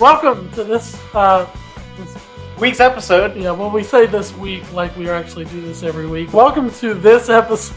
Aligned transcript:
Welcome 0.00 0.48
to 0.52 0.62
this, 0.62 0.96
uh, 1.12 1.44
this 1.96 2.16
Week's 2.56 2.78
episode. 2.78 3.36
yeah, 3.36 3.50
well, 3.50 3.68
we 3.68 3.82
say 3.82 4.06
this 4.06 4.32
week 4.36 4.72
like 4.72 4.96
we 4.96 5.10
actually 5.10 5.44
do 5.46 5.60
this 5.60 5.82
every 5.82 6.06
week. 6.06 6.32
Welcome 6.32 6.70
to 6.74 6.94
this 6.94 7.28
episode 7.28 7.74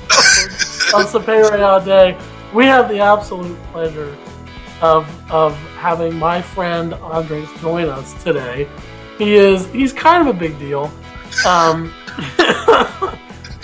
of 0.93 1.09
Superior 1.09 1.79
Day. 1.83 2.15
We 2.53 2.65
have 2.65 2.89
the 2.89 2.99
absolute 2.99 3.57
pleasure 3.71 4.15
of 4.81 5.09
of 5.31 5.57
having 5.77 6.13
my 6.13 6.43
friend 6.43 6.93
Andres 6.93 7.49
join 7.59 7.89
us 7.89 8.13
today. 8.23 8.69
He 9.17 9.33
is 9.33 9.65
he's 9.71 9.91
kind 9.91 10.27
of 10.27 10.35
a 10.35 10.37
big 10.37 10.59
deal. 10.59 10.91
Um, 11.43 11.91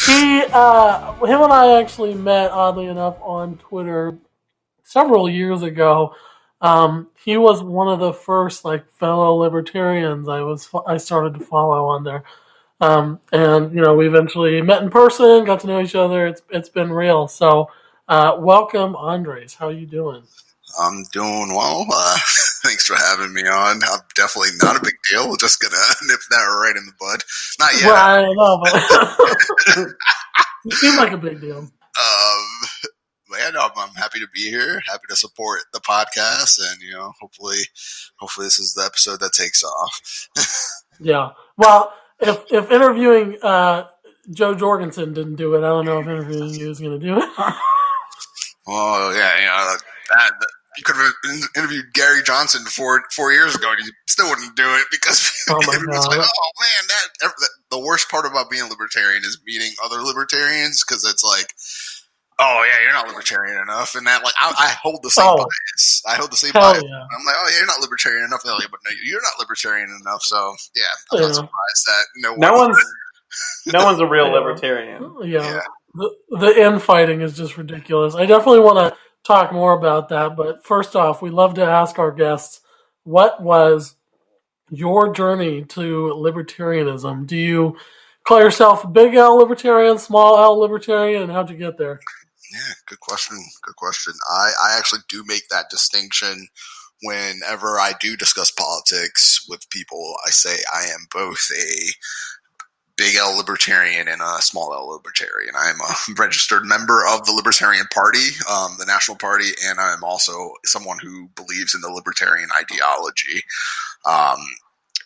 he 0.03 0.41
uh, 0.51 1.13
him 1.25 1.41
and 1.43 1.53
I 1.53 1.79
actually 1.79 2.15
met 2.15 2.49
oddly 2.49 2.87
enough 2.87 3.17
on 3.21 3.57
Twitter 3.59 4.17
several 4.81 5.29
years 5.29 5.61
ago. 5.61 6.15
Um, 6.61 7.07
he 7.23 7.37
was 7.37 7.61
one 7.61 7.87
of 7.87 7.99
the 7.99 8.13
first 8.13 8.65
like 8.65 8.91
fellow 8.93 9.35
libertarians 9.35 10.27
I 10.27 10.41
was 10.41 10.69
I 10.87 10.97
started 10.97 11.35
to 11.35 11.45
follow 11.45 11.85
on 11.87 12.03
there. 12.03 12.23
Um, 12.79 13.19
and 13.31 13.73
you 13.73 13.81
know 13.81 13.95
we 13.95 14.07
eventually 14.07 14.61
met 14.61 14.83
in 14.83 14.89
person, 14.89 15.45
got 15.45 15.59
to 15.61 15.67
know 15.67 15.81
each 15.81 15.95
other. 15.95 16.27
It's 16.27 16.41
it's 16.49 16.69
been 16.69 16.91
real. 16.91 17.27
So 17.27 17.69
uh, 18.07 18.37
welcome, 18.39 18.95
Andres. 18.95 19.53
How 19.53 19.67
are 19.67 19.71
you 19.71 19.85
doing? 19.85 20.23
I'm 20.79 21.03
doing 21.11 21.49
well. 21.49 21.85
Uh, 21.91 22.17
thanks 22.63 22.85
for 22.85 22.95
having 22.95 23.33
me 23.33 23.41
on. 23.47 23.81
I'm 23.83 23.99
definitely 24.15 24.51
not 24.61 24.75
a 24.75 24.83
big 24.83 24.95
deal. 25.09 25.29
We're 25.29 25.37
just 25.37 25.59
gonna 25.59 25.75
nip 26.07 26.19
that 26.29 26.43
right 26.43 26.75
in 26.75 26.85
the 26.85 26.93
bud. 26.99 27.23
Not 27.59 27.73
yet. 27.75 27.85
Well, 27.85 27.95
I 27.95 28.21
don't 28.21 28.35
know, 28.35 28.61
but 29.75 29.87
you 30.65 30.71
seem 30.71 30.97
like 30.97 31.11
a 31.11 31.17
big 31.17 31.41
deal. 31.41 31.59
Um, 31.59 32.69
no, 33.29 33.61
I'm, 33.61 33.71
I'm 33.75 33.95
happy 33.95 34.19
to 34.19 34.27
be 34.33 34.49
here. 34.49 34.81
Happy 34.87 35.03
to 35.09 35.15
support 35.15 35.61
the 35.73 35.79
podcast, 35.79 36.59
and 36.59 36.81
you 36.81 36.91
know, 36.93 37.13
hopefully, 37.19 37.59
hopefully 38.17 38.45
this 38.47 38.59
is 38.59 38.73
the 38.73 38.83
episode 38.83 39.19
that 39.19 39.33
takes 39.33 39.63
off. 39.63 40.29
Yeah. 40.99 41.33
Well, 41.57 41.93
if 42.19 42.43
if 42.51 42.71
interviewing 42.71 43.37
uh, 43.43 43.83
Jo 44.31 44.55
Jorgensen 44.55 45.13
didn't 45.13 45.35
do 45.35 45.53
it, 45.53 45.59
I 45.59 45.67
don't 45.69 45.85
know 45.85 45.99
if 45.99 46.07
interviewing 46.07 46.55
you 46.55 46.71
is 46.71 46.79
going 46.79 46.99
to 46.99 47.05
do 47.05 47.17
it. 47.19 47.29
Oh 48.67 49.13
yeah, 49.15 49.39
you 49.39 49.45
know 49.45 49.75
that. 50.11 50.31
You 50.77 50.83
could 50.83 50.95
have 50.95 51.11
interviewed 51.55 51.85
Gary 51.93 52.21
Johnson 52.23 52.61
four 52.65 53.01
four 53.15 53.31
years 53.31 53.55
ago, 53.55 53.71
and 53.71 53.79
you 53.85 53.91
still 54.07 54.29
wouldn't 54.29 54.55
do 54.55 54.63
it 54.65 54.85
because 54.91 55.31
Oh, 55.49 55.59
my 55.67 55.73
everyone's 55.75 56.05
God. 56.07 56.17
like, 56.17 56.27
"Oh 56.27 56.51
man, 56.59 56.87
that, 56.87 57.07
that." 57.21 57.31
The 57.71 57.79
worst 57.79 58.09
part 58.09 58.25
about 58.25 58.49
being 58.49 58.63
a 58.63 58.67
libertarian 58.67 59.23
is 59.23 59.39
meeting 59.45 59.71
other 59.83 60.01
libertarians 60.01 60.83
because 60.83 61.03
it's 61.05 61.23
like, 61.23 61.53
"Oh 62.39 62.65
yeah, 62.67 62.83
you're 62.83 62.93
not 62.93 63.07
libertarian 63.07 63.61
enough," 63.61 63.95
and 63.95 64.05
that 64.07 64.23
like 64.23 64.33
I, 64.39 64.53
I 64.57 64.75
hold 64.81 64.99
the 65.03 65.09
same 65.09 65.25
Oh. 65.27 65.37
bias. 65.37 66.01
I 66.07 66.15
hold 66.15 66.31
the 66.31 66.37
same 66.37 66.51
Hell 66.53 66.73
bias. 66.73 66.83
yeah. 66.83 66.89
I'm 67.01 67.25
like, 67.25 67.35
"Oh 67.39 67.47
yeah, 67.51 67.57
you're 67.57 67.67
not 67.67 67.81
libertarian 67.81 68.25
enough." 68.25 68.41
They're 68.43 68.53
like, 68.53 68.69
"But 68.71 68.79
no, 68.85 68.91
you're 69.03 69.21
not 69.21 69.33
libertarian 69.39 69.89
enough." 70.01 70.21
So 70.23 70.55
yeah, 70.75 70.83
I'm 71.11 71.19
Yeah. 71.21 71.25
not 71.27 71.35
surprised 71.35 71.85
that 71.87 72.03
no 72.17 72.31
one. 72.31 72.39
No 72.39 72.53
one's 72.53 72.77
no 73.73 73.85
one's 73.85 73.99
a 73.99 74.05
real 74.07 74.29
libertarian. 74.31 75.03
Oh, 75.03 75.23
yeah. 75.23 75.41
Yeah. 75.43 75.61
The, 75.95 76.15
the 76.31 76.61
infighting 76.63 77.21
is 77.21 77.35
just 77.35 77.57
ridiculous. 77.57 78.15
I 78.15 78.25
definitely 78.25 78.59
want 78.59 78.77
to 78.93 78.97
talk 79.23 79.51
more 79.51 79.73
about 79.73 80.09
that. 80.09 80.35
But 80.35 80.65
first 80.65 80.95
off, 80.95 81.21
we 81.21 81.29
love 81.31 81.55
to 81.55 81.63
ask 81.65 81.97
our 81.99 82.11
guests 82.11 82.61
what 83.03 83.41
was 83.41 83.95
your 84.69 85.13
journey 85.13 85.63
to 85.65 86.13
libertarianism? 86.17 87.25
Do 87.27 87.35
you 87.37 87.77
call 88.25 88.41
yourself 88.41 88.91
big 88.93 89.15
L 89.15 89.37
libertarian, 89.37 89.97
small 89.97 90.37
L 90.37 90.59
libertarian, 90.59 91.23
and 91.23 91.31
how'd 91.31 91.49
you 91.49 91.57
get 91.57 91.77
there? 91.77 91.99
Yeah, 92.51 92.73
good 92.87 92.99
question. 92.99 93.37
Good 93.63 93.75
question. 93.75 94.13
I, 94.29 94.51
I 94.63 94.77
actually 94.77 95.01
do 95.09 95.23
make 95.25 95.49
that 95.49 95.69
distinction 95.69 96.47
whenever 97.03 97.79
I 97.79 97.93
do 97.99 98.15
discuss 98.17 98.51
politics 98.51 99.45
with 99.49 99.69
people. 99.69 100.15
I 100.25 100.29
say 100.29 100.55
I 100.73 100.83
am 100.83 101.07
both 101.11 101.45
a 101.57 101.89
big 102.97 103.15
L 103.15 103.37
libertarian 103.37 104.07
and 104.07 104.21
a 104.21 104.41
small 104.41 104.73
L 104.73 104.89
libertarian. 104.89 105.53
I 105.55 105.69
am 105.69 105.79
a 105.81 106.13
registered 106.21 106.65
member 106.65 107.05
of 107.05 107.25
the 107.25 107.33
Libertarian 107.33 107.85
Party, 107.93 108.29
um, 108.49 108.75
the 108.79 108.85
National 108.85 109.17
Party, 109.17 109.49
and 109.65 109.79
I'm 109.79 110.03
also 110.03 110.51
someone 110.65 110.97
who 110.99 111.29
believes 111.35 111.75
in 111.75 111.81
the 111.81 111.91
libertarian 111.91 112.49
ideology. 112.57 113.43
Um, 114.05 114.39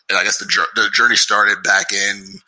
and 0.08 0.18
I 0.18 0.24
guess 0.24 0.38
the, 0.38 0.46
the 0.74 0.90
journey 0.92 1.16
started 1.16 1.62
back 1.62 1.92
in 1.92 2.40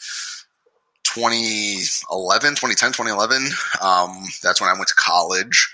2011, 1.14 2.50
2010, 2.50 2.92
2011. 2.92 3.46
Um, 3.80 4.24
that's 4.42 4.60
when 4.60 4.70
I 4.70 4.74
went 4.74 4.88
to 4.88 4.94
college 4.94 5.72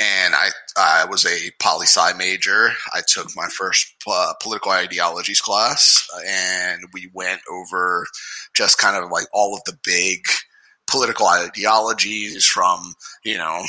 and 0.00 0.34
I, 0.34 0.48
I 0.76 1.04
was 1.04 1.26
a 1.26 1.50
poli 1.60 1.86
sci 1.86 2.12
major. 2.16 2.70
I 2.94 3.02
took 3.06 3.28
my 3.36 3.48
first 3.48 3.94
uh, 4.06 4.32
political 4.42 4.72
ideologies 4.72 5.40
class 5.40 6.08
and 6.26 6.82
we 6.92 7.10
went 7.12 7.40
over 7.50 8.06
just 8.54 8.78
kind 8.78 9.02
of 9.02 9.10
like 9.10 9.26
all 9.32 9.54
of 9.54 9.62
the 9.64 9.78
big 9.84 10.20
political 10.86 11.26
ideologies 11.26 12.46
from, 12.46 12.94
you 13.24 13.38
know, 13.38 13.62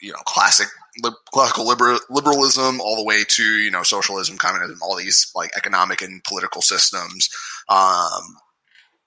you 0.00 0.12
know, 0.12 0.18
classic 0.26 0.68
lib- 1.02 1.14
classical 1.32 1.66
liber- 1.66 1.98
liberalism 2.10 2.80
all 2.80 2.96
the 2.96 3.04
way 3.04 3.24
to 3.28 3.42
you 3.42 3.70
know 3.70 3.82
socialism, 3.82 4.36
communism, 4.36 4.78
all 4.82 4.96
these 4.96 5.30
like 5.34 5.50
economic 5.56 6.02
and 6.02 6.22
political 6.24 6.62
systems. 6.62 7.28
Um, 7.68 8.36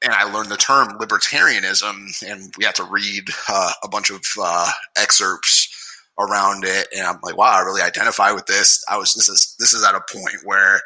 and 0.03 0.13
I 0.13 0.24
learned 0.24 0.50
the 0.50 0.58
term 0.58 0.97
libertarianism, 1.00 2.24
and 2.30 2.53
we 2.58 2.66
had 2.66 2.75
to 2.75 2.84
read 2.84 3.30
uh, 3.50 3.72
a 3.84 3.88
bunch 3.88 4.09
of 4.09 4.22
uh, 4.40 4.72
excerpts 4.96 5.74
around 6.19 6.63
it. 6.66 6.88
And 6.96 7.06
I'm 7.06 7.19
like, 7.24 7.38
wow, 7.38 7.53
I 7.53 7.62
really 7.62 7.81
identify 7.81 8.31
with 8.31 8.46
this. 8.46 8.84
I 8.90 8.97
was 8.97 9.13
this 9.13 9.30
is 9.30 9.56
this 9.59 9.74
is 9.74 9.84
at 9.84 9.96
a 9.96 10.02
point 10.12 10.38
where 10.44 10.81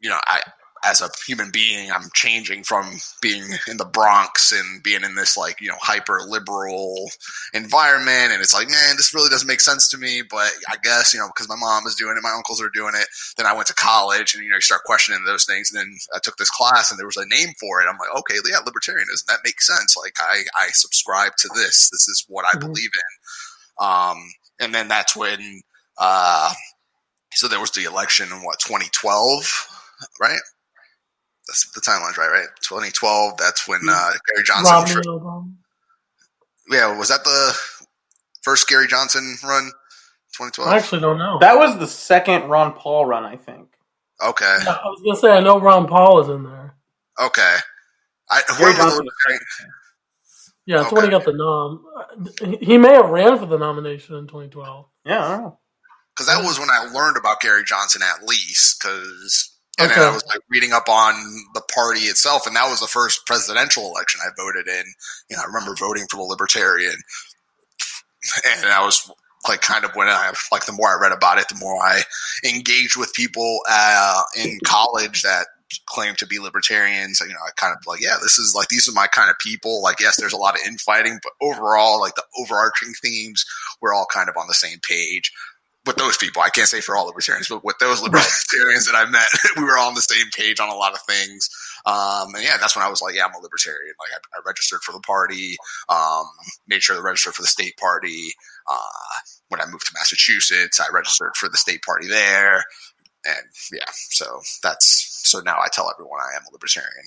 you 0.00 0.08
know 0.08 0.18
I 0.26 0.40
as 0.84 1.00
a 1.02 1.10
human 1.26 1.50
being, 1.50 1.90
I'm 1.90 2.08
changing 2.14 2.64
from 2.64 2.90
being 3.20 3.44
in 3.68 3.76
the 3.76 3.84
Bronx 3.84 4.52
and 4.52 4.82
being 4.82 5.04
in 5.04 5.14
this 5.14 5.36
like 5.36 5.60
you 5.60 5.68
know 5.68 5.76
hyper 5.80 6.20
liberal 6.26 7.10
environment, 7.52 8.32
and 8.32 8.40
it's 8.40 8.54
like, 8.54 8.68
man, 8.68 8.96
this 8.96 9.14
really 9.14 9.28
doesn't 9.28 9.48
make 9.48 9.60
sense 9.60 9.88
to 9.88 9.98
me. 9.98 10.22
But 10.28 10.50
I 10.68 10.76
guess 10.82 11.12
you 11.12 11.20
know 11.20 11.28
because 11.28 11.48
my 11.48 11.56
mom 11.56 11.86
is 11.86 11.94
doing 11.94 12.16
it, 12.16 12.22
my 12.22 12.32
uncles 12.34 12.62
are 12.62 12.70
doing 12.70 12.92
it. 12.94 13.08
Then 13.36 13.46
I 13.46 13.52
went 13.52 13.66
to 13.68 13.74
college, 13.74 14.34
and 14.34 14.42
you 14.42 14.50
know 14.50 14.56
you 14.56 14.60
start 14.62 14.82
questioning 14.84 15.22
those 15.24 15.44
things. 15.44 15.70
And 15.70 15.80
then 15.80 15.96
I 16.14 16.18
took 16.22 16.36
this 16.36 16.50
class, 16.50 16.90
and 16.90 16.98
there 16.98 17.06
was 17.06 17.16
a 17.16 17.26
name 17.28 17.50
for 17.60 17.80
it. 17.82 17.86
I'm 17.88 17.98
like, 17.98 18.14
okay, 18.20 18.36
yeah, 18.48 18.58
libertarianism 18.60 19.26
that 19.28 19.40
makes 19.44 19.66
sense. 19.66 19.96
Like 19.96 20.14
I 20.20 20.42
I 20.58 20.68
subscribe 20.72 21.32
to 21.38 21.48
this. 21.54 21.90
This 21.90 22.08
is 22.08 22.24
what 22.28 22.44
I 22.46 22.52
Mhm. 22.56 22.60
believe 22.60 22.90
in. 22.94 23.86
Um, 23.86 24.18
and 24.60 24.74
then 24.74 24.88
that's 24.88 25.16
when 25.16 25.62
uh, 25.98 26.52
so 27.32 27.48
there 27.48 27.60
was 27.60 27.70
the 27.72 27.84
election 27.84 28.28
in 28.32 28.42
what 28.42 28.58
2012, 28.60 29.68
right? 30.20 30.40
That's 31.50 31.68
the 31.72 31.80
timeline's 31.80 32.16
right, 32.16 32.30
right? 32.30 32.46
2012. 32.62 33.36
That's 33.36 33.66
when 33.66 33.80
uh, 33.90 34.12
Gary 34.32 34.44
Johnson. 34.44 34.72
Romney 34.72 34.94
first- 34.94 35.08
yeah, 36.70 36.96
was 36.96 37.08
that 37.08 37.24
the 37.24 37.52
first 38.42 38.68
Gary 38.68 38.86
Johnson 38.86 39.36
run? 39.42 39.72
2012. 40.36 40.70
I 40.70 40.76
actually 40.76 41.00
don't 41.00 41.18
know. 41.18 41.38
That 41.40 41.56
was 41.56 41.76
the 41.78 41.88
second 41.88 42.48
Ron 42.48 42.72
Paul 42.74 43.04
run, 43.06 43.24
I 43.24 43.34
think. 43.36 43.66
Okay, 44.24 44.44
I 44.46 44.80
was 44.84 45.02
gonna 45.04 45.18
say 45.18 45.30
I 45.36 45.40
know 45.40 45.58
Ron 45.58 45.88
Paul 45.88 46.20
is 46.20 46.28
in 46.28 46.44
there. 46.44 46.74
okay. 47.20 47.56
I 48.28 48.42
Gary 48.46 48.72
whoever 48.72 48.76
Johnson 48.90 49.04
was 49.06 49.14
second. 49.26 49.40
Yeah, 50.66 50.76
that's 50.82 50.92
when 50.92 51.04
he 51.04 51.10
got 51.10 51.24
the 51.24 51.32
nom. 51.32 51.84
He 52.60 52.78
may 52.78 52.92
have 52.94 53.10
ran 53.10 53.38
for 53.38 53.46
the 53.46 53.58
nomination 53.58 54.14
in 54.14 54.28
2012. 54.28 54.86
Yeah, 55.04 55.24
I 55.24 55.28
don't 55.30 55.40
know. 55.42 55.58
because 56.14 56.26
that 56.28 56.44
was 56.44 56.60
when 56.60 56.68
I 56.70 56.84
learned 56.92 57.16
about 57.16 57.40
Gary 57.40 57.64
Johnson 57.64 58.02
at 58.02 58.22
least. 58.24 58.80
Because 58.80 59.56
and 59.80 59.90
Okay. 59.90 60.00
I 60.02 60.10
was 60.10 60.24
like 60.28 60.40
reading 60.50 60.72
up 60.72 60.88
on 60.88 61.14
the 61.54 61.62
party 61.74 62.00
itself, 62.02 62.46
and 62.46 62.56
that 62.56 62.68
was 62.70 62.80
the 62.80 62.86
first 62.86 63.26
presidential 63.26 63.84
election 63.86 64.20
I 64.24 64.30
voted 64.36 64.68
in. 64.68 64.84
You 65.30 65.36
know, 65.36 65.42
I 65.42 65.46
remember 65.46 65.74
voting 65.74 66.06
for 66.10 66.16
the 66.16 66.22
Libertarian, 66.22 66.96
and 68.46 68.66
I 68.66 68.84
was 68.84 69.10
like 69.48 69.62
kind 69.62 69.84
of 69.84 69.92
when 69.94 70.08
I 70.08 70.32
like 70.52 70.66
the 70.66 70.72
more 70.72 70.88
I 70.88 71.00
read 71.00 71.12
about 71.12 71.38
it, 71.38 71.48
the 71.48 71.58
more 71.58 71.82
I 71.82 72.02
engaged 72.44 72.96
with 72.98 73.14
people 73.14 73.60
uh, 73.70 74.22
in 74.36 74.58
college 74.64 75.22
that 75.22 75.46
claim 75.86 76.14
to 76.16 76.26
be 76.26 76.38
libertarians. 76.38 77.20
You 77.20 77.28
know, 77.28 77.40
I 77.46 77.50
kind 77.56 77.74
of 77.76 77.86
like, 77.86 78.00
yeah, 78.00 78.16
this 78.22 78.38
is 78.38 78.54
like 78.56 78.68
these 78.68 78.88
are 78.88 78.92
my 78.92 79.06
kind 79.06 79.30
of 79.30 79.38
people. 79.38 79.82
Like, 79.82 80.00
yes, 80.00 80.16
there's 80.16 80.32
a 80.32 80.38
lot 80.38 80.54
of 80.54 80.66
infighting, 80.66 81.20
but 81.22 81.32
overall, 81.40 82.00
like 82.00 82.14
the 82.16 82.24
overarching 82.38 82.92
themes, 83.02 83.44
we're 83.80 83.94
all 83.94 84.06
kind 84.12 84.28
of 84.28 84.36
on 84.36 84.46
the 84.46 84.54
same 84.54 84.78
page. 84.88 85.32
With 85.86 85.96
those 85.96 86.18
people, 86.18 86.42
I 86.42 86.50
can't 86.50 86.68
say 86.68 86.82
for 86.82 86.94
all 86.94 87.06
libertarians, 87.06 87.48
but 87.48 87.64
with 87.64 87.78
those 87.78 88.02
libertarians 88.02 88.84
that 88.86 88.94
I 88.94 89.08
met, 89.08 89.26
we 89.56 89.64
were 89.64 89.78
all 89.78 89.88
on 89.88 89.94
the 89.94 90.02
same 90.02 90.26
page 90.36 90.60
on 90.60 90.68
a 90.68 90.74
lot 90.74 90.92
of 90.92 91.00
things. 91.02 91.48
Um, 91.86 92.34
and 92.34 92.44
yeah, 92.44 92.58
that's 92.58 92.76
when 92.76 92.84
I 92.84 92.90
was 92.90 93.00
like, 93.00 93.14
yeah, 93.14 93.24
I'm 93.24 93.34
a 93.34 93.42
libertarian. 93.42 93.94
Like, 93.98 94.12
I, 94.12 94.38
I 94.38 94.42
registered 94.46 94.80
for 94.82 94.92
the 94.92 95.00
party, 95.00 95.56
um, 95.88 96.26
made 96.68 96.82
sure 96.82 96.96
to 96.96 97.02
register 97.02 97.32
for 97.32 97.40
the 97.40 97.48
state 97.48 97.78
party. 97.78 98.32
Uh, 98.70 99.20
when 99.48 99.60
I 99.60 99.66
moved 99.66 99.86
to 99.86 99.92
Massachusetts, 99.94 100.80
I 100.80 100.92
registered 100.92 101.34
for 101.36 101.48
the 101.48 101.56
state 101.56 101.82
party 101.82 102.08
there. 102.08 102.64
And 103.26 103.46
yeah, 103.72 103.90
so 103.92 104.40
that's 104.62 105.20
so 105.28 105.40
now 105.40 105.58
I 105.60 105.68
tell 105.72 105.90
everyone 105.90 106.20
I 106.20 106.36
am 106.36 106.42
a 106.48 106.52
libertarian. 106.52 107.04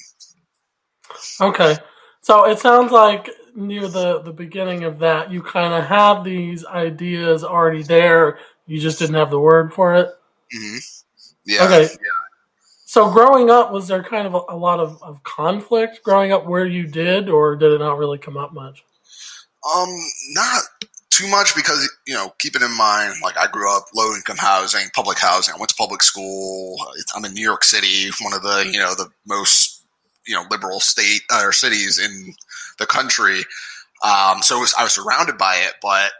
Okay, 1.41 1.77
so 2.21 2.45
it 2.45 2.59
sounds 2.59 2.91
like 2.91 3.29
near 3.55 3.87
the 3.87 4.21
the 4.21 4.31
beginning 4.31 4.83
of 4.83 4.99
that, 4.99 5.31
you 5.31 5.41
kind 5.41 5.73
of 5.73 5.85
had 5.85 6.23
these 6.23 6.65
ideas 6.65 7.43
already 7.43 7.83
there. 7.83 8.37
You 8.68 8.80
just 8.80 9.00
didn't 9.00 9.15
have 9.15 9.30
the 9.30 9.39
word 9.39 9.74
for 9.74 9.95
it. 9.95 10.10
hmm 10.51 10.77
Yeah. 11.45 11.65
Okay. 11.65 11.89
So 12.86 13.10
growing 13.12 13.50
up, 13.50 13.71
was 13.71 13.88
there 13.88 14.04
kind 14.04 14.27
of 14.27 14.36
a, 14.36 14.42
a 14.50 14.56
lot 14.56 14.80
of, 14.80 15.01
of 15.01 15.24
conflict 15.24 16.01
growing 16.04 16.31
up 16.31 16.45
where 16.45 16.65
you 16.65 16.86
did, 16.86 17.27
or 17.27 17.56
did 17.56 17.71
it 17.71 17.80
not 17.80 17.98
really 17.98 18.19
come 18.19 18.38
up 18.38 18.54
much? 18.54 18.83
Um, 19.75 19.89
not 20.31 20.62
too 21.10 21.27
much 21.27 21.56
because 21.56 21.89
you 22.06 22.13
know, 22.13 22.33
keeping 22.39 22.62
in 22.62 22.77
mind, 22.77 23.15
like 23.24 23.38
I 23.38 23.48
grew 23.48 23.75
up 23.75 23.86
low 23.95 24.13
income 24.13 24.38
housing, 24.38 24.89
public 24.94 25.19
housing. 25.19 25.54
I 25.54 25.57
went 25.57 25.69
to 25.69 25.75
public 25.75 26.04
school. 26.04 26.77
I'm 27.16 27.25
in 27.25 27.33
New 27.33 27.44
York 27.44 27.63
City, 27.63 28.12
one 28.21 28.33
of 28.33 28.44
the 28.44 28.69
you 28.71 28.80
know 28.80 28.94
the 28.94 29.09
most 29.27 29.83
you 30.27 30.36
know 30.36 30.44
liberal 30.51 30.80
state 30.80 31.21
uh, 31.31 31.42
or 31.44 31.51
cities 31.51 31.98
in 32.00 32.33
the 32.77 32.86
country. 32.86 33.39
Um, 34.04 34.42
so 34.42 34.57
it 34.57 34.62
was, 34.62 34.74
I 34.77 34.83
was 34.83 34.94
surrounded 34.94 35.38
by 35.38 35.56
it, 35.56 35.74
but 35.81 36.12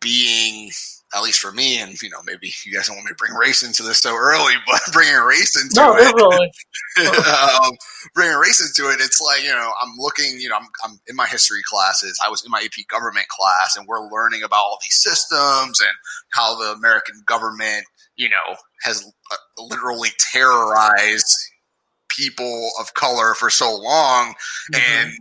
being 0.00 0.70
at 1.14 1.22
least 1.22 1.40
for 1.40 1.52
me, 1.52 1.78
and 1.80 2.00
you 2.02 2.08
know, 2.10 2.20
maybe 2.24 2.52
you 2.64 2.74
guys 2.74 2.86
don't 2.86 2.96
want 2.96 3.06
me 3.06 3.10
to 3.10 3.16
bring 3.16 3.34
race 3.34 3.62
into 3.62 3.82
this 3.82 3.98
so 3.98 4.14
early, 4.16 4.54
but 4.66 4.80
bringing 4.92 5.14
race 5.16 5.56
into 5.62 5.80
No, 5.80 5.94
it, 5.96 6.14
really. 6.14 6.52
um, 7.64 7.72
bringing 8.14 8.36
race 8.38 8.60
into 8.60 8.90
it, 8.90 9.00
it's 9.00 9.20
like 9.20 9.42
you 9.42 9.50
know 9.50 9.72
I'm 9.82 9.92
looking, 9.98 10.38
you 10.40 10.48
know, 10.48 10.56
I'm, 10.56 10.68
I'm 10.84 11.00
in 11.08 11.16
my 11.16 11.26
history 11.26 11.60
classes. 11.64 12.18
I 12.24 12.30
was 12.30 12.44
in 12.44 12.50
my 12.50 12.60
AP 12.60 12.86
government 12.88 13.28
class, 13.28 13.76
and 13.76 13.86
we're 13.86 14.08
learning 14.10 14.42
about 14.42 14.60
all 14.60 14.78
these 14.82 15.00
systems 15.02 15.80
and 15.80 15.90
how 16.30 16.56
the 16.56 16.72
American 16.72 17.22
government, 17.26 17.84
you 18.16 18.28
know, 18.28 18.56
has 18.82 19.04
uh, 19.32 19.36
literally 19.58 20.10
terrorized 20.18 21.36
people 22.08 22.70
of 22.80 22.94
color 22.94 23.34
for 23.34 23.50
so 23.50 23.74
long, 23.76 24.34
Mm-hmm. 24.72 25.02
and 25.02 25.12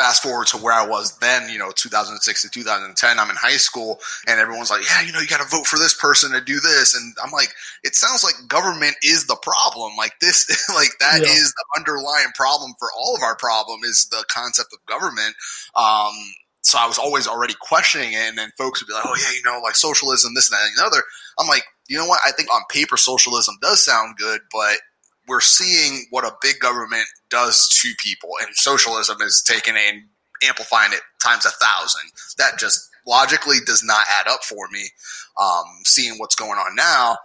fast 0.00 0.22
forward 0.22 0.46
to 0.46 0.56
where 0.56 0.72
I 0.72 0.86
was 0.86 1.18
then, 1.18 1.50
you 1.50 1.58
know, 1.58 1.70
2006 1.76 2.42
to 2.42 2.48
2010, 2.48 3.18
I'm 3.18 3.28
in 3.28 3.36
high 3.36 3.58
school 3.58 4.00
and 4.26 4.40
everyone's 4.40 4.70
like, 4.70 4.80
yeah, 4.88 5.02
you 5.04 5.12
know, 5.12 5.20
you 5.20 5.26
got 5.28 5.42
to 5.42 5.48
vote 5.54 5.66
for 5.66 5.78
this 5.78 5.92
person 5.92 6.32
to 6.32 6.40
do 6.40 6.54
this. 6.58 6.94
And 6.94 7.14
I'm 7.22 7.30
like, 7.32 7.48
it 7.84 7.94
sounds 7.94 8.24
like 8.24 8.34
government 8.48 8.96
is 9.02 9.26
the 9.26 9.36
problem. 9.42 9.92
Like 9.98 10.14
this, 10.20 10.48
like 10.74 10.88
that 11.00 11.20
Yeah. 11.22 11.28
is 11.30 11.52
the 11.52 11.64
underlying 11.78 12.32
problem 12.34 12.72
for 12.78 12.88
all 12.98 13.14
of 13.14 13.22
our 13.22 13.36
problem 13.36 13.80
is 13.84 14.06
the 14.10 14.24
concept 14.30 14.72
of 14.72 14.78
government. 14.86 15.34
Um, 15.76 16.12
so 16.62 16.78
I 16.78 16.86
was 16.86 16.98
always 16.98 17.26
already 17.28 17.54
questioning 17.60 18.12
it. 18.14 18.28
And 18.28 18.38
then 18.38 18.50
folks 18.56 18.80
would 18.80 18.88
be 18.88 18.94
like, 18.94 19.04
oh 19.06 19.16
yeah, 19.20 19.36
you 19.36 19.42
know, 19.44 19.60
like 19.62 19.76
socialism, 19.76 20.32
this 20.34 20.50
and 20.50 20.56
that 20.58 20.64
and 20.66 20.78
the 20.78 20.86
other. 20.86 21.02
I'm 21.38 21.46
like, 21.46 21.64
you 21.88 21.98
know 21.98 22.06
what? 22.06 22.20
I 22.26 22.32
think 22.32 22.48
on 22.54 22.62
paper, 22.70 22.96
socialism 22.96 23.56
does 23.60 23.84
sound 23.84 24.16
good, 24.16 24.40
but 24.50 24.76
we're 25.30 25.40
seeing 25.40 26.06
what 26.10 26.24
a 26.24 26.34
big 26.42 26.58
government 26.58 27.06
does 27.30 27.68
to 27.80 27.92
people, 28.04 28.30
and 28.42 28.50
socialism 28.54 29.22
is 29.22 29.42
taking 29.46 29.76
and 29.76 30.02
amplifying 30.44 30.92
it 30.92 31.00
times 31.24 31.46
a 31.46 31.50
thousand. 31.50 32.10
That 32.36 32.58
just 32.58 32.80
logically 33.06 33.58
does 33.64 33.82
not 33.84 34.04
add 34.10 34.28
up 34.28 34.42
for 34.42 34.68
me. 34.72 34.88
Um, 35.40 35.64
seeing 35.84 36.18
what's 36.18 36.34
going 36.34 36.58
on 36.58 36.74
now, 36.74 37.16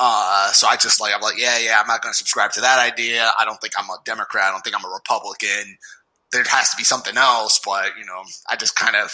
uh, 0.00 0.50
so 0.50 0.66
I 0.66 0.76
just 0.76 1.00
like 1.00 1.14
I'm 1.14 1.20
like, 1.20 1.38
yeah, 1.38 1.58
yeah, 1.60 1.80
I'm 1.80 1.86
not 1.86 2.02
going 2.02 2.12
to 2.12 2.18
subscribe 2.18 2.50
to 2.52 2.60
that 2.62 2.80
idea. 2.80 3.30
I 3.38 3.44
don't 3.44 3.60
think 3.60 3.74
I'm 3.78 3.88
a 3.88 3.98
Democrat. 4.04 4.46
I 4.46 4.50
don't 4.50 4.62
think 4.62 4.76
I'm 4.76 4.84
a 4.84 4.92
Republican. 4.92 5.78
There 6.32 6.42
has 6.42 6.70
to 6.70 6.76
be 6.76 6.82
something 6.82 7.16
else, 7.16 7.60
but 7.64 7.96
you 7.96 8.04
know, 8.04 8.22
I 8.50 8.56
just 8.56 8.74
kind 8.74 8.96
of 8.96 9.12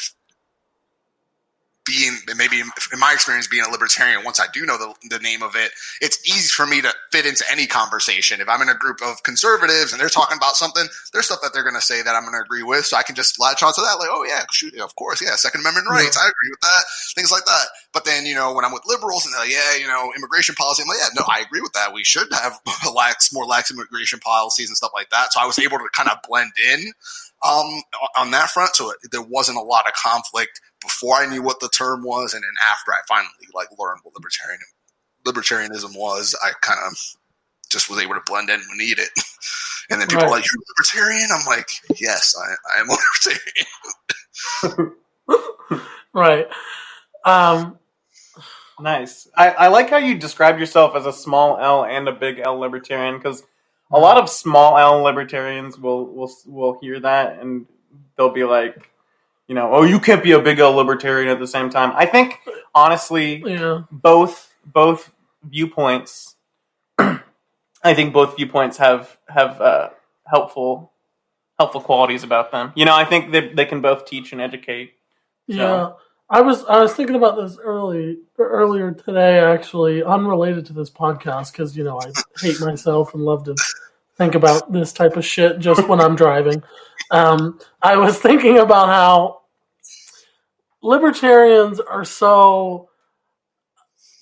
being 1.88 2.12
maybe 2.36 2.60
in 2.60 2.98
my 2.98 3.12
experience 3.12 3.46
being 3.46 3.64
a 3.64 3.70
libertarian 3.70 4.22
once 4.24 4.38
i 4.38 4.46
do 4.52 4.66
know 4.66 4.76
the, 4.76 4.94
the 5.08 5.18
name 5.20 5.42
of 5.42 5.56
it 5.56 5.72
it's 6.00 6.20
easy 6.28 6.48
for 6.48 6.66
me 6.66 6.82
to 6.82 6.92
fit 7.10 7.26
into 7.26 7.44
any 7.50 7.66
conversation. 7.66 8.40
If 8.40 8.48
i'm 8.48 8.60
in 8.62 8.68
a 8.68 8.74
group 8.74 9.00
of 9.02 9.22
conservatives 9.22 9.92
and 9.92 10.00
they're 10.00 10.08
talking 10.08 10.36
about 10.36 10.56
something 10.56 10.84
there's 11.12 11.26
stuff 11.26 11.40
that 11.42 11.52
they're 11.54 11.62
going 11.62 11.74
to 11.74 11.80
say 11.80 12.02
that 12.02 12.14
i'm 12.14 12.22
going 12.22 12.34
to 12.34 12.44
agree 12.44 12.62
with 12.62 12.84
so 12.84 12.96
i 12.96 13.02
can 13.02 13.14
just 13.14 13.40
latch 13.40 13.62
onto 13.62 13.80
that 13.80 13.96
like 13.98 14.08
oh 14.10 14.24
yeah 14.24 14.44
shoot 14.52 14.74
of 14.78 14.94
course 14.96 15.22
yeah 15.22 15.34
second 15.34 15.62
amendment 15.62 15.88
rights 15.88 16.18
i 16.18 16.22
agree 16.22 16.50
with 16.50 16.60
that 16.60 16.84
things 17.14 17.32
like 17.32 17.44
that. 17.46 17.66
But 17.92 18.04
then 18.04 18.26
you 18.26 18.34
know 18.34 18.52
when 18.52 18.64
i'm 18.64 18.72
with 18.72 18.82
liberals 18.86 19.24
and 19.24 19.32
they're 19.34 19.40
like 19.40 19.50
yeah 19.50 19.76
you 19.80 19.86
know 19.86 20.12
immigration 20.16 20.54
policy 20.54 20.82
i'm 20.82 20.88
like 20.88 20.98
yeah 21.00 21.08
no 21.16 21.24
i 21.32 21.40
agree 21.40 21.60
with 21.60 21.72
that 21.72 21.92
we 21.92 22.04
should 22.04 22.28
have 22.32 22.60
lax 22.94 23.32
more 23.32 23.46
lax 23.46 23.70
immigration 23.70 24.20
policies 24.20 24.68
and 24.68 24.76
stuff 24.76 24.92
like 24.94 25.10
that 25.10 25.32
so 25.32 25.40
i 25.40 25.46
was 25.46 25.58
able 25.58 25.78
to 25.78 25.88
kind 25.94 26.08
of 26.08 26.18
blend 26.28 26.52
in 26.72 26.92
um, 27.42 27.82
on 28.16 28.30
that 28.32 28.50
front. 28.50 28.74
So 28.76 28.90
it, 28.90 28.96
there 29.10 29.22
wasn't 29.22 29.58
a 29.58 29.62
lot 29.62 29.86
of 29.86 29.92
conflict 29.94 30.60
before 30.80 31.16
I 31.16 31.26
knew 31.26 31.42
what 31.42 31.60
the 31.60 31.68
term 31.68 32.02
was, 32.04 32.34
and 32.34 32.42
then 32.42 32.54
after 32.70 32.92
I 32.92 32.98
finally 33.08 33.30
like 33.54 33.68
learned 33.78 34.00
what 34.02 34.14
libertarian 34.14 34.60
libertarianism 35.24 35.96
was, 35.96 36.34
I 36.42 36.52
kind 36.60 36.80
of 36.86 36.96
just 37.70 37.90
was 37.90 37.98
able 37.98 38.14
to 38.14 38.22
blend 38.26 38.50
in 38.50 38.60
when 38.60 38.78
needed. 38.78 39.08
And 39.90 39.98
then 39.98 40.08
people 40.08 40.24
are 40.24 40.30
like, 40.30 40.44
"You're 40.44 40.60
a 40.60 40.68
libertarian?" 40.76 41.30
I'm 41.32 41.46
like, 41.46 41.70
"Yes, 41.98 42.36
I, 42.38 42.76
I 42.76 42.80
am 42.80 42.90
a 42.90 42.98
libertarian." 44.76 44.96
Right. 46.14 46.46
Um, 47.24 47.78
Nice. 48.80 49.28
I, 49.36 49.50
I 49.50 49.68
like 49.68 49.90
how 49.90 49.96
you 49.96 50.16
described 50.16 50.60
yourself 50.60 50.94
as 50.94 51.04
a 51.04 51.12
small 51.12 51.58
L 51.58 51.84
and 51.84 52.08
a 52.08 52.12
big 52.12 52.38
L 52.38 52.58
libertarian 52.58 53.16
because 53.16 53.42
a 53.90 53.98
lot 53.98 54.18
of 54.18 54.28
small 54.28 54.78
L 54.78 55.02
libertarians 55.02 55.78
will 55.78 56.06
will 56.06 56.30
will 56.46 56.78
hear 56.80 57.00
that 57.00 57.40
and 57.40 57.66
they'll 58.16 58.30
be 58.30 58.44
like, 58.44 58.90
you 59.46 59.54
know, 59.54 59.72
oh, 59.72 59.82
you 59.82 59.98
can't 59.98 60.22
be 60.22 60.32
a 60.32 60.40
big 60.40 60.58
L 60.58 60.72
libertarian 60.72 61.28
at 61.28 61.38
the 61.38 61.46
same 61.46 61.70
time. 61.70 61.92
I 61.94 62.06
think 62.06 62.40
honestly, 62.74 63.42
yeah. 63.46 63.82
both 63.90 64.54
both 64.64 65.12
viewpoints. 65.42 66.36
I 66.98 67.94
think 67.94 68.12
both 68.12 68.36
viewpoints 68.36 68.76
have 68.78 69.16
have 69.28 69.60
uh, 69.60 69.90
helpful 70.26 70.92
helpful 71.58 71.80
qualities 71.80 72.22
about 72.22 72.52
them. 72.52 72.72
You 72.76 72.84
know, 72.84 72.94
I 72.94 73.04
think 73.04 73.32
they 73.32 73.48
they 73.48 73.64
can 73.64 73.80
both 73.80 74.06
teach 74.06 74.32
and 74.32 74.40
educate. 74.40 74.92
Yeah, 75.46 75.92
I 76.30 76.42
was 76.42 76.64
I 76.66 76.80
was 76.82 76.92
thinking 76.92 77.16
about 77.16 77.36
this 77.36 77.58
early 77.58 78.18
earlier 78.38 78.92
today, 78.92 79.38
actually, 79.38 80.02
unrelated 80.02 80.66
to 80.66 80.74
this 80.74 80.90
podcast, 80.90 81.52
because 81.52 81.76
you 81.76 81.84
know 81.84 81.98
I 82.00 82.12
hate 82.40 82.60
myself 82.60 83.14
and 83.14 83.24
love 83.24 83.44
to 83.44 83.54
think 84.16 84.34
about 84.34 84.70
this 84.70 84.92
type 84.92 85.16
of 85.16 85.24
shit 85.24 85.58
just 85.58 85.88
when 85.88 86.00
I'm 86.00 86.16
driving. 86.16 86.62
Um, 87.10 87.58
I 87.80 87.96
was 87.96 88.18
thinking 88.18 88.58
about 88.58 88.88
how 88.88 89.40
libertarians 90.82 91.80
are 91.80 92.04
so 92.04 92.90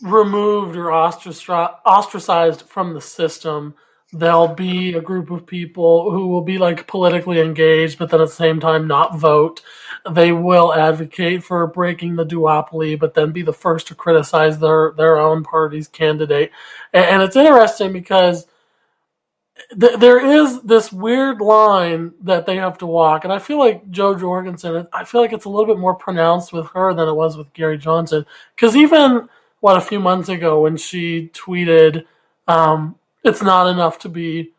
removed 0.02 0.76
or 0.76 0.92
ostracized 0.92 2.62
from 2.62 2.94
the 2.94 3.00
system. 3.00 3.74
There'll 4.12 4.54
be 4.54 4.94
a 4.94 5.00
group 5.00 5.30
of 5.30 5.46
people 5.46 6.10
who 6.12 6.28
will 6.28 6.42
be 6.42 6.58
like 6.58 6.86
politically 6.86 7.40
engaged, 7.40 7.98
but 7.98 8.08
then 8.08 8.20
at 8.20 8.28
the 8.28 8.32
same 8.32 8.60
time 8.60 8.86
not 8.86 9.18
vote 9.18 9.62
they 10.10 10.32
will 10.32 10.72
advocate 10.72 11.42
for 11.42 11.66
breaking 11.66 12.16
the 12.16 12.24
duopoly, 12.24 12.98
but 12.98 13.14
then 13.14 13.32
be 13.32 13.42
the 13.42 13.52
first 13.52 13.88
to 13.88 13.94
criticize 13.94 14.58
their 14.58 14.92
their 14.96 15.18
own 15.18 15.42
party's 15.42 15.88
candidate. 15.88 16.52
And, 16.92 17.04
and 17.04 17.22
it's 17.22 17.36
interesting 17.36 17.92
because 17.92 18.46
th- 19.78 19.98
there 19.98 20.24
is 20.24 20.62
this 20.62 20.92
weird 20.92 21.40
line 21.40 22.12
that 22.22 22.46
they 22.46 22.56
have 22.56 22.78
to 22.78 22.86
walk, 22.86 23.24
and 23.24 23.32
I 23.32 23.38
feel 23.38 23.58
like 23.58 23.90
Jo 23.90 24.14
Jorgensen. 24.14 24.86
I 24.92 25.04
feel 25.04 25.20
like 25.20 25.32
it's 25.32 25.46
a 25.46 25.50
little 25.50 25.66
bit 25.66 25.80
more 25.80 25.94
pronounced 25.94 26.52
with 26.52 26.66
her 26.68 26.94
than 26.94 27.08
it 27.08 27.14
was 27.14 27.36
with 27.36 27.52
Gary 27.52 27.78
Johnson. 27.78 28.24
Because 28.54 28.76
even 28.76 29.28
what 29.60 29.76
a 29.76 29.80
few 29.80 30.00
months 30.00 30.28
ago 30.28 30.62
when 30.62 30.76
she 30.76 31.30
tweeted, 31.32 32.04
um, 32.46 32.96
"It's 33.26 33.42
not 33.42 33.66
enough 33.68 33.98
to 34.00 34.08
be 34.08 34.52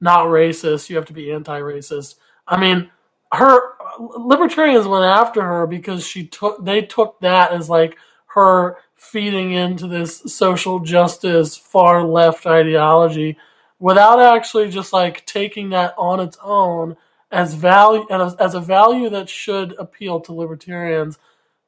not 0.00 0.26
racist; 0.26 0.88
you 0.88 0.96
have 0.96 1.06
to 1.06 1.12
be 1.12 1.32
anti-racist." 1.32 2.16
I 2.46 2.58
mean, 2.58 2.90
her 3.32 3.72
libertarians 3.98 4.86
went 4.86 5.04
after 5.04 5.42
her 5.42 5.66
because 5.66 6.06
she 6.06 6.26
took 6.26 6.64
they 6.64 6.82
took 6.82 7.20
that 7.20 7.52
as 7.52 7.68
like 7.68 7.96
her 8.34 8.76
feeding 8.94 9.52
into 9.52 9.86
this 9.86 10.22
social 10.26 10.80
justice 10.80 11.56
far 11.56 12.04
left 12.04 12.46
ideology 12.46 13.36
without 13.78 14.20
actually 14.20 14.70
just 14.70 14.92
like 14.92 15.26
taking 15.26 15.70
that 15.70 15.94
on 15.98 16.20
its 16.20 16.38
own 16.42 16.96
as 17.30 17.54
value 17.54 18.06
as, 18.10 18.34
as 18.36 18.54
a 18.54 18.60
value 18.60 19.08
that 19.10 19.28
should 19.28 19.74
appeal 19.78 20.20
to 20.20 20.32
libertarians 20.32 21.18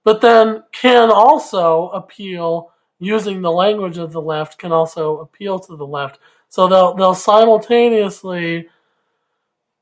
but 0.05 0.21
then 0.21 0.63
can 0.73 1.11
also 1.11 1.89
appeal 1.89 2.71
using 2.99 3.43
the 3.43 3.51
language 3.51 3.99
of 3.99 4.13
the 4.13 4.23
left 4.23 4.59
can 4.59 4.73
also 4.73 5.19
appeal 5.19 5.59
to 5.59 5.77
the 5.77 5.87
left 5.87 6.19
so 6.55 6.69
they'll 6.69 6.95
they'll 6.95 7.17
simultaneously 7.17 8.69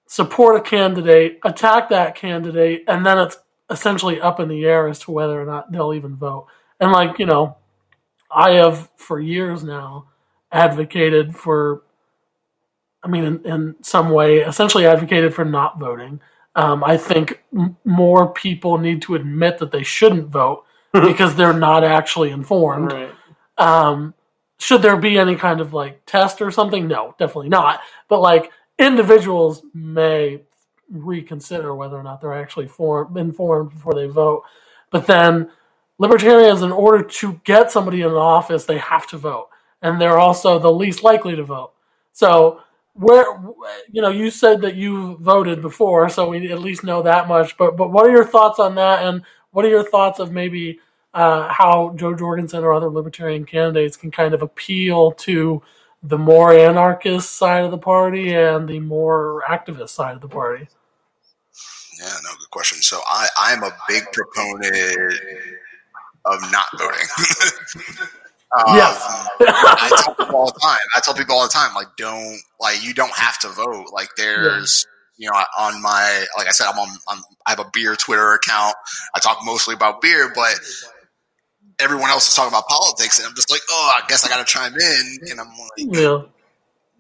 support 0.06 0.56
a 0.56 0.62
candidate, 0.62 1.38
attack 1.44 1.90
that 1.90 2.14
candidate, 2.14 2.84
and 2.88 3.04
then 3.04 3.18
it's 3.18 3.36
essentially 3.68 4.22
up 4.22 4.40
in 4.40 4.48
the 4.48 4.64
air 4.64 4.88
as 4.88 4.98
to 5.00 5.10
whether 5.10 5.38
or 5.38 5.44
not 5.44 5.70
they'll 5.70 5.92
even 5.92 6.16
vote. 6.16 6.46
And 6.80 6.90
like, 6.90 7.18
you 7.18 7.26
know, 7.26 7.58
I 8.34 8.52
have 8.52 8.88
for 8.96 9.20
years 9.20 9.62
now 9.62 10.06
advocated 10.50 11.36
for 11.36 11.82
I 13.02 13.08
mean 13.08 13.24
in, 13.24 13.44
in 13.44 13.74
some 13.82 14.08
way 14.08 14.38
essentially 14.38 14.86
advocated 14.86 15.34
for 15.34 15.44
not 15.44 15.78
voting. 15.78 16.22
Um, 16.54 16.82
I 16.84 16.96
think 16.96 17.44
m- 17.54 17.76
more 17.84 18.32
people 18.32 18.78
need 18.78 19.02
to 19.02 19.14
admit 19.14 19.58
that 19.58 19.72
they 19.72 19.82
shouldn't 19.82 20.28
vote 20.28 20.64
because 20.94 21.36
they're 21.36 21.52
not 21.52 21.84
actually 21.84 22.30
informed. 22.30 22.92
Right. 22.92 23.14
Um, 23.58 24.14
should 24.62 24.82
there 24.82 24.96
be 24.96 25.18
any 25.18 25.34
kind 25.34 25.60
of 25.60 25.74
like 25.74 26.04
test 26.06 26.40
or 26.40 26.50
something? 26.50 26.86
No, 26.86 27.14
definitely 27.18 27.48
not. 27.48 27.80
But 28.08 28.20
like 28.20 28.50
individuals 28.78 29.62
may 29.74 30.42
reconsider 30.88 31.74
whether 31.74 31.96
or 31.96 32.02
not 32.02 32.20
they're 32.20 32.40
actually 32.40 32.68
form, 32.68 33.16
informed 33.16 33.70
before 33.70 33.94
they 33.94 34.06
vote. 34.06 34.44
But 34.90 35.06
then 35.06 35.50
libertarians, 35.98 36.62
in 36.62 36.72
order 36.72 37.02
to 37.02 37.40
get 37.44 37.72
somebody 37.72 38.02
in 38.02 38.10
office, 38.10 38.64
they 38.64 38.78
have 38.78 39.06
to 39.08 39.18
vote, 39.18 39.48
and 39.80 40.00
they're 40.00 40.18
also 40.18 40.58
the 40.58 40.72
least 40.72 41.02
likely 41.02 41.34
to 41.36 41.44
vote. 41.44 41.72
So 42.12 42.60
where 42.94 43.24
you 43.90 44.02
know 44.02 44.10
you 44.10 44.30
said 44.30 44.60
that 44.60 44.76
you 44.76 45.16
voted 45.18 45.62
before, 45.62 46.08
so 46.08 46.28
we 46.28 46.52
at 46.52 46.60
least 46.60 46.84
know 46.84 47.02
that 47.02 47.26
much. 47.26 47.56
But 47.56 47.76
but 47.76 47.90
what 47.90 48.06
are 48.06 48.12
your 48.12 48.26
thoughts 48.26 48.58
on 48.58 48.74
that, 48.76 49.04
and 49.06 49.22
what 49.50 49.64
are 49.64 49.70
your 49.70 49.88
thoughts 49.88 50.18
of 50.18 50.30
maybe 50.32 50.78
uh, 51.14 51.48
how 51.52 51.94
Jo 51.96 52.14
Jorgensen 52.14 52.64
or 52.64 52.72
other 52.72 52.88
libertarian 52.88 53.44
candidates 53.44 53.96
can 53.96 54.10
kind 54.10 54.34
of 54.34 54.42
appeal 54.42 55.12
to 55.12 55.62
the 56.02 56.18
more 56.18 56.52
anarchist 56.52 57.34
side 57.34 57.64
of 57.64 57.70
the 57.70 57.78
party 57.78 58.34
and 58.34 58.68
the 58.68 58.80
more 58.80 59.42
activist 59.48 59.90
side 59.90 60.14
of 60.14 60.20
the 60.20 60.28
party? 60.28 60.68
Yeah, 62.00 62.08
no, 62.24 62.30
good 62.38 62.50
question. 62.50 62.78
So 62.82 63.00
I, 63.06 63.28
I'm 63.38 63.62
a 63.62 63.70
big 63.88 64.04
proponent 64.12 65.14
of 66.24 66.40
not 66.50 66.66
voting. 66.76 67.06
um, 68.56 68.76
Yes. 68.76 69.28
I 69.40 70.02
tell 70.02 70.14
people 70.14 70.36
all 70.36 70.46
the 70.46 70.60
time. 70.60 70.78
I 70.96 71.00
tell 71.00 71.14
people 71.14 71.34
all 71.36 71.44
the 71.44 71.52
time, 71.52 71.74
like, 71.74 71.88
don't 71.96 72.38
like 72.58 72.82
you 72.82 72.94
don't 72.94 73.14
have 73.14 73.38
to 73.40 73.48
vote. 73.48 73.86
Like, 73.92 74.08
there's 74.16 74.86
you 75.18 75.30
know, 75.30 75.38
on 75.58 75.80
my 75.80 76.24
like 76.36 76.48
I 76.48 76.50
said, 76.50 76.66
I'm 76.66 76.78
on. 76.78 76.88
I'm, 77.08 77.22
I 77.46 77.50
have 77.50 77.60
a 77.60 77.70
beer 77.72 77.94
Twitter 77.94 78.32
account. 78.32 78.74
I 79.14 79.20
talk 79.20 79.38
mostly 79.44 79.74
about 79.74 80.00
beer, 80.00 80.32
but 80.34 80.58
everyone 81.82 82.10
else 82.10 82.28
is 82.28 82.34
talking 82.34 82.52
about 82.52 82.66
politics, 82.68 83.18
and 83.18 83.26
I'm 83.28 83.34
just 83.34 83.50
like, 83.50 83.60
oh, 83.70 84.00
I 84.02 84.06
guess 84.08 84.24
I 84.24 84.28
got 84.28 84.38
to 84.46 84.50
chime 84.52 84.74
in. 84.74 85.18
And 85.30 85.40
I'm 85.40 85.48
like, 85.48 85.94
Yeah. 85.94 86.22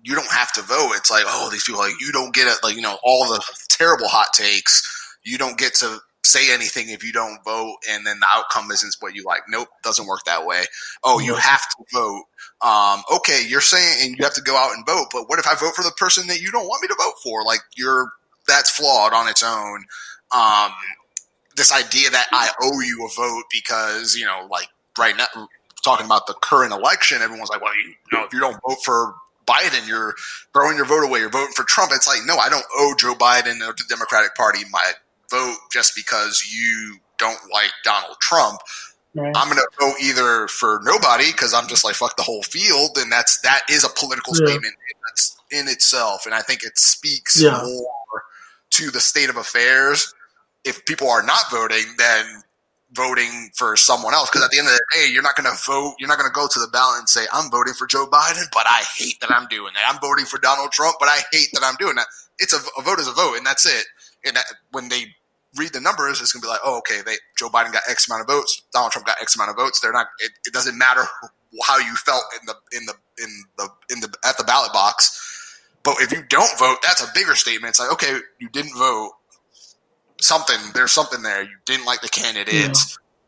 you 0.02 0.14
don't 0.14 0.30
have 0.32 0.52
to 0.52 0.62
vote. 0.62 0.92
It's 0.96 1.10
like, 1.10 1.24
oh, 1.26 1.48
these 1.50 1.64
people 1.64 1.80
like 1.80 2.00
you 2.00 2.12
don't 2.12 2.34
get 2.34 2.46
it. 2.48 2.58
Like 2.62 2.76
you 2.76 2.82
know, 2.82 2.98
all 3.02 3.26
the 3.28 3.42
terrible 3.68 4.08
hot 4.08 4.28
takes. 4.34 4.82
You 5.24 5.38
don't 5.38 5.56
get 5.56 5.74
to 5.76 5.98
say 6.24 6.52
anything 6.52 6.88
if 6.88 7.04
you 7.04 7.12
don't 7.12 7.38
vote, 7.44 7.76
and 7.90 8.06
then 8.06 8.20
the 8.20 8.26
outcome 8.30 8.70
isn't 8.70 8.94
what 9.00 9.14
you 9.14 9.24
like. 9.24 9.42
Nope, 9.48 9.68
doesn't 9.82 10.06
work 10.06 10.20
that 10.26 10.46
way. 10.46 10.64
Oh, 11.04 11.18
you 11.20 11.34
have 11.34 11.62
to 11.70 11.84
vote. 11.92 12.24
Um, 12.60 13.02
okay, 13.16 13.44
you're 13.46 13.60
saying, 13.60 13.98
and 14.02 14.16
you 14.18 14.24
have 14.24 14.34
to 14.34 14.42
go 14.42 14.56
out 14.56 14.70
and 14.72 14.86
vote. 14.86 15.06
But 15.12 15.28
what 15.28 15.38
if 15.38 15.46
I 15.48 15.54
vote 15.54 15.74
for 15.74 15.82
the 15.82 15.92
person 15.96 16.26
that 16.28 16.40
you 16.40 16.50
don't 16.52 16.66
want 16.66 16.82
me 16.82 16.88
to 16.88 16.96
vote 16.98 17.14
for? 17.22 17.44
Like 17.44 17.60
you're 17.76 18.10
that's 18.48 18.70
flawed 18.70 19.12
on 19.12 19.28
its 19.28 19.42
own. 19.42 19.84
Um, 20.34 20.72
this 21.56 21.72
idea 21.72 22.08
that 22.10 22.26
I 22.32 22.50
owe 22.62 22.80
you 22.80 23.06
a 23.06 23.10
vote 23.14 23.44
because 23.52 24.16
you 24.16 24.24
know, 24.24 24.46
like 24.50 24.68
right 24.98 25.16
now, 25.16 25.48
talking 25.84 26.06
about 26.06 26.26
the 26.26 26.34
current 26.42 26.72
election, 26.72 27.22
everyone's 27.22 27.50
like, 27.50 27.60
well, 27.62 27.74
you 27.76 27.94
know, 28.12 28.24
if 28.24 28.32
you 28.32 28.40
don't 28.40 28.58
vote 28.66 28.78
for 28.84 29.14
Biden, 29.46 29.86
you're 29.88 30.14
throwing 30.52 30.76
your 30.76 30.86
vote 30.86 31.04
away. 31.04 31.20
You're 31.20 31.30
voting 31.30 31.52
for 31.54 31.64
Trump. 31.64 31.90
It's 31.94 32.06
like, 32.06 32.20
no, 32.26 32.36
I 32.36 32.48
don't 32.48 32.64
owe 32.76 32.94
Joe 32.98 33.14
Biden 33.14 33.60
or 33.66 33.72
the 33.72 33.84
Democratic 33.88 34.34
Party 34.34 34.60
my 34.70 34.92
vote 35.30 35.56
just 35.72 35.94
because 35.96 36.48
you 36.52 36.96
don't 37.18 37.38
like 37.52 37.70
Donald 37.84 38.16
Trump. 38.20 38.60
Right. 39.14 39.32
I'm 39.36 39.48
going 39.48 39.58
to 39.58 39.68
vote 39.78 39.96
either 40.02 40.48
for 40.48 40.80
nobody 40.84 41.32
because 41.32 41.52
I'm 41.52 41.68
just 41.68 41.84
like 41.84 41.94
fuck 41.94 42.16
the 42.16 42.22
whole 42.22 42.42
field, 42.44 42.96
and 42.96 43.12
that's 43.12 43.40
that 43.42 43.60
is 43.68 43.84
a 43.84 43.88
political 43.90 44.32
Yeah. 44.34 44.46
statement 44.46 44.74
that's 45.06 45.36
in 45.50 45.68
itself, 45.68 46.24
and 46.24 46.34
I 46.34 46.40
think 46.40 46.62
it 46.64 46.78
speaks 46.78 47.40
Yeah. 47.40 47.60
more 47.62 48.24
to 48.70 48.90
the 48.90 49.00
state 49.00 49.28
of 49.28 49.36
affairs. 49.36 50.14
If 50.64 50.86
people 50.86 51.10
are 51.10 51.22
not 51.22 51.50
voting, 51.50 51.84
then 51.98 52.42
voting 52.92 53.50
for 53.56 53.76
someone 53.76 54.12
else 54.12 54.28
because 54.28 54.44
at 54.44 54.50
the 54.50 54.58
end 54.58 54.68
of 54.68 54.74
the 54.74 54.84
day 54.94 55.08
you're 55.10 55.22
not 55.22 55.34
going 55.34 55.48
to 55.48 55.56
vote 55.66 55.94
you're 55.98 56.08
not 56.08 56.18
going 56.18 56.28
to 56.28 56.34
go 56.34 56.46
to 56.46 56.60
the 56.60 56.68
ballot 56.68 56.98
and 56.98 57.08
say 57.08 57.24
i'm 57.32 57.50
voting 57.50 57.72
for 57.74 57.86
joe 57.86 58.06
biden 58.06 58.44
but 58.52 58.66
i 58.66 58.82
hate 58.96 59.18
that 59.20 59.30
i'm 59.32 59.46
doing 59.48 59.72
that. 59.74 59.84
I'm 59.88 60.00
voting 60.00 60.26
for 60.26 60.38
donald 60.38 60.72
trump 60.72 60.96
but 61.00 61.08
i 61.08 61.20
hate 61.32 61.48
that 61.54 61.62
i'm 61.64 61.76
doing 61.76 61.96
that. 61.96 62.06
It's 62.38 62.52
a, 62.52 62.58
a 62.78 62.82
vote 62.82 62.98
is 62.98 63.08
a 63.08 63.12
vote 63.12 63.36
and 63.36 63.46
that's 63.46 63.66
it. 63.66 63.86
And 64.24 64.36
that, 64.36 64.44
when 64.72 64.88
they 64.88 65.14
read 65.56 65.72
the 65.72 65.80
numbers 65.80 66.20
it's 66.20 66.32
going 66.32 66.42
to 66.42 66.46
be 66.46 66.50
like 66.50 66.60
oh 66.64 66.78
okay 66.78 67.00
they 67.04 67.16
joe 67.38 67.48
biden 67.48 67.72
got 67.72 67.82
x 67.88 68.08
amount 68.08 68.22
of 68.22 68.26
votes 68.26 68.62
donald 68.72 68.92
trump 68.92 69.06
got 69.06 69.20
x 69.20 69.34
amount 69.36 69.50
of 69.50 69.56
votes. 69.56 69.80
They're 69.80 69.92
not 69.92 70.08
it, 70.20 70.32
it 70.46 70.52
doesn't 70.52 70.76
matter 70.76 71.04
how 71.64 71.78
you 71.78 71.94
felt 71.96 72.24
in 72.40 72.46
the 72.46 72.54
in 72.76 72.86
the 72.86 72.94
in 73.22 73.44
the 73.56 73.68
in 73.90 74.00
the 74.00 74.14
at 74.24 74.36
the 74.38 74.44
ballot 74.44 74.72
box. 74.72 75.18
But 75.82 75.96
if 76.00 76.12
you 76.12 76.22
don't 76.28 76.58
vote 76.58 76.78
that's 76.82 77.02
a 77.02 77.08
bigger 77.14 77.34
statement. 77.36 77.70
It's 77.70 77.80
like 77.80 77.92
okay 77.92 78.18
you 78.38 78.48
didn't 78.50 78.76
vote 78.76 79.12
something 80.22 80.56
there's 80.74 80.92
something 80.92 81.22
there. 81.22 81.42
You 81.42 81.56
didn't 81.66 81.86
like 81.86 82.00
the 82.02 82.08
candidate 82.08 82.76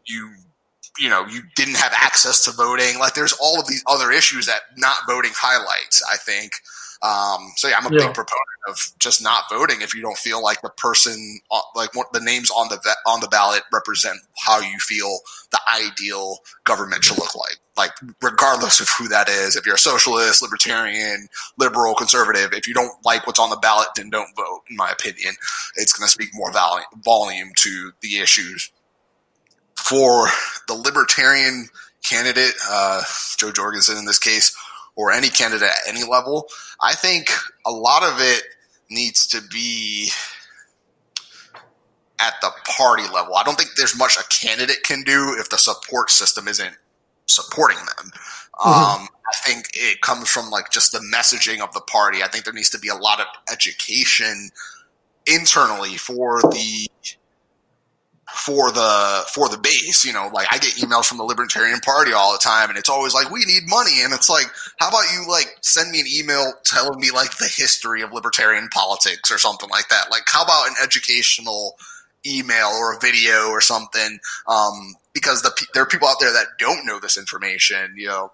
you 0.06 0.30
you 0.98 1.08
know 1.08 1.26
you 1.26 1.42
didn't 1.56 1.76
have 1.76 1.92
access 1.96 2.44
to 2.44 2.52
voting. 2.52 2.98
Like 2.98 3.14
there's 3.14 3.34
all 3.40 3.60
of 3.60 3.66
these 3.68 3.84
other 3.86 4.10
issues 4.12 4.46
that 4.46 4.60
not 4.76 4.98
voting 5.08 5.32
highlights 5.34 6.02
i 6.12 6.16
think 6.16 6.52
um, 7.04 7.52
so 7.56 7.68
yeah 7.68 7.76
i'm 7.78 7.86
a 7.86 7.90
Yeah. 7.94 8.06
big 8.06 8.14
proponent 8.14 8.40
of 8.68 8.78
just 8.98 9.22
not 9.22 9.44
voting 9.50 9.82
if 9.82 9.94
you 9.94 10.00
don't 10.02 10.16
feel 10.16 10.42
like 10.42 10.62
the 10.62 10.70
person 10.70 11.38
uh, 11.50 11.60
like 11.76 11.94
what 11.94 12.12
the 12.14 12.20
names 12.20 12.50
on 12.50 12.68
the 12.68 12.78
on 13.06 13.20
the 13.20 13.28
ballot 13.28 13.62
represent 13.72 14.18
how 14.38 14.58
you 14.60 14.78
feel 14.78 15.18
the 15.50 15.60
ideal 15.72 16.38
government 16.64 17.04
should 17.04 17.18
look 17.18 17.34
like. 17.36 17.58
Like 17.76 17.90
regardless 18.22 18.80
of 18.80 18.88
who 18.88 19.08
that 19.08 19.28
is 19.28 19.54
if 19.56 19.66
you're 19.66 19.74
a 19.74 19.78
socialist 19.78 20.40
libertarian 20.42 21.28
liberal 21.58 21.94
conservative 21.94 22.54
if 22.54 22.66
you 22.66 22.72
don't 22.74 22.92
like 23.04 23.26
what's 23.26 23.38
on 23.38 23.50
the 23.50 23.56
ballot 23.56 23.88
then 23.96 24.08
don't 24.10 24.34
vote 24.36 24.62
in 24.70 24.76
my 24.76 24.90
opinion. 24.90 25.34
It's 25.76 25.92
going 25.92 26.06
to 26.06 26.10
speak 26.10 26.30
more 26.32 26.50
volu- 26.50 26.82
volume 27.04 27.50
to 27.58 27.92
the 28.00 28.18
issues. 28.18 28.70
For 29.76 30.28
the 30.68 30.74
libertarian 30.74 31.68
candidate, 32.04 32.54
uh, 32.68 33.02
Jo 33.36 33.50
Jorgensen 33.52 33.98
in 33.98 34.06
this 34.06 34.18
case, 34.18 34.56
or 34.96 35.12
any 35.12 35.28
candidate 35.28 35.68
at 35.68 35.88
any 35.88 36.04
level, 36.04 36.48
I 36.80 36.94
think 36.94 37.30
a 37.66 37.70
lot 37.70 38.02
of 38.02 38.20
it 38.20 38.44
needs 38.90 39.26
to 39.28 39.40
be 39.52 40.10
at 42.20 42.34
the 42.40 42.50
party 42.64 43.02
level. 43.12 43.34
I 43.34 43.42
don't 43.42 43.58
think 43.58 43.70
there's 43.76 43.98
much 43.98 44.16
a 44.16 44.24
candidate 44.28 44.82
can 44.84 45.02
do 45.02 45.36
if 45.38 45.50
the 45.50 45.58
support 45.58 46.10
system 46.10 46.48
isn't 46.48 46.76
supporting 47.26 47.78
them. 47.78 48.10
Um, 48.64 49.08
I 49.26 49.36
think 49.44 49.70
it 49.74 50.00
comes 50.00 50.28
from 50.30 50.50
like 50.50 50.70
just 50.70 50.92
the 50.92 51.00
messaging 51.12 51.60
of 51.60 51.72
the 51.74 51.80
party. 51.80 52.22
I 52.22 52.28
think 52.28 52.44
there 52.44 52.54
needs 52.54 52.70
to 52.70 52.78
be 52.78 52.88
a 52.88 52.94
lot 52.94 53.20
of 53.20 53.26
education 53.50 54.50
internally 55.26 55.96
for 55.96 56.40
the 56.42 56.88
for 58.34 58.72
the 58.72 59.24
for 59.32 59.48
the 59.48 59.56
base. 59.56 60.04
You 60.04 60.12
know, 60.12 60.28
like 60.32 60.48
I 60.50 60.58
get 60.58 60.74
emails 60.74 61.06
from 61.06 61.18
the 61.18 61.24
Libertarian 61.24 61.80
Party 61.80 62.12
all 62.12 62.32
the 62.32 62.38
time, 62.38 62.68
and 62.68 62.78
it's 62.78 62.88
always 62.88 63.14
like, 63.14 63.30
"We 63.30 63.44
need 63.44 63.68
money," 63.68 64.02
and 64.02 64.12
it's 64.12 64.28
like, 64.28 64.46
how 64.78 64.88
about 64.88 65.04
you 65.12 65.26
like 65.28 65.56
send 65.60 65.90
me 65.90 66.00
an 66.00 66.06
email 66.12 66.52
telling 66.64 66.98
me 66.98 67.10
like 67.10 67.38
the 67.38 67.48
history 67.48 68.02
of 68.02 68.12
libertarian 68.12 68.68
politics 68.68 69.30
or 69.30 69.38
something 69.38 69.70
like 69.70 69.88
that? 69.88 70.10
Like, 70.10 70.24
how 70.26 70.42
about 70.42 70.68
an 70.68 70.74
educational 70.82 71.76
email 72.26 72.68
or 72.68 72.94
a 72.94 73.00
video 73.00 73.48
or 73.48 73.60
something? 73.60 74.18
Um, 74.48 74.94
because 75.12 75.42
the 75.42 75.66
there 75.72 75.84
are 75.84 75.86
people 75.86 76.08
out 76.08 76.16
there 76.20 76.32
that 76.32 76.58
don't 76.58 76.84
know 76.84 76.98
this 76.98 77.16
information. 77.16 77.94
You 77.96 78.08
know, 78.08 78.32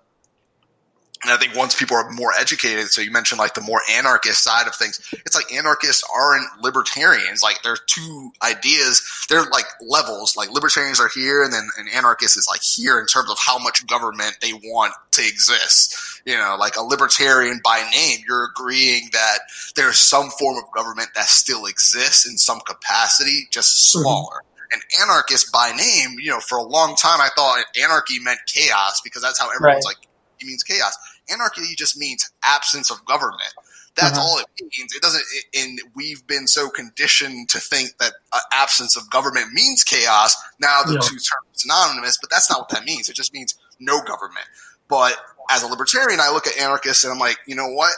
and 1.22 1.30
I 1.32 1.36
think 1.36 1.54
once 1.54 1.74
people 1.74 1.96
are 1.96 2.10
more 2.10 2.32
educated, 2.38 2.88
so 2.88 3.02
you 3.02 3.10
mentioned 3.10 3.38
like 3.38 3.52
the 3.54 3.60
more 3.60 3.82
anarchist 3.90 4.42
side 4.42 4.66
of 4.66 4.74
things, 4.74 4.98
it's 5.26 5.36
like 5.36 5.52
anarchists 5.52 6.02
aren't 6.14 6.46
libertarians. 6.62 7.42
Like 7.42 7.62
there's 7.62 7.80
two 7.86 8.30
ideas, 8.42 9.02
they're 9.28 9.44
like 9.44 9.66
levels. 9.86 10.34
Like 10.36 10.50
libertarians 10.50 10.98
are 10.98 11.10
here, 11.14 11.42
and 11.42 11.52
then 11.52 11.68
an 11.78 11.88
anarchist 11.94 12.38
is 12.38 12.48
like 12.50 12.62
here 12.62 12.98
in 12.98 13.06
terms 13.06 13.30
of 13.30 13.38
how 13.38 13.58
much 13.58 13.86
government 13.86 14.38
they 14.40 14.54
want 14.54 14.94
to 15.12 15.20
exist. 15.22 16.22
You 16.24 16.36
know, 16.36 16.56
like 16.58 16.76
a 16.76 16.82
libertarian 16.82 17.60
by 17.62 17.86
name, 17.92 18.20
you're 18.26 18.44
agreeing 18.44 19.10
that 19.12 19.40
there's 19.76 19.98
some 19.98 20.30
form 20.30 20.56
of 20.56 20.64
government 20.74 21.10
that 21.14 21.26
still 21.26 21.66
exists 21.66 22.26
in 22.26 22.38
some 22.38 22.60
capacity, 22.60 23.46
just 23.50 23.94
Mhm. 23.94 24.02
smaller. 24.02 24.42
An 24.72 24.80
anarchist 25.02 25.52
by 25.52 25.72
name, 25.72 26.16
you 26.18 26.30
know, 26.30 26.40
for 26.40 26.56
a 26.56 26.62
long 26.62 26.96
time 26.96 27.20
I 27.20 27.28
thought 27.36 27.64
anarchy 27.76 28.18
meant 28.20 28.38
chaos 28.46 29.00
because 29.02 29.20
that's 29.20 29.38
how 29.38 29.50
everyone's 29.50 29.84
Right. 29.84 29.96
like, 29.96 29.96
it 30.40 30.46
means 30.46 30.62
chaos. 30.62 30.96
Anarchy 31.32 31.74
just 31.76 31.96
means 31.96 32.30
absence 32.42 32.90
of 32.90 33.04
government. 33.04 33.52
That's 33.96 34.16
Uh-huh. 34.18 34.26
all 34.26 34.38
it 34.38 34.46
means. 34.60 34.92
It 34.94 35.02
doesn't, 35.02 35.24
and 35.54 35.80
we've 35.94 36.24
been 36.26 36.46
so 36.46 36.70
conditioned 36.70 37.48
to 37.50 37.58
think 37.60 37.98
that 37.98 38.14
uh, 38.32 38.38
absence 38.52 38.96
of 38.96 39.10
government 39.10 39.52
means 39.52 39.82
chaos. 39.82 40.36
Now 40.60 40.82
the 40.82 40.94
Yeah. 40.94 41.00
two 41.00 41.16
terms 41.16 41.26
are 41.30 41.42
synonymous, 41.54 42.16
but 42.20 42.30
that's 42.30 42.48
not 42.48 42.60
what 42.60 42.68
that 42.70 42.84
means. 42.84 43.08
It 43.08 43.16
just 43.16 43.32
means 43.34 43.54
no 43.80 44.00
government. 44.00 44.46
But 44.88 45.16
as 45.50 45.62
a 45.62 45.66
libertarian, 45.66 46.20
I 46.20 46.30
look 46.30 46.46
at 46.46 46.56
anarchists 46.56 47.04
and 47.04 47.12
I'm 47.12 47.18
like, 47.18 47.38
you 47.46 47.54
know 47.56 47.68
what? 47.68 47.92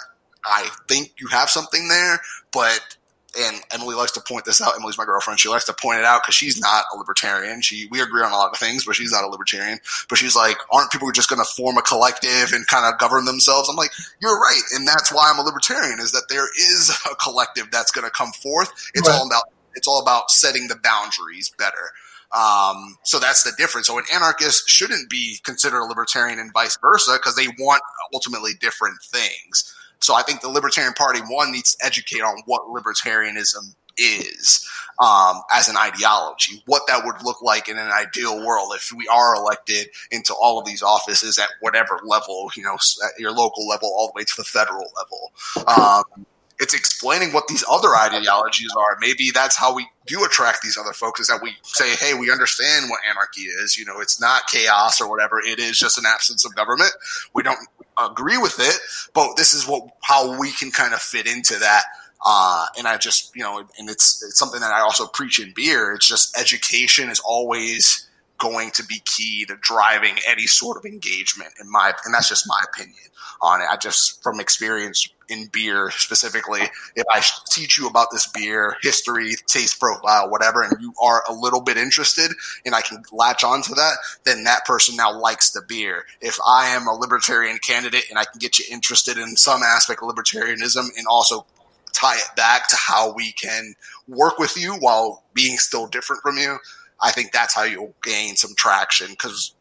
I 0.44 0.70
think 0.88 1.12
you 1.18 1.28
have 1.28 1.50
something 1.50 1.88
there, 1.88 2.20
but 2.52 2.96
and 3.38 3.60
Emily 3.72 3.94
likes 3.94 4.12
to 4.12 4.20
point 4.20 4.44
this 4.44 4.60
out. 4.60 4.74
Emily's 4.76 4.98
my 4.98 5.04
girlfriend. 5.04 5.40
She 5.40 5.48
likes 5.48 5.64
to 5.66 5.72
point 5.72 5.98
it 5.98 6.04
out 6.04 6.22
because 6.22 6.34
she's 6.34 6.60
not 6.60 6.84
a 6.94 6.96
libertarian. 6.98 7.62
She 7.62 7.86
we 7.90 8.00
agree 8.00 8.22
on 8.22 8.32
a 8.32 8.36
lot 8.36 8.50
of 8.52 8.58
things, 8.58 8.84
but 8.84 8.94
she's 8.96 9.12
not 9.12 9.24
a 9.24 9.28
libertarian. 9.28 9.78
But 10.08 10.18
she's 10.18 10.36
like, 10.36 10.56
aren't 10.70 10.90
people 10.90 11.10
just 11.12 11.28
going 11.30 11.40
to 11.42 11.50
form 11.56 11.78
a 11.78 11.82
collective 11.82 12.52
and 12.52 12.66
kind 12.66 12.92
of 12.92 12.98
govern 13.00 13.24
themselves? 13.24 13.68
I'm 13.68 13.76
like, 13.76 13.92
you're 14.20 14.38
right, 14.38 14.62
and 14.74 14.86
that's 14.86 15.12
why 15.12 15.30
I'm 15.32 15.38
a 15.38 15.42
libertarian. 15.42 15.98
Is 16.00 16.12
that 16.12 16.28
there 16.28 16.46
is 16.56 16.90
a 17.10 17.14
collective 17.16 17.70
that's 17.70 17.90
going 17.90 18.04
to 18.06 18.10
come 18.10 18.32
forth. 18.32 18.70
It's 18.94 19.08
Right. 19.08 19.14
all 19.16 19.26
about 19.26 19.44
it's 19.74 19.88
all 19.88 20.00
about 20.02 20.30
setting 20.30 20.68
the 20.68 20.76
boundaries 20.82 21.50
better. 21.58 21.90
Um, 22.36 22.96
so 23.04 23.18
that's 23.18 23.42
the 23.42 23.52
difference. 23.58 23.86
So 23.88 23.98
an 23.98 24.04
anarchist 24.14 24.68
shouldn't 24.68 25.10
be 25.10 25.38
considered 25.44 25.80
a 25.80 25.84
libertarian 25.84 26.38
and 26.38 26.52
vice 26.52 26.78
versa 26.80 27.12
because 27.14 27.36
they 27.36 27.48
want 27.58 27.82
ultimately 28.14 28.52
different 28.60 28.96
things. 29.02 29.74
So 30.02 30.14
I 30.14 30.22
think 30.22 30.40
the 30.40 30.48
Libertarian 30.48 30.94
Party 30.94 31.20
one 31.20 31.52
needs 31.52 31.74
to 31.76 31.86
educate 31.86 32.22
on 32.22 32.42
what 32.46 32.62
libertarianism 32.62 33.74
is 33.98 34.68
um, 35.02 35.42
as 35.52 35.68
an 35.68 35.76
ideology, 35.76 36.62
what 36.66 36.82
that 36.86 37.04
would 37.04 37.22
look 37.24 37.42
like 37.42 37.68
in 37.68 37.78
an 37.78 37.90
ideal 37.90 38.44
world 38.44 38.72
if 38.74 38.90
we 38.96 39.06
are 39.08 39.34
elected 39.34 39.88
into 40.10 40.34
all 40.34 40.58
of 40.58 40.66
these 40.66 40.82
offices 40.82 41.38
at 41.38 41.48
whatever 41.60 42.00
level, 42.04 42.50
you 42.56 42.62
know, 42.62 42.74
at 42.74 43.18
your 43.18 43.32
local 43.32 43.66
level 43.66 43.92
all 43.96 44.08
the 44.08 44.12
way 44.16 44.24
to 44.24 44.34
the 44.36 44.44
federal 44.44 44.90
level. 44.96 45.32
Um, 45.66 46.26
it's 46.58 46.74
explaining 46.74 47.32
what 47.32 47.48
these 47.48 47.64
other 47.70 47.96
ideologies 47.96 48.70
are. 48.76 48.96
Maybe 49.00 49.30
that's 49.32 49.56
how 49.56 49.74
we 49.74 49.86
do 50.06 50.24
attract 50.24 50.62
these 50.62 50.76
other 50.76 50.92
folks 50.92 51.20
is 51.20 51.28
that 51.28 51.40
we 51.42 51.56
say, 51.62 51.94
hey, 51.96 52.14
we 52.14 52.30
understand 52.30 52.90
what 52.90 53.00
anarchy 53.08 53.42
is. 53.42 53.76
You 53.76 53.84
know, 53.84 54.00
it's 54.00 54.20
not 54.20 54.46
chaos 54.48 55.00
or 55.00 55.08
whatever. 55.08 55.40
It 55.40 55.58
is 55.58 55.78
just 55.78 55.98
an 55.98 56.04
absence 56.06 56.44
of 56.44 56.54
government. 56.54 56.92
We 57.34 57.42
don't 57.42 57.58
agree 58.02 58.38
with 58.38 58.58
it, 58.58 58.78
but 59.14 59.36
this 59.36 59.54
is 59.54 59.66
what 59.66 59.88
how 60.02 60.38
we 60.38 60.52
can 60.52 60.70
kind 60.70 60.94
of 60.94 61.00
fit 61.00 61.26
into 61.26 61.58
that. 61.58 61.84
Uh, 62.24 62.66
and 62.78 62.86
I 62.86 62.98
just, 62.98 63.34
you 63.34 63.42
know, 63.42 63.58
and 63.78 63.90
it's, 63.90 64.22
it's 64.22 64.38
something 64.38 64.60
that 64.60 64.72
I 64.72 64.80
also 64.80 65.06
preach 65.06 65.40
in 65.40 65.52
beer. 65.54 65.92
It's 65.92 66.06
just 66.06 66.38
education 66.38 67.10
is 67.10 67.20
always 67.20 68.08
going 68.42 68.72
to 68.72 68.84
be 68.84 69.00
key 69.04 69.44
to 69.44 69.56
driving 69.60 70.16
any 70.28 70.46
sort 70.46 70.76
of 70.76 70.84
engagement 70.84 71.52
in 71.60 71.70
my, 71.70 71.92
and 72.04 72.12
that's 72.12 72.28
just 72.28 72.48
my 72.48 72.60
opinion 72.72 72.96
on 73.40 73.60
it. 73.60 73.66
I 73.70 73.76
just, 73.76 74.20
from 74.20 74.40
experience 74.40 75.08
in 75.28 75.46
beer 75.52 75.90
specifically, 75.92 76.62
if 76.96 77.04
I 77.08 77.22
teach 77.50 77.78
you 77.78 77.86
about 77.86 78.08
this 78.10 78.26
beer, 78.26 78.76
history, 78.82 79.34
taste 79.46 79.78
profile, 79.78 80.28
whatever, 80.28 80.62
and 80.62 80.80
you 80.80 80.92
are 81.00 81.22
a 81.28 81.32
little 81.32 81.60
bit 81.60 81.76
interested 81.76 82.32
and 82.66 82.74
I 82.74 82.80
can 82.80 83.04
latch 83.12 83.44
on 83.44 83.62
to 83.62 83.74
that, 83.74 83.94
then 84.24 84.42
that 84.44 84.64
person 84.64 84.96
now 84.96 85.16
likes 85.16 85.50
the 85.50 85.62
beer. 85.62 86.04
If 86.20 86.38
I 86.44 86.66
am 86.70 86.88
a 86.88 86.92
libertarian 86.92 87.58
candidate 87.58 88.04
and 88.10 88.18
I 88.18 88.24
can 88.24 88.40
get 88.40 88.58
you 88.58 88.64
interested 88.70 89.18
in 89.18 89.36
some 89.36 89.62
aspect 89.62 90.02
of 90.02 90.08
libertarianism 90.08 90.88
and 90.96 91.06
also 91.08 91.46
tie 91.92 92.16
it 92.16 92.36
back 92.36 92.68
to 92.68 92.76
how 92.76 93.12
we 93.12 93.32
can 93.32 93.74
work 94.08 94.38
with 94.38 94.56
you 94.56 94.74
while 94.74 95.22
being 95.34 95.58
still 95.58 95.86
different 95.86 96.22
from 96.22 96.38
you, 96.38 96.58
I 97.02 97.10
think 97.10 97.32
that's 97.32 97.54
how 97.54 97.64
you'll 97.64 97.94
gain 98.02 98.36
some 98.36 98.54
traction 98.56 99.08
because 99.10 99.54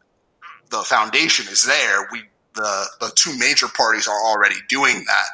the 0.69 0.83
foundation 0.83 1.47
is 1.47 1.65
there. 1.65 2.07
We 2.11 2.23
the 2.55 2.85
the 2.99 3.11
two 3.15 3.37
major 3.37 3.67
parties 3.67 4.07
are 4.07 4.25
already 4.25 4.55
doing 4.69 5.03
that. 5.07 5.25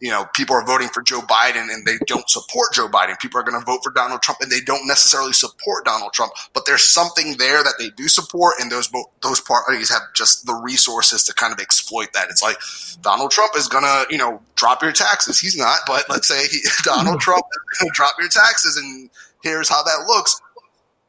You 0.00 0.10
know, 0.10 0.24
people 0.34 0.56
are 0.56 0.64
voting 0.64 0.88
for 0.88 1.02
Joe 1.02 1.20
Biden 1.20 1.68
and 1.70 1.84
they 1.84 1.98
don't 2.06 2.28
support 2.30 2.72
Joe 2.72 2.88
Biden. 2.88 3.18
People 3.18 3.38
are 3.38 3.42
going 3.42 3.60
to 3.60 3.66
vote 3.66 3.80
for 3.84 3.92
Donald 3.92 4.22
Trump 4.22 4.40
and 4.40 4.50
they 4.50 4.62
don't 4.62 4.86
necessarily 4.86 5.34
support 5.34 5.84
Donald 5.84 6.14
Trump. 6.14 6.32
But 6.54 6.64
there's 6.64 6.88
something 6.88 7.36
there 7.36 7.62
that 7.62 7.74
they 7.78 7.90
do 7.90 8.08
support, 8.08 8.54
and 8.60 8.70
those 8.72 8.90
those 9.22 9.40
parties 9.40 9.90
have 9.90 10.02
just 10.14 10.46
the 10.46 10.54
resources 10.54 11.24
to 11.24 11.34
kind 11.34 11.52
of 11.52 11.60
exploit 11.60 12.14
that. 12.14 12.28
It's 12.30 12.42
like 12.42 12.56
Donald 13.02 13.30
Trump 13.30 13.52
is 13.56 13.68
going 13.68 13.84
to, 13.84 14.06
you 14.08 14.16
know, 14.16 14.40
drop 14.54 14.82
your 14.82 14.92
taxes. 14.92 15.38
He's 15.38 15.56
not, 15.56 15.80
but 15.86 16.06
let's 16.08 16.28
say 16.28 16.46
he, 16.46 16.60
Donald 16.82 17.20
Trump 17.26 17.44
is 17.52 17.78
going 17.78 17.90
to 17.90 17.94
drop 17.94 18.14
your 18.18 18.30
taxes, 18.30 18.78
and 18.78 19.10
here's 19.42 19.68
how 19.68 19.82
that 19.82 20.04
looks 20.06 20.40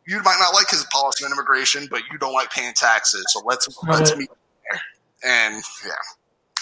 you 0.07 0.21
might 0.23 0.37
not 0.39 0.53
like 0.53 0.69
his 0.69 0.85
policy 0.85 1.25
on 1.25 1.31
immigration, 1.31 1.87
but 1.89 2.01
you 2.11 2.17
don't 2.17 2.33
like 2.33 2.51
paying 2.51 2.73
taxes. 2.73 3.25
So 3.29 3.41
let's 3.45 3.67
right. 3.83 3.99
let's 3.99 4.15
meet 4.15 4.29
there. 4.69 4.81
And 5.23 5.63
yeah, 5.85 5.91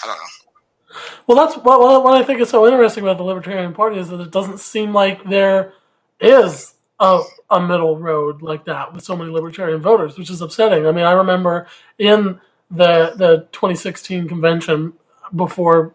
I 0.02 0.06
don't 0.06 0.16
know. 0.16 0.96
Well, 1.26 1.36
that's 1.36 1.56
what, 1.56 1.80
what 1.80 2.20
I 2.20 2.24
think 2.24 2.40
is 2.40 2.48
so 2.48 2.66
interesting 2.66 3.04
about 3.04 3.16
the 3.16 3.22
Libertarian 3.22 3.72
Party 3.72 3.98
is 3.98 4.08
that 4.08 4.20
it 4.20 4.32
doesn't 4.32 4.58
seem 4.58 4.92
like 4.92 5.22
there 5.24 5.72
is 6.20 6.74
a, 6.98 7.22
a 7.48 7.60
middle 7.60 7.96
road 7.96 8.42
like 8.42 8.64
that 8.64 8.92
with 8.92 9.04
so 9.04 9.16
many 9.16 9.30
Libertarian 9.30 9.80
voters, 9.80 10.18
which 10.18 10.30
is 10.30 10.40
upsetting. 10.40 10.86
I 10.86 10.92
mean, 10.92 11.04
I 11.04 11.12
remember 11.12 11.66
in 11.98 12.40
the 12.70 13.14
the 13.16 13.48
2016 13.52 14.28
convention 14.28 14.92
before, 15.34 15.94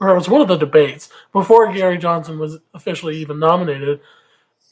or 0.00 0.10
it 0.10 0.14
was 0.14 0.28
one 0.28 0.40
of 0.40 0.48
the 0.48 0.56
debates 0.56 1.08
before 1.32 1.72
Gary 1.72 1.98
Johnson 1.98 2.38
was 2.38 2.58
officially 2.72 3.16
even 3.16 3.38
nominated 3.38 4.00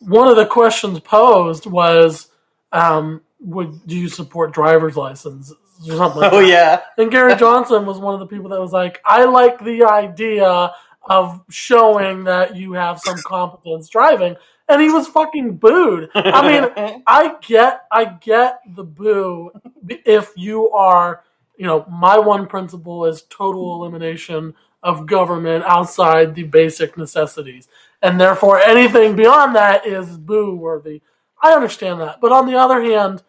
one 0.07 0.29
of 0.29 0.37
the 0.37 0.47
questions 0.47 0.99
posed 1.01 1.67
was, 1.67 2.29
um, 2.73 3.23
"Would 3.41 3.87
do 3.87 3.97
you 3.97 4.09
support 4.09 4.53
driver's 4.53 4.97
licenses 4.97 5.55
or 5.89 5.97
something?" 5.97 6.21
Like 6.21 6.33
oh 6.33 6.41
that. 6.41 6.49
yeah. 6.49 6.81
And 6.99 7.11
Gary 7.11 7.37
Johnson 7.37 7.87
was 7.87 7.99
one 7.99 8.15
of 8.15 8.21
the 8.21 8.27
people 8.27 8.51
that 8.51 8.61
was 8.61 8.73
like, 8.73 9.01
"I 9.05 9.25
like 9.25 9.63
the 9.63 9.85
idea 9.85 10.73
of 11.05 11.43
showing 11.51 12.25
that 12.25 12.57
you 12.57 12.73
have 12.75 13.01
some 13.01 13.19
competence 13.25 13.89
driving." 13.89 14.37
And 14.69 14.81
he 14.81 14.89
was 14.89 15.09
fucking 15.09 15.57
booed. 15.57 16.09
I 16.15 16.61
mean, 16.61 17.03
I 17.07 17.35
get, 17.43 17.83
I 17.91 18.05
get 18.05 18.61
the 18.75 18.85
boo 18.85 19.51
if 19.87 20.33
you 20.37 20.71
are, 20.71 21.25
you 21.57 21.67
know, 21.67 21.85
my 21.91 22.19
one 22.19 22.47
principle 22.47 23.05
is 23.05 23.23
total 23.29 23.75
elimination 23.75 24.55
of 24.83 25.07
government 25.07 25.65
outside 25.67 26.35
the 26.35 26.45
basic 26.45 26.97
necessities 26.97 27.69
and 28.03 28.21
therefore 28.21 28.59
anything 28.61 29.17
beyond 29.17 29.55
that 29.57 29.87
is 29.87 30.19
boo 30.19 30.55
worthy. 30.57 31.01
I 31.43 31.55
understand 31.55 32.01
that. 32.01 32.21
But 32.21 32.33
on 32.33 32.47
the 32.47 32.57
other 32.57 32.83
hand, 32.83 33.23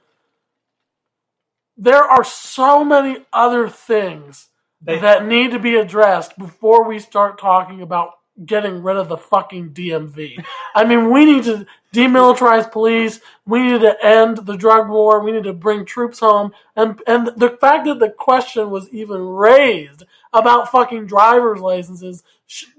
there 1.78 2.04
are 2.04 2.24
so 2.24 2.84
many 2.84 3.26
other 3.32 3.70
things 3.70 4.50
they, 4.82 5.00
that 5.00 5.26
need 5.26 5.52
to 5.52 5.60
be 5.60 5.76
addressed 5.76 6.38
before 6.38 6.88
we 6.88 7.00
start 7.00 7.40
talking 7.40 7.82
about 7.82 8.12
getting 8.46 8.82
rid 8.82 8.98
of 8.98 9.10
the 9.10 9.18
fucking 9.18 9.72
DMV. 9.72 10.44
I 10.76 10.84
mean, 10.84 11.12
we 11.12 11.26
need 11.26 11.44
to 11.44 11.66
demilitarize 11.94 12.72
police. 12.72 13.20
We 13.46 13.64
need 13.64 13.82
to 13.82 13.96
end 14.04 14.38
the 14.38 14.58
drug 14.58 14.90
war. 14.90 15.24
We 15.24 15.32
need 15.32 15.44
to 15.44 15.54
bring 15.54 15.86
troops 15.86 16.20
home. 16.20 16.52
And 16.76 17.02
and 17.08 17.28
the 17.38 17.58
fact 17.62 17.86
that 17.86 18.00
the 18.00 18.10
question 18.10 18.72
was 18.72 18.90
even 18.90 19.22
raised 19.22 20.04
about 20.34 20.72
fucking 20.72 21.06
driver's 21.06 21.60
licenses 21.60 22.24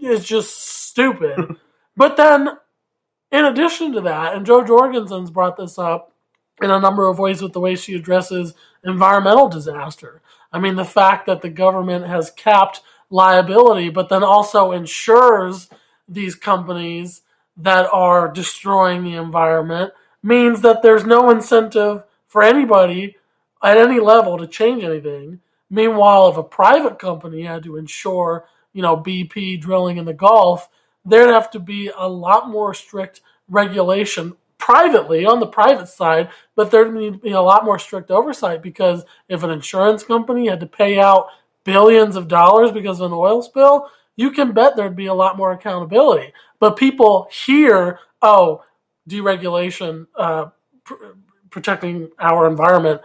is 0.00 0.24
just 0.24 0.56
stupid. 0.88 1.56
But 1.96 2.16
then, 2.16 2.48
in 3.30 3.44
addition 3.44 3.92
to 3.92 4.00
that, 4.02 4.34
and 4.34 4.46
Jo 4.46 4.64
Jorgensen's 4.64 5.30
brought 5.30 5.56
this 5.56 5.78
up 5.78 6.12
in 6.62 6.70
a 6.70 6.80
number 6.80 7.08
of 7.08 7.18
ways 7.18 7.42
with 7.42 7.52
the 7.52 7.60
way 7.60 7.74
she 7.74 7.94
addresses 7.94 8.54
environmental 8.84 9.48
disaster. 9.48 10.22
I 10.52 10.58
mean, 10.58 10.76
the 10.76 10.84
fact 10.84 11.26
that 11.26 11.42
the 11.42 11.48
government 11.48 12.06
has 12.06 12.30
capped 12.30 12.80
liability, 13.10 13.90
but 13.90 14.08
then 14.08 14.22
also 14.22 14.72
insures 14.72 15.68
these 16.08 16.34
companies 16.34 17.22
that 17.56 17.88
are 17.92 18.28
destroying 18.28 19.04
the 19.04 19.14
environment 19.14 19.92
means 20.22 20.60
that 20.62 20.82
there's 20.82 21.04
no 21.04 21.30
incentive 21.30 22.02
for 22.26 22.42
anybody 22.42 23.16
at 23.62 23.76
any 23.76 24.00
level 24.00 24.38
to 24.38 24.46
change 24.46 24.82
anything. 24.82 25.40
Meanwhile, 25.70 26.28
if 26.28 26.36
a 26.36 26.42
private 26.42 26.98
company 26.98 27.42
had 27.42 27.62
to 27.64 27.76
insure, 27.76 28.46
you 28.72 28.82
know, 28.82 28.96
BP 28.96 29.60
drilling 29.60 29.96
in 29.96 30.04
the 30.04 30.14
Gulf, 30.14 30.68
there'd 31.04 31.30
have 31.30 31.50
to 31.52 31.60
be 31.60 31.90
a 31.96 32.08
lot 32.08 32.48
more 32.48 32.74
strict 32.74 33.20
regulation 33.48 34.34
privately 34.58 35.26
on 35.26 35.40
the 35.40 35.46
private 35.46 35.88
side, 35.88 36.30
but 36.56 36.70
there'd 36.70 36.94
need 36.94 37.12
to 37.12 37.18
be 37.18 37.32
a 37.32 37.40
lot 37.40 37.64
more 37.64 37.78
strict 37.78 38.10
oversight 38.10 38.62
because 38.62 39.04
if 39.28 39.42
an 39.42 39.50
insurance 39.50 40.02
company 40.02 40.48
had 40.48 40.60
to 40.60 40.66
pay 40.66 40.98
out 40.98 41.26
billions 41.64 42.16
of 42.16 42.28
dollars 42.28 42.72
because 42.72 43.00
of 43.00 43.12
an 43.12 43.16
oil 43.16 43.42
spill, 43.42 43.90
you 44.16 44.30
can 44.30 44.52
bet 44.52 44.76
there'd 44.76 44.96
be 44.96 45.06
a 45.06 45.14
lot 45.14 45.36
more 45.36 45.52
accountability. 45.52 46.32
But 46.60 46.76
people 46.76 47.28
hear, 47.30 47.98
oh, 48.22 48.62
deregulation, 49.08 50.06
uh, 50.16 50.46
pr- 50.84 50.94
protecting 51.50 52.10
our 52.18 52.46
environment. 52.46 53.00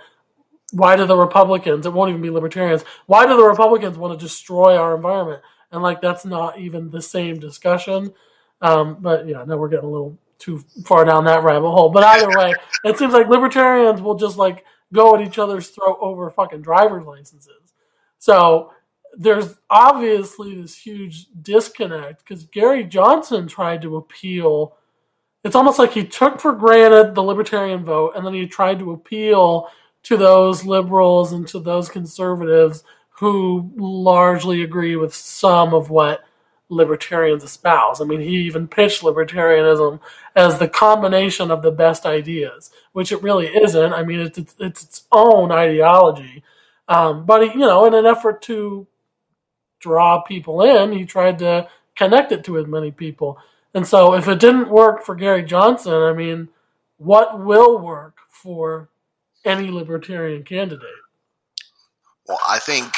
Why 0.71 0.95
do 0.95 1.05
the 1.05 1.17
Republicans, 1.17 1.85
it 1.85 1.93
won't 1.93 2.09
even 2.09 2.21
be 2.21 2.29
libertarians, 2.29 2.83
why 3.07 3.25
do 3.25 3.35
the 3.35 3.43
Republicans 3.43 3.97
want 3.97 4.17
to 4.17 4.23
destroy 4.23 4.77
our 4.77 4.95
environment? 4.95 5.41
And 5.71 5.81
like 5.81 6.01
that's 6.01 6.25
not 6.25 6.59
even 6.59 6.89
the 6.89 7.01
same 7.01 7.39
discussion. 7.39 8.13
Um, 8.61 8.97
but 8.99 9.27
yeah, 9.27 9.43
now 9.45 9.57
we're 9.57 9.69
getting 9.69 9.85
a 9.85 9.91
little 9.91 10.17
too 10.37 10.63
far 10.85 11.05
down 11.05 11.25
that 11.25 11.43
rabbit 11.43 11.69
hole. 11.69 11.89
But 11.89 12.03
either 12.03 12.29
way, 12.37 12.53
it 12.83 12.97
seems 12.97 13.13
like 13.13 13.27
libertarians 13.27 14.01
will 14.01 14.15
just 14.15 14.37
like 14.37 14.65
go 14.93 15.15
at 15.15 15.21
each 15.21 15.37
other's 15.37 15.69
throat 15.69 15.97
over 16.01 16.29
fucking 16.31 16.61
driver's 16.61 17.05
licenses. 17.05 17.73
So 18.17 18.71
there's 19.17 19.55
obviously 19.69 20.61
this 20.61 20.75
huge 20.75 21.27
disconnect 21.41 22.23
because 22.23 22.45
Gary 22.45 22.83
Johnson 22.83 23.47
tried 23.47 23.81
to 23.83 23.97
appeal. 23.97 24.77
It's 25.43 25.55
almost 25.55 25.79
like 25.79 25.93
he 25.93 26.03
took 26.03 26.39
for 26.39 26.53
granted 26.53 27.15
the 27.15 27.23
libertarian 27.23 27.83
vote 27.83 28.13
and 28.15 28.25
then 28.25 28.33
he 28.33 28.45
tried 28.45 28.79
to 28.79 28.91
appeal 28.91 29.69
to 30.03 30.17
those 30.17 30.65
liberals 30.65 31.33
and 31.33 31.47
to 31.47 31.59
those 31.59 31.89
conservatives 31.89 32.83
who 33.19 33.69
largely 33.75 34.63
agree 34.63 34.95
with 34.95 35.13
some 35.13 35.73
of 35.73 35.89
what 35.89 36.23
libertarians 36.69 37.43
espouse. 37.43 37.99
I 37.99 38.05
mean, 38.05 38.21
he 38.21 38.37
even 38.45 38.65
pitched 38.65 39.01
libertarianism 39.01 39.99
as 40.37 40.57
the 40.57 40.69
combination 40.69 41.51
of 41.51 41.61
the 41.61 41.71
best 41.71 42.05
ideas, 42.05 42.71
which 42.93 43.11
it 43.11 43.21
really 43.21 43.47
isn't. 43.47 43.91
I 43.91 44.03
mean, 44.03 44.21
it's 44.21 44.37
it's, 44.37 44.55
it's 44.59 44.83
its 44.85 45.03
own 45.11 45.51
ideology. 45.51 46.43
Um, 46.87 47.25
but 47.25 47.41
you 47.53 47.59
know, 47.59 47.85
in 47.85 47.93
an 47.93 48.05
effort 48.05 48.41
to 48.43 48.87
draw 49.79 50.21
people 50.21 50.61
in, 50.61 50.93
he 50.93 51.03
tried 51.03 51.39
to 51.39 51.67
connect 51.97 52.31
it 52.31 52.45
to 52.45 52.57
as 52.57 52.67
many 52.67 52.89
people. 52.89 53.37
And 53.73 53.85
so, 53.85 54.13
if 54.13 54.29
it 54.29 54.39
didn't 54.39 54.69
work 54.69 55.03
for 55.03 55.13
Gary 55.13 55.43
Johnson, 55.43 55.91
I 55.91 56.13
mean, 56.13 56.47
what 56.95 57.43
will 57.43 57.79
work 57.79 58.15
for 58.29 58.87
any 59.43 59.69
libertarian 59.71 60.43
candidate? 60.43 60.87
Well, 62.29 62.39
I 62.47 62.59
think 62.59 62.93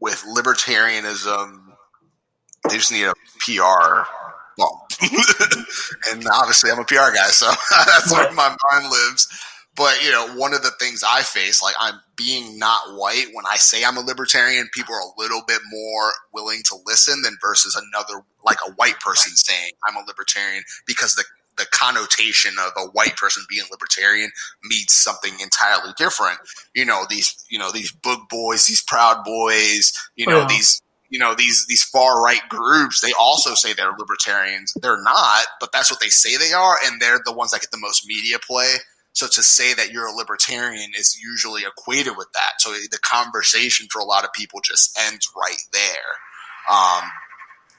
with 0.00 0.24
libertarianism, 0.36 1.60
they 2.68 2.76
just 2.76 2.92
need 2.92 3.04
a 3.04 3.14
PR. 3.38 4.02
Well, 4.58 4.86
and 6.10 6.26
obviously, 6.34 6.70
I'm 6.70 6.78
a 6.80 6.84
PR 6.84 7.14
guy, 7.14 7.28
so 7.28 7.46
that's 7.70 8.12
where 8.12 8.30
my 8.32 8.54
mind 8.72 8.90
lives. 8.90 9.28
But 9.76 10.02
you 10.04 10.10
know, 10.10 10.26
one 10.36 10.52
of 10.52 10.62
the 10.62 10.72
things 10.80 11.02
I 11.06 11.22
face, 11.22 11.62
like 11.62 11.74
I'm 11.78 12.00
being 12.16 12.58
not 12.58 12.96
white. 12.96 13.26
When 13.32 13.46
I 13.50 13.56
say 13.56 13.84
I'm 13.84 13.96
a 13.96 14.00
libertarian, 14.00 14.68
people 14.74 14.94
are 14.94 15.00
a 15.00 15.18
little 15.18 15.42
bit 15.46 15.60
more 15.70 16.12
willing 16.34 16.62
to 16.66 16.76
listen 16.86 17.22
than 17.22 17.36
versus 17.40 17.74
another, 17.76 18.24
like 18.44 18.58
a 18.66 18.72
white 18.72 19.00
person 19.00 19.32
saying 19.34 19.70
I'm 19.86 19.96
a 19.96 20.04
libertarian 20.06 20.64
because 20.86 21.14
the 21.14 21.24
the 21.56 21.66
connotation 21.72 22.54
of 22.58 22.72
a 22.76 22.88
white 22.90 23.16
person 23.16 23.44
being 23.48 23.64
libertarian 23.70 24.30
means 24.64 24.92
something 24.92 25.32
entirely 25.40 25.92
different. 25.98 26.38
You 26.74 26.84
know 26.84 27.04
these, 27.08 27.34
you 27.50 27.58
know 27.58 27.70
these 27.72 27.92
book 27.92 28.28
boys, 28.30 28.66
these 28.66 28.82
proud 28.82 29.24
boys. 29.24 29.92
You 30.16 30.26
know 30.26 30.40
Yeah. 30.40 30.46
these, 30.48 30.82
you 31.10 31.18
know 31.18 31.34
these 31.34 31.66
these 31.68 31.82
far 31.82 32.22
right 32.22 32.42
groups. 32.48 33.00
They 33.00 33.12
also 33.18 33.54
say 33.54 33.72
they're 33.72 33.92
libertarians. 33.98 34.72
They're 34.80 35.02
not, 35.02 35.46
but 35.60 35.72
that's 35.72 35.90
what 35.90 36.00
they 36.00 36.08
say 36.08 36.36
they 36.36 36.52
are, 36.52 36.76
and 36.84 37.00
they're 37.00 37.20
the 37.24 37.32
ones 37.34 37.50
that 37.52 37.60
get 37.60 37.70
the 37.70 37.78
most 37.78 38.06
media 38.06 38.38
play. 38.38 38.74
So 39.12 39.26
to 39.26 39.42
say 39.42 39.74
that 39.74 39.90
you're 39.90 40.06
a 40.06 40.12
libertarian 40.12 40.90
is 40.96 41.18
usually 41.20 41.62
equated 41.62 42.16
with 42.16 42.28
that. 42.34 42.52
So 42.60 42.70
the 42.72 42.98
conversation 43.02 43.88
for 43.90 43.98
a 44.00 44.04
lot 44.04 44.24
of 44.24 44.32
people 44.32 44.60
just 44.62 44.96
ends 45.08 45.28
right 45.36 45.60
there. 45.72 46.70
Um, 46.70 47.02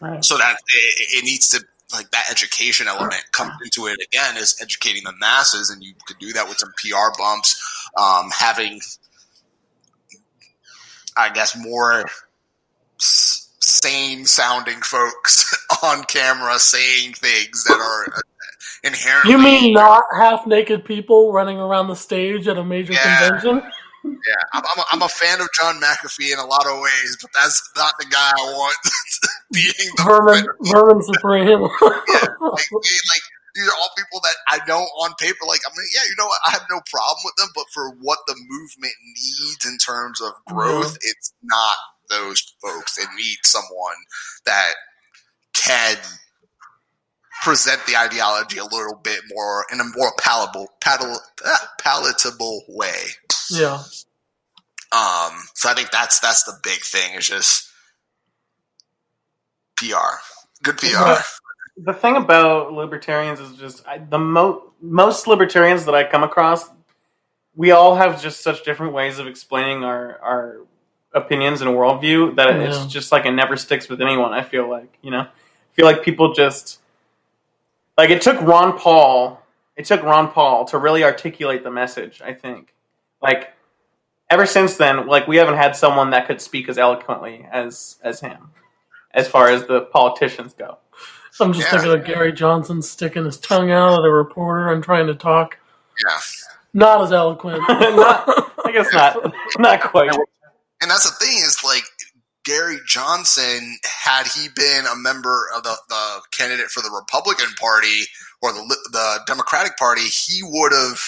Right. 0.01 0.25
so 0.25 0.37
that 0.37 0.57
it, 0.73 1.19
it 1.19 1.23
needs 1.23 1.49
to 1.49 1.63
like 1.93 2.09
that 2.11 2.25
education 2.31 2.87
element 2.87 3.21
comes 3.31 3.53
into 3.63 3.87
it 3.87 3.97
again 4.01 4.37
is 4.37 4.55
educating 4.61 5.03
the 5.03 5.13
masses 5.19 5.69
and 5.69 5.83
you 5.83 5.93
could 6.07 6.17
do 6.19 6.31
that 6.33 6.47
with 6.47 6.57
some 6.57 6.71
pr 6.77 7.17
bumps 7.17 7.61
um, 7.97 8.29
having 8.31 8.79
i 11.17 11.29
guess 11.29 11.57
more 11.57 12.05
sane 12.97 14.25
sounding 14.25 14.81
folks 14.81 15.53
on 15.83 16.03
camera 16.03 16.57
saying 16.59 17.13
things 17.13 17.63
that 17.63 17.79
are 17.79 18.21
inherently 18.83 19.31
You 19.31 19.37
mean 19.37 19.73
not 19.73 20.03
half 20.13 20.45
naked 20.47 20.85
people 20.85 21.31
running 21.31 21.57
around 21.57 21.87
the 21.87 21.95
stage 21.95 22.47
at 22.47 22.57
a 22.57 22.63
major 22.63 22.93
Yeah. 22.93 23.19
convention? 23.19 23.71
Yeah 24.03 24.43
I'm, 24.53 24.63
I'm, 24.63 24.79
a, 24.79 24.85
I'm 24.93 25.01
a 25.03 25.09
fan 25.09 25.41
of 25.41 25.47
john 25.59 25.79
mcafee 25.81 26.33
in 26.33 26.39
a 26.39 26.45
lot 26.45 26.67
of 26.67 26.79
ways 26.79 27.17
but 27.21 27.31
that's 27.33 27.69
not 27.75 27.93
the 27.99 28.05
guy 28.05 28.31
i 28.37 28.43
want 28.53 28.77
being 29.51 29.73
the 29.97 30.03
Vermin, 30.03 30.45
vermin 30.61 31.01
supreme. 31.03 31.61
like, 31.81 32.71
like 32.71 33.23
these 33.55 33.67
are 33.67 33.75
all 33.79 33.89
people 33.97 34.19
that 34.23 34.35
I 34.49 34.59
know 34.67 34.79
on 34.79 35.13
paper. 35.19 35.45
Like, 35.47 35.59
I 35.65 35.71
mean, 35.77 35.87
yeah, 35.93 36.01
you 36.07 36.15
know 36.17 36.25
what? 36.25 36.39
I 36.47 36.51
have 36.51 36.65
no 36.69 36.81
problem 36.89 37.21
with 37.25 37.35
them, 37.37 37.49
but 37.55 37.65
for 37.73 37.91
what 38.01 38.19
the 38.27 38.35
movement 38.47 38.93
needs 39.07 39.65
in 39.65 39.77
terms 39.77 40.21
of 40.21 40.33
growth, 40.45 40.97
it's 41.01 41.33
not 41.43 41.75
those 42.09 42.41
folks. 42.61 42.97
It 42.97 43.09
needs 43.17 43.41
someone 43.43 43.97
that 44.45 44.73
can 45.53 45.97
present 47.43 47.85
the 47.87 47.97
ideology 47.97 48.57
a 48.57 48.63
little 48.63 48.99
bit 49.03 49.19
more 49.33 49.65
in 49.71 49.79
a 49.79 49.83
more 49.97 50.13
palatable, 50.19 50.67
ah, 51.45 51.69
palatable 51.79 52.63
way. 52.69 52.99
Yeah. 53.59 53.83
Um, 54.93 55.31
so 55.53 55.69
I 55.69 55.73
think 55.73 55.91
that's 55.91 56.19
that's 56.19 56.43
the 56.43 56.57
big 56.63 56.81
thing. 56.81 57.15
Is 57.15 57.27
just 57.27 57.69
PR, 59.75 59.95
good 60.63 60.77
PR. 60.77 60.95
Right. 60.95 61.21
the 61.77 61.93
thing 61.93 62.15
about 62.17 62.73
libertarians 62.73 63.39
is 63.39 63.57
just 63.57 63.87
I, 63.87 63.97
the 63.99 64.19
mo- 64.19 64.71
most 64.81 65.27
libertarians 65.27 65.85
that 65.85 65.95
I 65.95 66.03
come 66.03 66.23
across, 66.23 66.69
we 67.55 67.71
all 67.71 67.95
have 67.95 68.21
just 68.21 68.41
such 68.41 68.63
different 68.63 68.93
ways 68.93 69.19
of 69.19 69.27
explaining 69.27 69.83
our 69.83 70.19
our 70.21 70.57
opinions 71.13 71.61
and 71.61 71.71
worldview 71.71 72.35
that 72.35 72.49
Yeah. 72.49 72.61
it's 72.69 72.85
just 72.85 73.11
like 73.11 73.25
it 73.25 73.31
never 73.31 73.57
sticks 73.57 73.89
with 73.89 74.01
anyone. 74.01 74.33
I 74.33 74.43
feel 74.43 74.69
like 74.69 74.97
you 75.01 75.11
know, 75.11 75.21
I 75.21 75.27
feel 75.73 75.85
like 75.85 76.03
people 76.03 76.33
just 76.33 76.79
like 77.97 78.09
it 78.09 78.21
took 78.21 78.39
Ron 78.41 78.77
Paul. 78.77 79.41
It 79.77 79.85
took 79.85 80.03
Ron 80.03 80.31
Paul 80.31 80.65
to 80.65 80.77
really 80.77 81.03
articulate 81.03 81.63
the 81.63 81.71
message. 81.71 82.21
I 82.21 82.33
think, 82.33 82.73
like 83.21 83.53
ever 84.29 84.45
since 84.45 84.77
then, 84.77 85.07
like 85.07 85.27
we 85.27 85.37
haven't 85.37 85.55
had 85.57 85.75
someone 85.75 86.09
that 86.11 86.27
could 86.27 86.41
speak 86.41 86.69
as 86.69 86.77
eloquently 86.77 87.45
as 87.51 87.97
as 88.03 88.19
him, 88.19 88.49
as 89.13 89.27
far 89.27 89.49
as 89.49 89.65
the 89.65 89.81
politicians 89.81 90.53
go. 90.53 90.77
I'm 91.39 91.53
just 91.53 91.71
Yeah. 91.71 91.79
thinking 91.79 91.99
of 91.99 92.05
Gary 92.05 92.33
Johnson 92.33 92.81
sticking 92.81 93.25
his 93.25 93.37
tongue 93.37 93.71
out 93.71 93.99
at 93.99 94.05
a 94.05 94.11
reporter 94.11 94.71
and 94.71 94.83
trying 94.83 95.07
to 95.07 95.15
talk. 95.15 95.57
Yeah. 96.05 96.17
Not 96.73 97.01
as 97.01 97.11
eloquent. 97.11 97.61
Not- 97.69 98.25
I 98.65 98.71
guess 98.71 98.93
not. 98.93 99.17
Not 99.59 99.81
quite. 99.81 100.11
And 100.81 100.89
that's 100.89 101.09
the 101.09 101.25
thing 101.25 101.37
is 101.39 101.61
like 101.65 101.83
Gary 102.45 102.77
Johnson, 102.87 103.77
had 104.03 104.27
he 104.27 104.47
been 104.55 104.85
a 104.91 104.95
member 104.95 105.47
of 105.55 105.63
the, 105.63 105.75
the 105.89 106.21
candidate 106.31 106.67
for 106.67 106.81
the 106.81 106.89
Republican 106.89 107.53
Party 107.59 108.03
or 108.41 108.51
the 108.53 108.61
the 108.91 109.19
Democratic 109.27 109.77
Party, 109.77 110.01
he 110.03 110.41
would 110.43 110.71
have. 110.73 110.99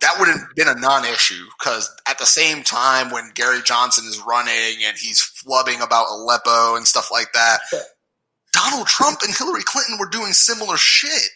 That 0.00 0.16
would 0.18 0.28
have 0.28 0.40
been 0.54 0.68
a 0.68 0.74
non-issue 0.74 1.44
because 1.58 1.90
at 2.08 2.18
the 2.18 2.26
same 2.26 2.62
time 2.62 3.10
when 3.10 3.30
Gary 3.34 3.60
Johnson 3.64 4.04
is 4.06 4.20
running 4.26 4.84
and 4.84 4.96
he's 4.96 5.20
flubbing 5.20 5.82
about 5.84 6.06
Aleppo 6.10 6.76
and 6.76 6.86
stuff 6.86 7.10
like 7.10 7.32
that, 7.34 7.58
Donald 8.52 8.86
Trump 8.86 9.20
and 9.22 9.34
Hillary 9.34 9.62
Clinton 9.64 9.98
were 9.98 10.08
doing 10.08 10.32
similar 10.32 10.76
shit. 10.76 11.30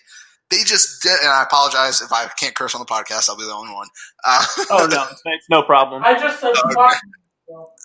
They 0.51 0.64
just 0.64 1.03
did, 1.03 1.16
and 1.20 1.29
I 1.29 1.44
apologize 1.44 2.03
if 2.03 2.12
I 2.12 2.27
can't 2.38 2.55
curse 2.55 2.75
on 2.75 2.81
the 2.81 2.87
podcast. 2.87 3.31
I'll 3.31 3.37
be 3.37 3.44
the 3.44 3.53
only 3.55 3.73
one. 3.73 3.88
Uh, 4.27 4.44
Oh 4.70 4.87
no, 4.90 5.07
it's, 5.11 5.23
it's 5.25 5.49
no 5.49 5.62
problem. 5.62 6.03
I 6.05 6.18
just 6.18 6.40
said 6.40 6.51
Okay. 6.51 6.96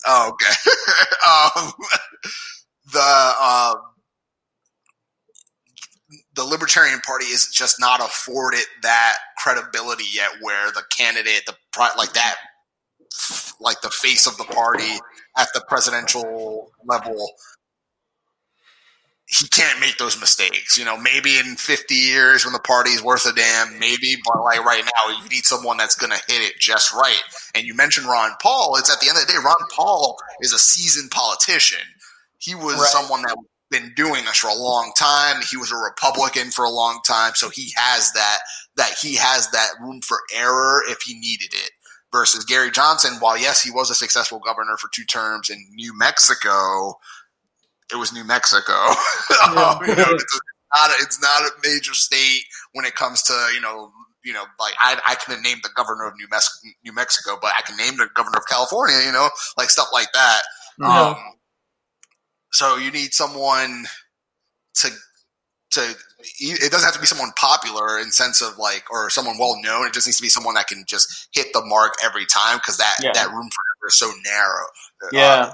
Oh, 0.07 0.31
okay. 0.31 0.53
um, 1.65 1.73
the 2.91 3.33
um, 3.41 3.81
the 6.35 6.43
Libertarian 6.43 6.99
Party 7.01 7.25
is 7.25 7.47
just 7.47 7.79
not 7.79 7.99
afforded 8.01 8.65
that 8.81 9.15
credibility 9.37 10.05
yet, 10.13 10.31
where 10.41 10.71
the 10.71 10.83
candidate, 10.95 11.45
the 11.45 11.55
like 11.97 12.13
that, 12.13 12.35
like 13.59 13.81
the 13.81 13.89
face 13.89 14.27
of 14.27 14.37
the 14.37 14.43
party 14.43 14.99
at 15.37 15.47
the 15.53 15.63
presidential 15.67 16.71
level, 16.85 17.31
he 19.27 19.47
can't 19.47 19.79
make 19.79 19.97
those 19.97 20.19
mistakes. 20.19 20.77
You 20.77 20.85
know, 20.85 20.97
maybe 20.97 21.37
in 21.39 21.55
50 21.55 21.95
years 21.95 22.45
when 22.45 22.53
the 22.53 22.59
party's 22.59 23.01
worth 23.01 23.25
a 23.25 23.33
damn, 23.33 23.79
maybe, 23.79 24.15
but 24.25 24.43
like 24.43 24.63
right 24.63 24.83
now, 24.83 25.17
you 25.23 25.29
need 25.29 25.45
someone 25.45 25.77
that's 25.77 25.95
going 25.95 26.11
to 26.11 26.23
hit 26.27 26.41
it 26.41 26.59
just 26.59 26.93
right. 26.93 27.21
And 27.55 27.65
you 27.65 27.73
mentioned 27.75 28.07
Ron 28.07 28.31
Paul. 28.41 28.75
It's 28.77 28.91
at 28.91 28.99
the 28.99 29.07
end 29.09 29.17
of 29.17 29.25
the 29.25 29.33
day, 29.33 29.39
Ron 29.43 29.55
Paul 29.75 30.17
is 30.41 30.53
a 30.53 30.59
seasoned 30.59 31.11
politician. 31.11 31.85
He 32.37 32.53
was 32.53 32.75
Right. 32.75 32.87
someone 32.87 33.21
that 33.23 33.37
been 33.75 33.93
doing 33.95 34.25
this 34.25 34.37
for 34.37 34.49
a 34.49 34.55
long 34.55 34.91
time. 34.97 35.41
He 35.49 35.57
was 35.57 35.71
a 35.71 35.75
Republican 35.75 36.51
for 36.51 36.65
a 36.65 36.69
long 36.69 36.99
time, 37.05 37.33
so 37.35 37.49
he 37.49 37.73
has 37.75 38.11
that 38.13 38.39
that 38.77 38.95
he 39.01 39.15
has 39.15 39.49
that 39.51 39.69
room 39.81 40.01
for 40.01 40.19
error 40.33 40.83
if 40.87 41.01
he 41.01 41.15
needed 41.19 41.53
it. 41.53 41.71
Versus 42.11 42.45
Gary 42.45 42.71
Johnson, 42.71 43.15
while 43.19 43.37
yes, 43.37 43.61
he 43.61 43.71
was 43.71 43.89
a 43.89 43.95
successful 43.95 44.39
governor 44.39 44.77
for 44.77 44.89
two 44.93 45.03
terms 45.03 45.49
in 45.49 45.57
New 45.73 45.97
Mexico, 45.97 46.93
it 47.91 47.97
was 47.97 48.13
New 48.13 48.23
Mexico. 48.23 48.73
Um, 49.45 49.79
you 49.85 49.95
know, 49.95 50.05
it's, 50.07 50.39
not 50.73 50.89
a, 50.89 50.93
it's 51.01 51.21
not 51.21 51.41
a 51.43 51.51
major 51.63 51.93
state 51.93 52.43
when 52.73 52.85
it 52.85 52.95
comes 52.95 53.21
to 53.23 53.33
you 53.53 53.61
know 53.61 53.91
you 54.23 54.33
know 54.33 54.43
like 54.59 54.73
I 54.79 54.99
I 55.05 55.15
can 55.15 55.41
name 55.43 55.57
the 55.61 55.69
governor 55.75 56.05
of 56.05 56.13
New, 56.17 56.27
New 56.83 56.93
Mexico, 56.93 57.37
but 57.41 57.53
I 57.57 57.61
can 57.61 57.77
name 57.77 57.97
the 57.97 58.07
governor 58.15 58.37
of 58.37 58.47
California. 58.47 58.97
You 59.05 59.11
know, 59.11 59.29
like 59.57 59.69
stuff 59.69 59.89
like 59.93 60.11
that. 60.13 60.41
Um, 60.81 61.15
so 62.55 62.77
you 62.77 62.91
need 62.91 63.13
someone 63.13 63.85
to 64.75 64.89
to. 65.71 65.95
It 66.39 66.71
doesn't 66.71 66.85
have 66.85 66.93
to 66.95 66.99
be 66.99 67.05
someone 67.05 67.31
popular 67.35 67.99
in 67.99 68.09
sense 68.11 68.41
of 68.41 68.57
like, 68.57 68.85
or 68.89 69.09
someone 69.11 69.37
well 69.37 69.57
known. 69.61 69.85
It 69.87 69.93
just 69.93 70.07
needs 70.07 70.17
to 70.17 70.23
be 70.23 70.29
someone 70.29 70.55
that 70.55 70.67
can 70.67 70.83
just 70.87 71.27
hit 71.33 71.47
the 71.53 71.61
mark 71.65 71.93
every 72.03 72.25
time 72.25 72.57
because 72.57 72.77
that 72.77 72.95
Yeah. 73.01 73.11
that 73.13 73.29
room 73.29 73.49
for 73.49 73.61
error 73.83 73.87
is 73.89 73.95
so 73.97 74.11
narrow. 74.23 74.65
Yeah, 75.11 75.41
Uh, 75.41 75.51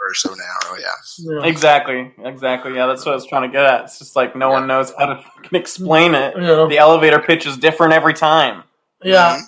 or 0.00 0.14
so 0.14 0.34
narrow. 0.34 0.78
Yeah. 0.78 0.86
Yeah. 1.18 1.44
exactly, 1.48 2.12
exactly. 2.24 2.74
Yeah, 2.74 2.86
that's 2.86 3.04
what 3.04 3.12
I 3.12 3.14
was 3.14 3.26
trying 3.26 3.42
to 3.42 3.48
get 3.48 3.64
at. 3.64 3.84
It's 3.84 3.98
just 3.98 4.16
like 4.16 4.34
no 4.34 4.48
one 4.50 4.66
knows 4.66 4.92
how 4.98 5.06
to 5.06 5.22
fucking 5.22 5.58
explain 5.60 6.14
it. 6.14 6.34
Yeah. 6.36 6.66
The 6.68 6.78
elevator 6.78 7.20
pitch 7.20 7.46
is 7.46 7.56
different 7.56 7.92
every 7.92 8.14
time. 8.14 8.64
Yeah. 9.04 9.36
Mhm. 9.36 9.42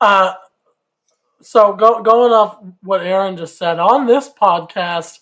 Uh, 0.00 0.34
so 1.42 1.72
go, 1.74 2.02
going 2.02 2.32
off 2.32 2.58
what 2.82 3.02
Aaron 3.02 3.36
just 3.36 3.58
said 3.58 3.78
on 3.78 4.06
this 4.06 4.28
podcast, 4.28 5.18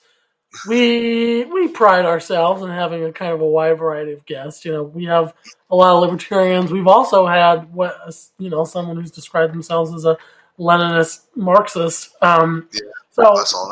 we 0.67 1.45
we 1.45 1.69
pride 1.69 2.05
ourselves 2.07 2.63
in 2.63 2.69
having 2.71 3.05
a 3.05 3.13
kind 3.13 3.33
of 3.33 3.41
a 3.41 3.47
wide 3.47 3.79
variety 3.79 4.13
of 4.13 4.25
guests. 4.27 4.65
You 4.65 4.73
know, 4.73 4.83
we 4.83 5.05
have 5.07 5.35
a 5.71 5.77
lot 5.77 5.95
of 5.97 6.03
libertarians. 6.03 6.71
We've 6.73 6.87
also 6.87 7.27
had 7.27 7.73
what 7.73 7.97
you 8.39 8.51
know 8.51 8.65
someone 8.65 8.97
who's 8.97 9.11
described 9.11 9.53
themselves 9.53 9.93
as 9.95 10.05
a 10.05 10.17
Leninist 10.59 11.23
Marxist. 11.37 12.11
Um, 12.23 12.69
Yeah. 12.73 12.81
so 13.11 13.33
That's 13.37 13.55
all. 13.55 13.71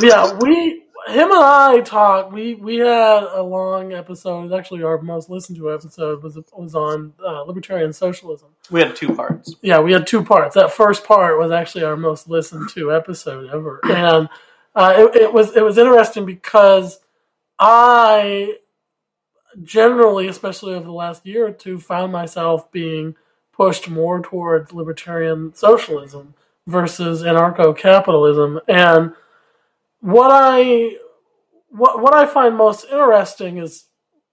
yeah, 0.00 0.32
we 0.40 0.84
him 1.08 1.30
and 1.30 1.42
I 1.42 1.80
talked. 1.80 2.32
We 2.32 2.54
we 2.54 2.76
had 2.76 3.22
a 3.24 3.42
long 3.42 3.92
episode. 3.92 4.40
It 4.40 4.42
was 4.44 4.52
Actually, 4.52 4.82
our 4.82 5.00
most 5.00 5.30
listened 5.30 5.58
to 5.58 5.72
episode 5.72 6.22
was 6.22 6.38
was 6.52 6.74
on 6.74 7.12
uh, 7.24 7.42
libertarian 7.42 7.92
socialism. 7.92 8.48
We 8.70 8.80
had 8.80 8.94
two 8.96 9.14
parts. 9.14 9.54
Yeah, 9.62 9.80
we 9.80 9.92
had 9.92 10.06
two 10.06 10.22
parts. 10.24 10.54
That 10.54 10.72
first 10.72 11.04
part 11.04 11.38
was 11.38 11.50
actually 11.50 11.84
our 11.84 11.96
most 11.96 12.28
listened 12.28 12.68
to 12.70 12.92
episode 12.92 13.48
ever, 13.52 13.80
and 13.84 14.28
uh, 14.80 14.94
it, 14.96 15.22
it 15.22 15.32
was 15.32 15.54
it 15.54 15.62
was 15.62 15.76
interesting 15.76 16.24
because 16.24 17.00
I 17.58 18.56
generally, 19.62 20.26
especially 20.26 20.72
over 20.74 20.86
the 20.86 20.92
last 20.92 21.26
year 21.26 21.48
or 21.48 21.52
two, 21.52 21.78
found 21.78 22.12
myself 22.12 22.72
being 22.72 23.14
pushed 23.52 23.90
more 23.90 24.20
towards 24.20 24.72
libertarian 24.72 25.54
socialism 25.54 26.32
versus 26.66 27.22
anarcho 27.22 27.76
capitalism. 27.76 28.58
And 28.68 29.12
what 30.00 30.30
I 30.32 30.96
what 31.68 32.00
what 32.00 32.14
I 32.14 32.24
find 32.24 32.56
most 32.56 32.84
interesting 32.84 33.58
is 33.58 33.84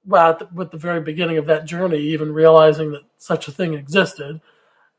well, 0.06 0.40
with 0.54 0.72
the 0.72 0.78
very 0.78 1.02
beginning 1.02 1.38
of 1.38 1.48
that 1.48 1.66
journey, 1.66 2.00
even 2.00 2.34
realizing 2.34 2.94
that 2.94 3.04
such 3.18 3.50
a 3.50 3.52
thing 3.52 3.74
existed. 3.74 4.40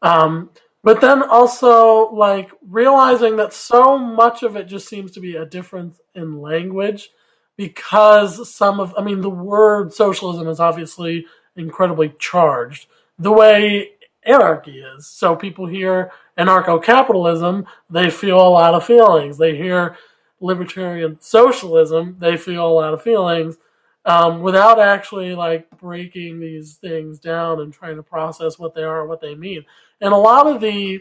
Um, 0.02 0.50
but 0.88 1.03
then 1.03 1.22
also 1.22 2.09
like 2.12 2.51
realizing 2.66 3.37
that 3.37 3.53
so 3.53 3.98
much 3.98 4.42
of 4.42 4.57
it 4.57 4.64
just 4.64 4.88
seems 4.88 5.11
to 5.11 5.20
be 5.20 5.37
a 5.37 5.44
difference 5.44 6.01
in 6.14 6.40
language 6.40 7.11
because 7.59 8.51
some 8.51 8.81
of 8.81 8.94
i 8.96 9.03
mean 9.03 9.20
the 9.20 9.29
word 9.29 9.92
socialism 9.92 10.48
is 10.48 10.59
obviously 10.59 11.27
incredibly 11.57 12.14
charged 12.18 12.87
the 13.18 13.31
way 13.31 13.90
anarchy 14.24 14.79
is. 14.79 15.07
So 15.07 15.37
people 15.37 15.66
hear 15.66 16.11
anarcho-capitalism 16.38 17.66
they 17.90 18.09
feel 18.09 18.40
a 18.40 18.48
lot 18.48 18.72
of 18.72 18.83
feelings. 18.83 19.37
They 19.37 19.59
hear 19.59 19.94
libertarian 20.40 21.18
socialism 21.20 22.16
they 22.18 22.38
feel 22.38 22.66
a 22.66 22.79
lot 22.81 22.94
of 22.94 23.03
feelings 23.03 23.59
um, 24.07 24.40
without 24.40 24.81
actually 24.81 25.35
like 25.35 25.68
breaking 25.79 26.40
these 26.40 26.77
things 26.77 27.18
down 27.18 27.61
and 27.61 27.74
trying 27.74 27.96
to 27.96 28.03
process 28.03 28.59
what 28.59 28.74
they 28.74 28.83
are 28.83 29.01
and 29.01 29.09
what 29.11 29.20
they 29.20 29.35
mean 29.35 29.66
and 30.00 30.12
a 30.12 30.16
lot 30.16 30.46
of 30.46 30.61
the 30.61 31.00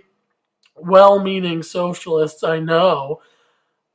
well-meaning 0.76 1.64
socialists 1.64 2.44
I 2.44 2.60
know, 2.60 3.22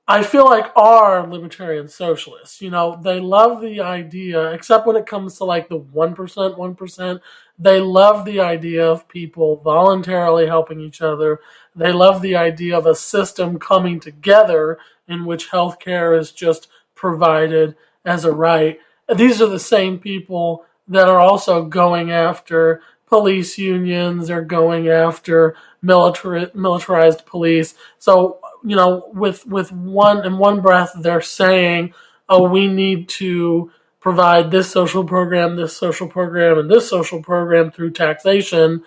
I 0.09 0.23
feel 0.23 0.45
like 0.45 0.73
are 0.77 1.27
libertarian 1.27 1.87
socialists. 1.87 2.61
You 2.61 2.71
know, 2.71 2.99
they 3.01 3.21
love 3.21 3.61
the 3.61 3.81
idea, 3.81 4.51
except 4.53 4.87
when 4.87 4.97
it 4.97 5.07
comes 5.07 5.39
to 5.39 5.45
like 5.45 5.69
the 5.69 5.79
1%, 5.79 6.17
1%, 6.17 7.21
they 7.59 7.81
love 7.81 8.25
the 8.25 8.41
idea 8.41 8.85
of 8.85 9.09
people 9.09 9.57
voluntarily 9.57 10.47
helping 10.47 10.81
each 10.81 11.01
other. 11.03 11.41
They 11.77 11.93
love 11.93 12.21
the 12.21 12.35
idea 12.35 12.77
of 12.77 12.87
a 12.87 12.97
system 12.97 13.59
coming 13.59 14.01
together 14.01 14.79
in 15.07 15.25
which 15.25 15.51
healthcare 15.51 16.19
is 16.19 16.33
just 16.33 16.69
provided 16.95 17.77
as 18.05 18.25
a 18.25 18.33
right. 18.33 18.81
These 19.15 19.41
are 19.41 19.49
the 19.49 19.61
same 19.61 19.99
people 19.99 20.65
that 20.89 21.09
are 21.09 21.21
also 21.21 21.65
going 21.65 22.11
after 22.11 22.83
police 23.13 23.59
unions 23.59 24.31
are 24.31 24.41
going 24.41 24.89
after 24.89 25.55
military, 25.83 26.47
militarized 26.55 27.27
police. 27.27 27.75
So, 27.99 28.39
you 28.65 28.75
know, 28.75 29.11
with 29.13 29.47
with 29.47 29.71
one 29.71 30.25
in 30.25 30.39
one 30.39 30.63
breath 30.63 30.93
they're 30.99 31.21
saying, 31.21 31.93
"Oh, 32.31 32.49
we 32.49 32.69
need 32.69 33.11
to 33.21 33.71
provide 34.01 34.51
this 34.51 34.71
social 34.71 35.05
program, 35.05 35.57
this 35.57 35.77
social 35.77 36.09
program, 36.09 36.59
and 36.59 36.71
this 36.71 36.89
social 36.89 37.23
program 37.23 37.71
through 37.71 37.91
taxation." 37.91 38.83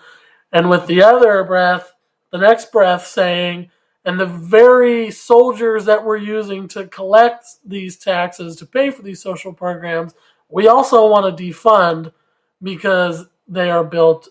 And 0.51 0.71
with 0.71 0.87
the 0.87 1.03
other 1.03 1.43
breath, 1.43 1.93
the 2.31 2.39
next 2.39 2.71
breath 2.71 3.05
saying, 3.05 3.69
and 4.05 4.19
the 4.19 4.25
very 4.25 5.11
soldiers 5.11 5.85
that 5.85 6.03
we're 6.03 6.17
using 6.17 6.67
to 6.69 6.87
collect 6.87 7.45
these 7.63 7.95
taxes 7.95 8.55
to 8.55 8.65
pay 8.65 8.89
for 8.89 9.03
these 9.03 9.21
social 9.21 9.53
programs, 9.53 10.15
we 10.49 10.67
also 10.67 11.07
want 11.07 11.37
to 11.37 11.43
defund 11.43 12.11
because 12.63 13.27
they 13.47 13.69
are 13.69 13.83
built 13.83 14.29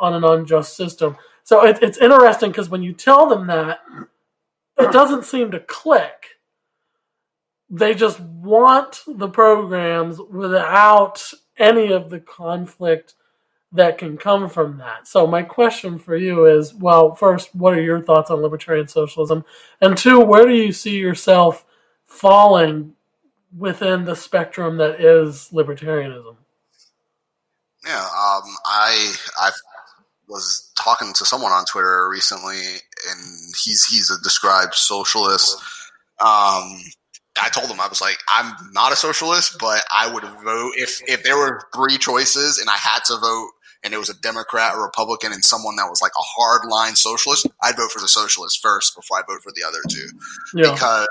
on 0.00 0.14
an 0.14 0.24
unjust 0.24 0.76
system. 0.76 1.16
So 1.44 1.64
it, 1.64 1.78
it's 1.82 1.98
interesting 1.98 2.50
because 2.50 2.68
when 2.68 2.82
you 2.82 2.92
tell 2.92 3.28
them 3.28 3.46
that, 3.46 3.80
it 4.78 4.92
doesn't 4.92 5.24
seem 5.24 5.50
to 5.50 5.60
click. 5.60 6.38
They 7.70 7.94
just 7.94 8.20
want 8.20 9.02
the 9.06 9.28
programs 9.28 10.20
without 10.20 11.22
any 11.58 11.92
of 11.92 12.10
the 12.10 12.20
conflict 12.20 13.14
that 13.72 13.98
can 13.98 14.16
come 14.16 14.48
from 14.48 14.78
that. 14.78 15.06
So 15.06 15.26
my 15.26 15.42
question 15.42 15.98
for 15.98 16.16
you 16.16 16.46
is, 16.46 16.72
well, 16.72 17.14
first, 17.14 17.54
what 17.54 17.74
are 17.74 17.82
your 17.82 18.02
thoughts 18.02 18.30
on 18.30 18.40
libertarian 18.40 18.88
socialism? 18.88 19.44
And 19.80 19.96
two, 19.96 20.20
where 20.20 20.46
do 20.46 20.54
you 20.54 20.72
see 20.72 20.96
yourself 20.96 21.66
falling 22.06 22.94
within 23.56 24.04
the 24.04 24.16
spectrum 24.16 24.78
that 24.78 25.00
is 25.00 25.50
libertarianism? 25.52 26.36
Yeah, 27.84 28.00
um, 28.00 28.42
I 28.64 29.14
I 29.38 29.50
was 30.28 30.70
talking 30.76 31.12
to 31.14 31.24
someone 31.24 31.52
on 31.52 31.64
Twitter 31.64 32.08
recently, 32.08 32.60
and 33.10 33.54
he's 33.64 33.84
he's 33.84 34.10
a 34.10 34.20
described 34.22 34.74
socialist. 34.74 35.56
Um, 36.20 36.82
I 37.40 37.48
told 37.50 37.70
him 37.70 37.80
I 37.80 37.88
was 37.88 38.00
like, 38.00 38.18
I'm 38.28 38.52
not 38.72 38.92
a 38.92 38.96
socialist, 38.96 39.58
but 39.60 39.84
I 39.90 40.12
would 40.12 40.24
vote 40.24 40.72
if 40.76 41.00
if 41.06 41.22
there 41.22 41.36
were 41.36 41.62
three 41.74 41.98
choices 41.98 42.58
and 42.58 42.68
I 42.68 42.76
had 42.76 43.04
to 43.06 43.16
vote, 43.16 43.50
and 43.84 43.94
it 43.94 43.98
was 43.98 44.08
a 44.08 44.20
Democrat, 44.20 44.74
a 44.74 44.78
Republican, 44.78 45.32
and 45.32 45.44
someone 45.44 45.76
that 45.76 45.88
was 45.88 46.02
like 46.02 46.12
a 46.18 46.40
hardline 46.40 46.96
socialist, 46.96 47.46
I'd 47.62 47.76
vote 47.76 47.92
for 47.92 48.00
the 48.00 48.08
socialist 48.08 48.60
first 48.60 48.96
before 48.96 49.18
I 49.18 49.22
vote 49.28 49.42
for 49.42 49.52
the 49.52 49.66
other 49.66 49.78
two, 49.88 50.08
yeah. 50.54 50.72
because 50.72 51.08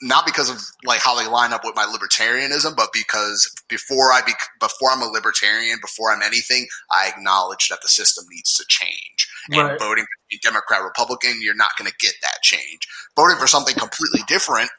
not 0.00 0.26
because 0.26 0.48
of 0.48 0.58
like 0.84 1.00
how 1.00 1.18
they 1.18 1.28
line 1.28 1.52
up 1.52 1.62
with 1.64 1.74
my 1.74 1.84
libertarianism, 1.84 2.76
but 2.76 2.90
because 2.92 3.50
before 3.68 4.12
I 4.12 4.20
be 4.24 4.32
before 4.60 4.90
I'm 4.92 5.02
a 5.02 5.06
libertarian, 5.06 5.78
before 5.80 6.12
I'm 6.12 6.22
anything, 6.22 6.66
I 6.90 7.08
acknowledge 7.08 7.68
that 7.68 7.80
the 7.82 7.88
system 7.88 8.24
needs 8.30 8.54
to 8.54 8.64
change. 8.68 9.28
Right. 9.50 9.70
And 9.70 9.78
voting 9.78 10.04
Democrat, 10.42 10.82
Republican, 10.82 11.40
you're 11.40 11.56
not 11.56 11.70
going 11.78 11.90
to 11.90 11.96
get 11.98 12.14
that 12.22 12.42
change. 12.42 12.86
Voting 13.16 13.38
for 13.38 13.46
something 13.46 13.74
completely 13.74 14.20
different, 14.28 14.70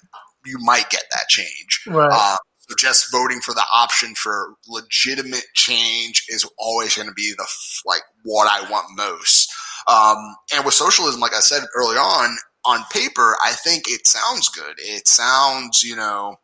you 0.46 0.58
might 0.60 0.90
get 0.90 1.04
that 1.12 1.28
change. 1.28 1.82
Right. 1.88 2.10
Uh, 2.12 2.38
so 2.60 2.76
just 2.78 3.12
voting 3.12 3.42
for 3.42 3.54
the 3.54 3.64
option 3.74 4.14
for 4.16 4.54
legitimate 4.68 5.46
change 5.56 6.24
is 6.30 6.48
always 6.58 6.96
going 6.96 7.08
to 7.08 7.14
be 7.14 7.34
the 7.36 7.48
like 7.86 8.04
what 8.24 8.48
I 8.48 8.70
want 8.70 8.86
most. 8.96 9.52
Um, 9.88 10.36
and 10.54 10.64
with 10.64 10.76
socialism, 10.76 11.20
like 11.20 11.34
I 11.34 11.40
said 11.40 11.64
early 11.76 11.98
on, 11.98 12.38
on 12.70 12.86
paper, 12.92 13.36
I 13.44 13.54
think 13.54 13.84
it 13.88 14.08
sounds 14.08 14.50
good. 14.50 14.76
It 14.78 15.08
sounds, 15.08 15.82
you 15.84 15.96
know, 15.96 16.36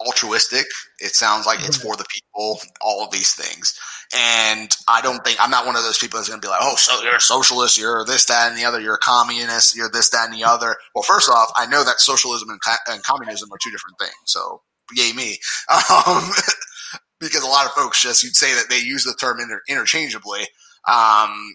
altruistic. 0.00 0.66
It 0.98 1.14
sounds 1.14 1.46
like 1.46 1.60
it's 1.60 1.76
for 1.76 1.96
the 1.96 2.04
people, 2.12 2.60
all 2.80 3.04
of 3.04 3.10
these 3.12 3.32
things. 3.34 3.78
And 4.14 4.74
I 4.88 5.00
don't 5.00 5.24
think, 5.24 5.38
I'm 5.40 5.50
not 5.50 5.66
one 5.66 5.76
of 5.76 5.82
those 5.82 5.98
people 5.98 6.18
that's 6.18 6.28
going 6.28 6.40
to 6.40 6.46
be 6.46 6.50
like, 6.50 6.60
oh, 6.62 6.76
so 6.76 7.02
you're 7.02 7.16
a 7.16 7.20
socialist, 7.20 7.78
you're 7.78 8.04
this, 8.04 8.24
that, 8.26 8.50
and 8.50 8.58
the 8.58 8.64
other, 8.64 8.80
you're 8.80 8.94
a 8.94 8.98
communist, 8.98 9.76
you're 9.76 9.90
this, 9.90 10.10
that, 10.10 10.28
and 10.28 10.34
the 10.34 10.44
other. 10.44 10.76
Well, 10.94 11.02
first 11.02 11.30
off, 11.30 11.50
I 11.56 11.66
know 11.66 11.84
that 11.84 12.00
socialism 12.00 12.50
and, 12.50 12.60
and 12.88 13.02
communism 13.02 13.48
are 13.52 13.58
two 13.62 13.70
different 13.70 13.98
things. 13.98 14.14
So, 14.24 14.62
yay 14.94 15.12
me. 15.12 15.38
Um, 16.06 16.30
because 17.20 17.42
a 17.42 17.48
lot 17.48 17.66
of 17.66 17.72
folks 17.72 18.02
just, 18.02 18.22
you'd 18.22 18.36
say 18.36 18.54
that 18.54 18.68
they 18.68 18.78
use 18.78 19.04
the 19.04 19.14
term 19.18 19.40
inter- 19.40 19.62
interchangeably. 19.68 20.42
Um, 20.86 21.54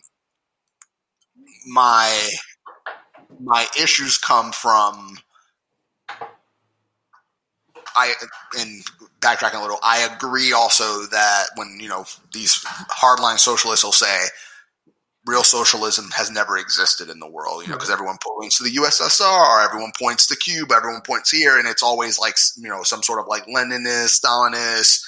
my 1.67 2.29
my 3.43 3.67
issues 3.79 4.17
come 4.17 4.51
from 4.51 5.17
I 7.95 8.13
and 8.57 8.83
backtracking 9.19 9.59
a 9.59 9.61
little, 9.61 9.79
I 9.83 10.09
agree 10.15 10.53
also 10.53 11.05
that 11.07 11.47
when 11.55 11.77
you 11.79 11.89
know 11.89 12.05
these 12.33 12.63
hardline 12.63 13.39
socialists 13.39 13.83
will 13.83 13.91
say 13.91 14.27
real 15.25 15.43
socialism 15.43 16.09
has 16.15 16.31
never 16.31 16.57
existed 16.57 17.09
in 17.09 17.19
the 17.19 17.29
world, 17.29 17.63
you 17.63 17.69
know, 17.69 17.75
because 17.75 17.91
everyone 17.91 18.17
points 18.21 18.57
to 18.57 18.63
the 18.63 18.71
USSR, 18.71 19.65
everyone 19.65 19.91
points 19.99 20.25
to 20.27 20.35
Cuba, 20.35 20.73
everyone 20.75 21.01
points 21.01 21.29
here, 21.29 21.59
and 21.59 21.67
it's 21.67 21.83
always 21.83 22.19
like 22.19 22.35
you 22.57 22.69
know 22.69 22.83
some 22.83 23.03
sort 23.03 23.19
of 23.19 23.27
like 23.27 23.45
Leninist, 23.45 24.19
Stalinist, 24.19 25.03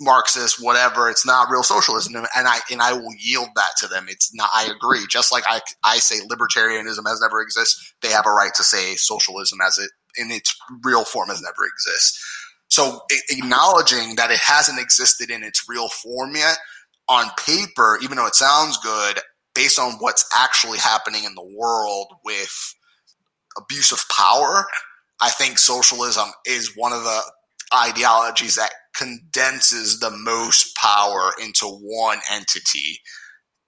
Marxist, 0.00 0.62
whatever. 0.62 1.08
It's 1.08 1.26
not 1.26 1.50
real 1.50 1.62
socialism, 1.62 2.14
and 2.16 2.26
I 2.48 2.58
and 2.70 2.82
I 2.82 2.92
will 2.92 3.14
yield 3.18 3.48
that 3.56 3.76
to 3.78 3.88
them. 3.88 4.06
It's 4.08 4.34
not. 4.34 4.50
I 4.54 4.70
agree. 4.70 5.06
Just 5.08 5.32
like 5.32 5.44
I 5.48 5.60
I 5.84 5.98
say 5.98 6.16
libertarianism 6.26 7.06
has 7.06 7.20
never 7.20 7.40
existed, 7.40 7.82
they 8.02 8.10
have 8.10 8.26
a 8.26 8.32
right 8.32 8.54
to 8.56 8.64
say 8.64 8.94
socialism 8.96 9.58
as 9.66 9.78
it 9.78 9.90
in 10.18 10.30
its 10.30 10.54
real 10.84 11.04
form 11.04 11.28
has 11.28 11.42
never 11.42 11.64
existed. 11.66 12.20
So 12.68 13.00
acknowledging 13.30 14.16
that 14.16 14.30
it 14.30 14.40
hasn't 14.40 14.80
existed 14.80 15.30
in 15.30 15.42
its 15.42 15.64
real 15.68 15.88
form 15.88 16.34
yet 16.34 16.58
on 17.08 17.30
paper, 17.38 17.98
even 18.02 18.16
though 18.16 18.26
it 18.26 18.34
sounds 18.34 18.76
good, 18.78 19.20
based 19.54 19.78
on 19.78 19.92
what's 20.00 20.28
actually 20.36 20.78
happening 20.78 21.24
in 21.24 21.34
the 21.34 21.56
world 21.56 22.08
with 22.24 22.74
abuse 23.56 23.92
of 23.92 24.00
power, 24.14 24.66
I 25.20 25.30
think 25.30 25.58
socialism 25.58 26.28
is 26.44 26.76
one 26.76 26.92
of 26.92 27.04
the 27.04 27.20
ideologies 27.74 28.56
that 28.56 28.70
condenses 28.96 30.00
the 30.00 30.10
most 30.10 30.76
power 30.76 31.32
into 31.42 31.66
one 31.66 32.18
entity. 32.30 33.00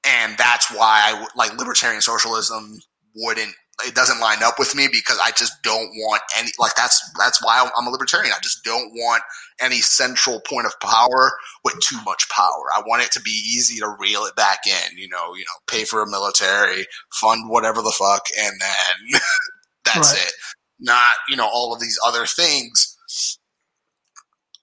And 0.06 0.36
that's 0.38 0.70
why 0.70 1.02
I 1.04 1.26
like 1.36 1.58
libertarian 1.58 2.00
socialism 2.00 2.78
wouldn't 3.14 3.54
it 3.86 3.94
doesn't 3.94 4.20
line 4.20 4.42
up 4.42 4.54
with 4.58 4.74
me 4.74 4.88
because 4.90 5.20
I 5.22 5.30
just 5.30 5.62
don't 5.62 5.90
want 5.94 6.22
any 6.36 6.50
like 6.58 6.74
that's 6.74 7.00
that's 7.18 7.44
why 7.44 7.68
I'm 7.76 7.86
a 7.86 7.90
libertarian. 7.90 8.32
I 8.32 8.40
just 8.42 8.64
don't 8.64 8.92
want 8.92 9.22
any 9.60 9.76
central 9.76 10.40
point 10.40 10.66
of 10.66 10.78
power 10.80 11.32
with 11.64 11.78
too 11.80 11.98
much 12.04 12.28
power. 12.28 12.64
I 12.74 12.82
want 12.86 13.02
it 13.02 13.12
to 13.12 13.20
be 13.20 13.30
easy 13.30 13.78
to 13.78 13.94
reel 14.00 14.22
it 14.22 14.34
back 14.34 14.60
in, 14.66 14.98
you 14.98 15.08
know, 15.08 15.34
you 15.34 15.42
know, 15.42 15.58
pay 15.68 15.84
for 15.84 16.02
a 16.02 16.10
military, 16.10 16.86
fund 17.12 17.48
whatever 17.48 17.80
the 17.80 17.94
fuck 17.96 18.26
and 18.38 18.52
then 18.60 19.20
that's 19.84 20.12
right. 20.12 20.26
it. 20.26 20.32
Not, 20.80 21.14
you 21.28 21.36
know, 21.36 21.48
all 21.52 21.72
of 21.72 21.80
these 21.80 21.98
other 22.04 22.26
things 22.26 23.37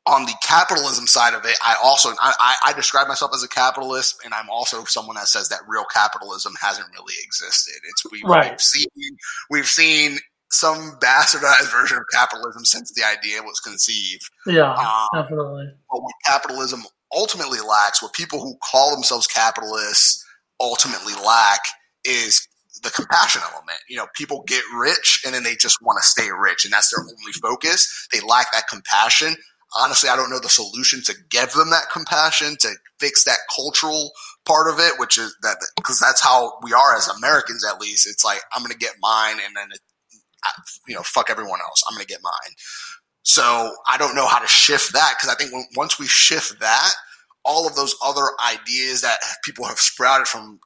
on 0.07 0.25
the 0.25 0.33
capitalism 0.43 1.07
side 1.07 1.33
of 1.33 1.45
it, 1.45 1.57
I 1.63 1.75
also 1.83 2.09
I, 2.21 2.55
I, 2.63 2.73
describe 2.73 3.07
myself 3.07 3.31
as 3.33 3.43
a 3.43 3.47
capitalist, 3.47 4.21
and 4.23 4.33
I'm 4.33 4.49
also 4.49 4.83
someone 4.83 5.15
that 5.15 5.27
says 5.27 5.49
that 5.49 5.61
real 5.67 5.85
capitalism 5.85 6.53
hasn't 6.61 6.87
really 6.93 7.15
existed. 7.23 7.73
It's 7.89 8.11
we, 8.11 8.21
Right. 8.23 8.51
we've 8.51 8.61
seen 8.61 8.85
we've 9.49 9.65
seen 9.67 10.19
some 10.51 10.97
bastardized 11.01 11.71
version 11.71 11.97
of 11.97 12.03
capitalism 12.13 12.65
since 12.65 12.91
the 12.93 13.03
idea 13.03 13.41
was 13.41 13.59
conceived. 13.59 14.29
Yeah, 14.45 14.73
Um, 14.73 15.07
definitely. 15.23 15.71
but 15.91 16.01
what 16.03 16.13
capitalism 16.25 16.83
ultimately 17.11 17.59
lacks, 17.59 18.01
what 18.03 18.13
people 18.13 18.41
who 18.41 18.55
call 18.57 18.93
themselves 18.93 19.25
capitalists 19.25 20.23
ultimately 20.59 21.13
lack, 21.25 21.61
is 22.03 22.47
the 22.83 22.91
compassion 22.91 23.41
element. 23.51 23.79
You 23.89 23.97
know, 23.97 24.05
people 24.15 24.43
get 24.45 24.61
rich 24.77 25.21
and 25.25 25.33
then 25.33 25.41
they 25.43 25.55
just 25.55 25.81
want 25.81 25.97
to 26.01 26.07
stay 26.07 26.29
rich, 26.31 26.63
and 26.63 26.71
that's 26.71 26.93
their 26.93 27.03
only 27.03 27.31
focus. 27.41 28.07
They 28.11 28.19
lack 28.19 28.51
that 28.51 28.67
compassion. 28.69 29.35
Honestly, 29.77 30.09
I 30.09 30.15
don't 30.15 30.29
know 30.29 30.39
the 30.39 30.49
solution 30.49 31.01
to 31.03 31.15
give 31.29 31.51
them 31.53 31.69
that 31.71 31.89
compassion 31.91 32.55
to 32.61 32.71
fix 32.99 33.23
that 33.25 33.39
cultural 33.53 34.11
part 34.45 34.71
of 34.71 34.79
it, 34.79 34.93
which 34.99 35.17
is 35.17 35.35
that 35.41 35.57
because 35.75 35.99
that's 35.99 36.21
how 36.21 36.53
we 36.63 36.71
are 36.71 36.95
as 36.95 37.07
Americans, 37.07 37.65
at 37.65 37.81
least. 37.81 38.07
It's 38.07 38.23
like 38.23 38.41
I'm 38.53 38.61
going 38.61 38.71
to 38.71 38.77
get 38.77 38.95
mine, 39.01 39.37
and 39.45 39.55
then 39.55 39.67
it, 39.71 39.79
I, 40.43 40.51
you 40.87 40.95
know, 40.95 41.01
fuck 41.03 41.29
everyone 41.29 41.59
else. 41.61 41.83
I'm 41.89 41.95
going 41.95 42.05
to 42.05 42.13
get 42.13 42.21
mine. 42.23 42.53
So 43.23 43.71
I 43.89 43.97
don't 43.97 44.15
know 44.15 44.27
how 44.27 44.39
to 44.39 44.47
shift 44.47 44.93
that 44.93 45.15
because 45.17 45.33
I 45.33 45.35
think 45.35 45.51
when, 45.51 45.65
once 45.75 45.99
we 45.99 46.05
shift 46.05 46.59
that, 46.59 46.91
all 47.45 47.67
of 47.67 47.75
those 47.75 47.95
other 48.03 48.23
ideas 48.51 49.01
that 49.01 49.17
people 49.43 49.65
have 49.65 49.79
sprouted 49.79 50.27
from 50.27 50.59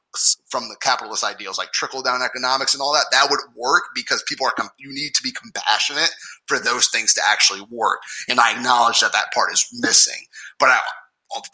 from 0.48 0.68
the 0.68 0.76
capitalist 0.80 1.22
ideals 1.22 1.58
like 1.58 1.70
trickle 1.72 2.02
down 2.02 2.22
economics 2.22 2.74
and 2.74 2.82
all 2.82 2.92
that 2.92 3.06
that 3.12 3.28
would 3.30 3.40
work 3.56 3.84
because 3.94 4.24
people 4.26 4.46
are 4.46 4.54
you 4.78 4.92
need 4.92 5.14
to 5.14 5.22
be 5.22 5.30
compassionate 5.30 6.10
for 6.46 6.58
those 6.58 6.88
things 6.88 7.14
to 7.14 7.20
actually 7.26 7.60
work. 7.70 8.00
And 8.28 8.40
i 8.40 8.52
acknowledge 8.56 9.00
that 9.00 9.12
that 9.12 9.32
part 9.32 9.52
is 9.52 9.66
missing. 9.80 10.24
But 10.58 10.70
I, 10.70 10.78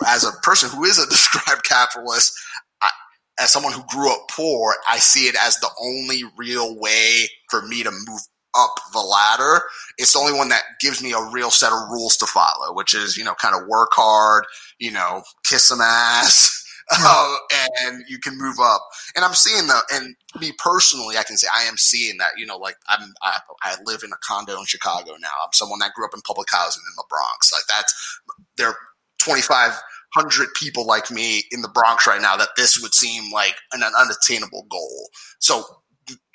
as 0.06 0.24
a 0.24 0.32
person 0.42 0.70
who 0.70 0.84
is 0.84 0.98
a 0.98 1.06
described 1.10 1.64
capitalist 1.64 2.32
I, 2.80 2.90
as 3.38 3.50
someone 3.50 3.72
who 3.72 3.82
grew 3.88 4.10
up 4.12 4.28
poor 4.30 4.74
i 4.88 4.98
see 4.98 5.26
it 5.28 5.36
as 5.40 5.58
the 5.58 5.70
only 5.80 6.22
real 6.36 6.78
way 6.78 7.28
for 7.50 7.62
me 7.62 7.82
to 7.82 7.90
move 7.90 8.20
up 8.56 8.74
the 8.92 9.00
ladder 9.00 9.62
it's 9.98 10.12
the 10.12 10.18
only 10.18 10.36
one 10.36 10.48
that 10.48 10.62
gives 10.80 11.02
me 11.02 11.12
a 11.12 11.30
real 11.30 11.50
set 11.50 11.72
of 11.72 11.88
rules 11.90 12.16
to 12.16 12.26
follow 12.26 12.74
which 12.74 12.94
is 12.94 13.16
you 13.16 13.24
know 13.24 13.34
kind 13.34 13.54
of 13.54 13.66
work 13.68 13.90
hard 13.92 14.44
you 14.78 14.90
know 14.90 15.22
kiss 15.44 15.68
some 15.68 15.80
ass 15.80 16.62
uh, 16.92 17.36
and 17.82 18.04
you 18.08 18.18
can 18.18 18.38
move 18.38 18.58
up. 18.60 18.80
And 19.16 19.24
I'm 19.24 19.34
seeing 19.34 19.66
the, 19.66 19.82
and 19.92 20.14
me 20.40 20.52
personally, 20.56 21.16
I 21.16 21.24
can 21.24 21.36
say 21.36 21.48
I 21.52 21.64
am 21.64 21.76
seeing 21.76 22.18
that. 22.18 22.32
You 22.36 22.46
know, 22.46 22.58
like 22.58 22.76
I'm, 22.88 23.12
I, 23.22 23.38
I 23.62 23.76
live 23.84 24.02
in 24.04 24.12
a 24.12 24.16
condo 24.22 24.58
in 24.58 24.66
Chicago 24.66 25.12
now. 25.20 25.28
I'm 25.42 25.52
someone 25.52 25.80
that 25.80 25.94
grew 25.94 26.04
up 26.04 26.14
in 26.14 26.20
public 26.20 26.48
housing 26.50 26.82
in 26.82 26.94
the 26.96 27.04
Bronx. 27.08 27.52
Like 27.52 27.64
that's 27.68 28.20
there 28.56 28.68
are 28.68 28.76
2,500 29.18 30.48
people 30.54 30.86
like 30.86 31.10
me 31.10 31.42
in 31.50 31.62
the 31.62 31.68
Bronx 31.68 32.06
right 32.06 32.20
now. 32.20 32.36
That 32.36 32.50
this 32.56 32.80
would 32.80 32.94
seem 32.94 33.32
like 33.32 33.56
an, 33.72 33.82
an 33.82 33.92
unattainable 33.98 34.66
goal. 34.70 35.08
So 35.40 35.64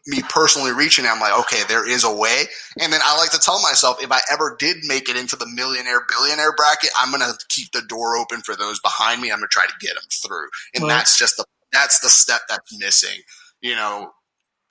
me 0.08 0.22
personally 0.30 0.72
reaching, 0.72 1.06
I'm 1.06 1.20
like, 1.20 1.38
okay, 1.42 1.62
there 1.68 1.88
is 1.88 2.04
a 2.04 2.14
way. 2.16 2.44
And 2.80 2.92
then 2.92 3.02
I 3.04 3.18
like 3.18 3.32
to 3.32 3.40
tell 3.40 3.62
myself, 3.62 4.02
if 4.02 4.12
I 4.12 4.20
ever 4.32 4.56
did 4.60 4.78
make 4.84 5.10
it 5.10 5.16
into 5.16 5.36
the 5.36 5.48
millionaire 5.48 6.02
billionaire 6.10 6.54
bracket, 6.56 6.90
I'm 7.00 7.12
going 7.12 7.22
to 7.24 7.38
keep 7.50 7.72
the 7.72 7.82
door 7.84 8.18
open 8.18 8.42
for 8.42 8.56
those 8.56 8.80
behind 8.80 9.22
me. 9.22 9.32
I'm 9.32 9.38
going 9.40 9.48
to 9.50 9.54
try 9.54 9.66
to 9.66 9.74
get 9.80 9.96
them 9.96 10.04
through. 10.12 10.48
And 10.76 10.84
Right. 10.84 10.90
that's 10.90 11.18
just 11.18 11.38
the, 11.38 11.46
that's 11.72 12.00
the 12.00 12.10
step 12.10 12.42
that's 12.50 12.78
missing. 12.80 13.22
You 13.62 13.76
know, 13.76 14.12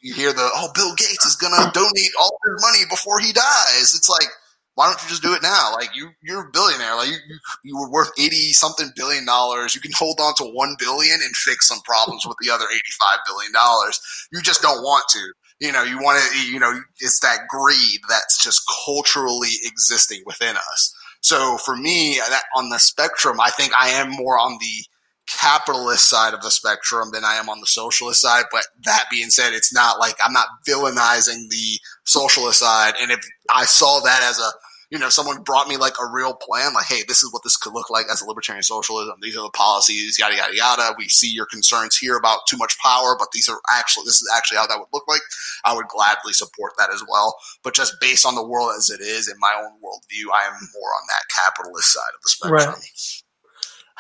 you 0.01 0.15
hear 0.15 0.33
the, 0.33 0.49
oh, 0.55 0.71
Bill 0.75 0.95
Gates 0.97 1.25
is 1.27 1.37
going 1.37 1.53
to 1.53 1.71
donate 1.73 2.13
all 2.21 2.37
his 2.47 2.63
money 2.63 2.85
before 2.91 3.21
he 3.21 3.33
dies. 3.33 3.95
It's 3.95 4.09
like, 4.09 4.29
why 4.75 4.87
don't 4.87 5.03
you 5.03 5.09
just 5.09 5.23
do 5.23 5.35
it 5.35 5.43
now? 5.43 5.73
Like 5.75 5.95
you, 5.95 6.11
you're 6.23 6.49
a 6.49 6.51
billionaire. 6.51 6.97
Like 6.97 7.09
you, 7.09 7.17
you, 7.65 7.79
were 7.79 7.91
worth 7.91 8.11
80 8.19 8.53
something 8.53 8.91
billion 8.97 9.27
dollars. 9.27 9.75
You 9.75 9.81
can 9.81 9.93
hold 9.95 10.19
on 10.21 10.35
to 10.37 10.45
1 10.45 10.77
billion 10.79 11.15
and 11.15 11.37
fix 11.37 11.69
some 11.69 11.81
problems 11.81 12.25
with 12.27 12.37
the 12.41 12.51
other 12.51 12.65
85 12.65 13.19
billion 13.27 13.53
dollars. 13.53 14.01
You 14.33 14.41
just 14.43 14.63
don't 14.63 14.83
want 14.83 15.05
to. 15.11 15.33
You 15.61 15.73
know, 15.73 15.83
you 15.83 15.99
want 15.99 16.23
to, 16.23 16.51
you 16.51 16.59
know, 16.59 16.81
it's 17.01 17.21
that 17.21 17.41
greed 17.49 18.01
that's 18.09 18.43
just 18.43 18.63
culturally 18.87 19.51
existing 19.65 20.23
within 20.25 20.57
us. 20.57 20.95
So 21.21 21.59
for 21.59 21.77
me, 21.77 22.19
that 22.31 22.45
on 22.57 22.71
the 22.71 22.79
spectrum, 22.79 23.41
I 23.41 23.51
think 23.51 23.73
I 23.79 23.91
am 23.91 24.11
more 24.11 24.39
on 24.39 24.57
the 24.59 24.85
capitalist 25.29 26.09
side 26.09 26.35
of 26.35 26.43
the 26.43 26.51
spectrum 26.51 27.11
than 27.13 27.25
I 27.25 27.35
am 27.35 27.49
on 27.49 27.61
the 27.61 27.67
socialist 27.67 28.21
side. 28.21 28.45
But 28.51 28.65
that 28.85 29.05
being 29.11 29.31
said, 29.31 29.53
it's 29.53 29.73
not 29.73 29.99
like 29.99 30.17
I'm 30.25 30.33
not 30.33 30.49
villainizing 30.67 31.49
the 31.51 31.79
socialist 32.05 32.61
side. 32.61 32.95
And 33.01 33.11
if 33.11 33.21
I 33.55 33.65
saw 33.65 34.01
that 34.01 34.23
as 34.23 34.39
a, 34.39 34.51
you 34.91 34.99
know, 34.99 35.09
someone 35.09 35.43
brought 35.45 35.69
me 35.69 35.77
like 35.77 35.95
a 36.03 36.13
real 36.13 36.35
plan, 36.35 36.75
like, 36.75 36.87
hey, 36.87 37.03
this 37.07 37.23
is 37.23 37.33
what 37.33 37.45
this 37.45 37.57
could 37.57 37.73
look 37.73 37.91
like 37.91 38.07
as 38.11 38.21
a 38.21 38.27
libertarian 38.27 38.65
socialism. 38.65 39.15
These 39.23 39.37
are 39.37 39.43
the 39.43 39.51
policies, 39.51 40.19
yada 40.19 40.35
yada 40.35 40.57
yada. 40.57 40.95
We 40.99 41.09
see 41.09 41.31
your 41.31 41.47
concerns 41.47 41.97
here 41.97 42.17
about 42.17 42.41
too 42.49 42.57
much 42.57 42.77
power, 42.81 43.15
but 43.17 43.29
these 43.33 43.49
are 43.49 43.61
actually 43.73 44.07
this 44.07 44.21
is 44.21 44.29
actually 44.37 44.59
how 44.59 44.67
that 44.67 44.79
would 44.81 44.89
look 44.93 45.07
like. 45.07 45.21
I 45.65 45.77
would 45.77 45.87
gladly 45.87 46.33
support 46.33 46.73
that 46.79 46.91
as 46.93 47.05
well. 47.09 47.37
But 47.63 47.75
just 47.75 47.95
based 48.01 48.27
on 48.27 48.35
the 48.35 48.47
world 48.47 48.73
as 48.77 48.91
it 48.91 49.01
is 49.01 49.29
in 49.29 49.37
my 49.39 49.55
own 49.57 49.79
worldview, 49.79 50.35
I 50.35 50.49
am 50.49 50.55
more 50.75 50.91
on 50.91 51.07
that 51.07 51.23
capitalist 51.33 51.93
side 51.93 52.13
of 52.13 52.23
the 52.23 52.29
spectrum. 52.29 52.75
Right. 52.75 53.20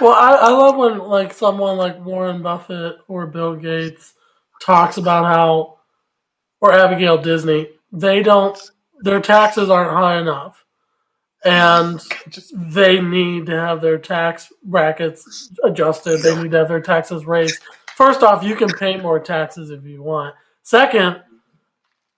Well, 0.00 0.14
I, 0.14 0.34
I 0.34 0.50
love 0.50 0.76
when 0.76 0.98
like 0.98 1.32
someone 1.34 1.76
like 1.76 2.02
Warren 2.04 2.42
Buffett 2.42 2.96
or 3.06 3.26
Bill 3.26 3.54
Gates 3.54 4.14
talks 4.62 4.96
about 4.96 5.26
how, 5.26 5.78
or 6.60 6.72
Abigail 6.72 7.18
Disney, 7.18 7.68
they 7.92 8.22
don't, 8.22 8.58
their 9.00 9.20
taxes 9.20 9.68
aren't 9.68 9.90
high 9.90 10.18
enough, 10.18 10.64
and 11.44 12.00
they 12.54 13.00
need 13.00 13.46
to 13.46 13.58
have 13.58 13.80
their 13.80 13.98
tax 13.98 14.52
brackets 14.62 15.50
adjusted. 15.64 16.22
They 16.22 16.40
need 16.42 16.52
to 16.52 16.58
have 16.58 16.68
their 16.68 16.80
taxes 16.80 17.26
raised. 17.26 17.60
First 17.96 18.22
off, 18.22 18.42
you 18.42 18.56
can 18.56 18.68
pay 18.68 18.96
more 18.98 19.20
taxes 19.20 19.70
if 19.70 19.84
you 19.84 20.02
want. 20.02 20.34
Second, 20.62 21.22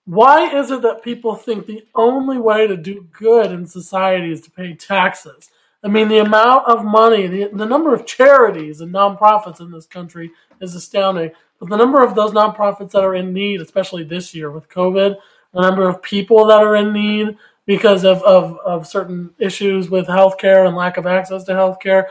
why 0.05 0.53
is 0.57 0.71
it 0.71 0.83
that 0.83 1.03
people 1.03 1.35
think 1.35 1.67
the 1.67 1.85
only 1.95 2.39
way 2.39 2.67
to 2.67 2.77
do 2.77 3.07
good 3.13 3.51
in 3.51 3.67
society 3.67 4.33
is 4.33 4.41
to 4.43 4.51
pay 4.51 4.75
taxes? 4.75 5.51
I 5.85 5.89
mean, 5.89 6.09
the 6.09 6.19
amount 6.19 6.69
of 6.69 6.85
money, 6.85 7.27
the, 7.27 7.51
the 7.53 7.67
number 7.67 7.93
of 7.93 8.07
charities 8.07 8.81
and 8.81 8.93
nonprofits 8.93 9.61
in 9.61 9.71
this 9.71 9.87
country 9.87 10.31
is 10.61 10.75
astounding. 10.75 11.33
But 11.59 11.71
the 11.71 11.77
number 11.77 12.03
of 12.03 12.15
those 12.15 12.33
nonprofits 12.33 12.93
that 12.93 13.05
are 13.05 13.15
in 13.15 13.33
need, 13.33 13.61
especially 13.61 14.05
this 14.05 14.35
year 14.35 14.51
with 14.51 14.69
COVID, 14.69 15.17
the 15.53 15.61
number 15.61 15.89
of 15.89 16.03
people 16.03 16.47
that 16.47 16.63
are 16.63 16.77
in 16.77 16.93
need 16.93 17.37
because 17.67 18.05
of, 18.05 18.23
of, 18.23 18.59
of 18.65 18.87
certain 18.87 19.31
issues 19.39 19.91
with 19.91 20.07
healthcare 20.07 20.67
and 20.67 20.77
lack 20.77 20.97
of 20.97 21.07
access 21.07 21.45
to 21.45 21.53
healthcare, 21.53 22.07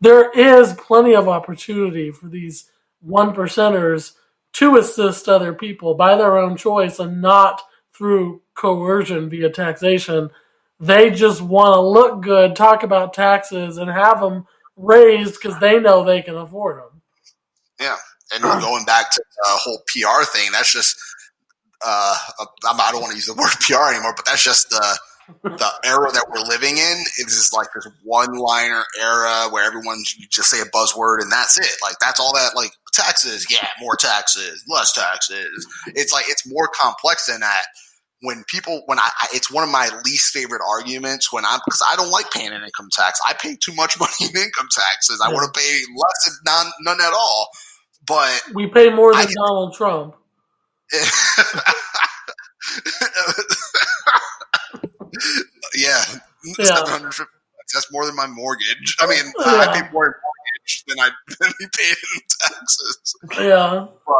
there 0.00 0.30
is 0.32 0.74
plenty 0.74 1.14
of 1.14 1.28
opportunity 1.28 2.10
for 2.10 2.28
these 2.28 2.70
one 3.00 3.34
percenters 3.34 4.12
to 4.54 4.76
assist 4.76 5.28
other 5.28 5.52
people 5.52 5.94
by 5.94 6.14
their 6.14 6.38
own 6.38 6.56
choice 6.56 6.98
and 6.98 7.20
not 7.20 7.62
through 7.92 8.42
coercion 8.54 9.28
via 9.28 9.50
taxation. 9.50 10.30
They 10.80 11.10
just 11.10 11.40
want 11.42 11.74
to 11.74 11.80
look 11.80 12.22
good, 12.22 12.56
talk 12.56 12.82
about 12.82 13.14
taxes, 13.14 13.78
and 13.78 13.90
have 13.90 14.20
them 14.20 14.46
raised 14.76 15.34
because 15.34 15.58
they 15.60 15.78
know 15.80 16.04
they 16.04 16.22
can 16.22 16.36
afford 16.36 16.78
them. 16.78 17.02
Yeah, 17.80 17.96
and 18.34 18.42
going 18.60 18.84
back 18.84 19.10
to 19.12 19.22
the 19.44 19.48
whole 19.50 19.82
PR 19.88 20.24
thing, 20.24 20.50
that's 20.52 20.72
just 20.72 20.96
uh, 21.84 22.16
I'm- 22.40 22.48
don't 22.92 23.00
want 23.02 23.10
to 23.12 23.16
use 23.16 23.26
the 23.26 23.34
word 23.38 23.52
PR 23.60 23.92
anymore, 23.94 24.14
but 24.16 24.24
that's 24.26 24.42
just 24.44 24.70
the 24.70 24.98
the 25.42 25.72
era 25.84 26.10
that 26.12 26.26
we're 26.30 26.42
living 26.48 26.76
in. 26.78 27.00
It's 27.18 27.36
just 27.36 27.54
like 27.54 27.68
this 27.74 27.88
one 28.02 28.34
liner 28.34 28.84
era 29.00 29.48
where 29.50 29.64
everyone 29.64 29.98
you 30.18 30.26
just 30.30 30.50
say 30.50 30.60
a 30.60 30.64
buzzword 30.66 31.22
and 31.22 31.32
that's 31.32 31.58
it. 31.58 31.76
Like 31.82 31.96
that's 32.00 32.20
all 32.20 32.34
that 32.34 32.52
like 32.56 32.72
taxes, 32.92 33.46
yeah, 33.50 33.66
more 33.80 33.96
taxes, 33.96 34.64
less 34.68 34.92
taxes. 34.92 35.66
It's 35.88 36.12
like 36.12 36.26
it's 36.28 36.46
more 36.50 36.68
complex 36.74 37.26
than 37.26 37.40
that. 37.40 37.64
When 38.24 38.42
people, 38.48 38.82
when 38.86 38.98
I, 38.98 39.10
I 39.20 39.26
it's 39.32 39.50
one 39.52 39.62
of 39.64 39.70
my 39.70 39.88
least 40.04 40.32
favorite 40.32 40.62
arguments 40.68 41.32
when 41.32 41.44
I'm 41.44 41.60
because 41.64 41.82
I 41.88 41.94
don't 41.96 42.10
like 42.10 42.30
paying 42.30 42.52
an 42.52 42.62
income 42.62 42.88
tax. 42.92 43.20
I 43.28 43.34
pay 43.34 43.56
too 43.62 43.74
much 43.74 43.98
money 44.00 44.12
in 44.22 44.28
income 44.36 44.68
taxes. 44.70 45.20
I 45.22 45.28
Yeah. 45.28 45.34
want 45.34 45.54
to 45.54 45.60
pay 45.60 45.80
less, 45.96 46.40
none, 46.46 46.66
none 46.80 47.00
at 47.00 47.12
all. 47.12 47.48
But 48.06 48.42
We 48.54 48.66
pay 48.66 48.90
more 48.90 49.14
than 49.14 49.26
Donald 49.34 49.74
Trump. 49.74 50.14
yeah, 55.74 56.02
Yeah. 56.58 56.64
seven 56.64 56.90
hundred 56.90 57.12
fifty. 57.14 57.30
That's 57.72 57.90
more 57.92 58.06
than 58.06 58.14
my 58.14 58.26
mortgage. 58.26 58.96
I 59.00 59.06
mean, 59.06 59.32
I 59.40 59.66
pay 59.80 59.90
more 59.92 60.06
in 60.06 60.12
mortgage 60.22 60.84
than 60.86 61.00
I 61.00 61.10
than 61.40 61.52
we 61.58 61.66
paid 61.76 61.96
in 62.14 62.20
taxes. 62.40 63.14
Yeah. 63.38 63.86
But 64.06 64.16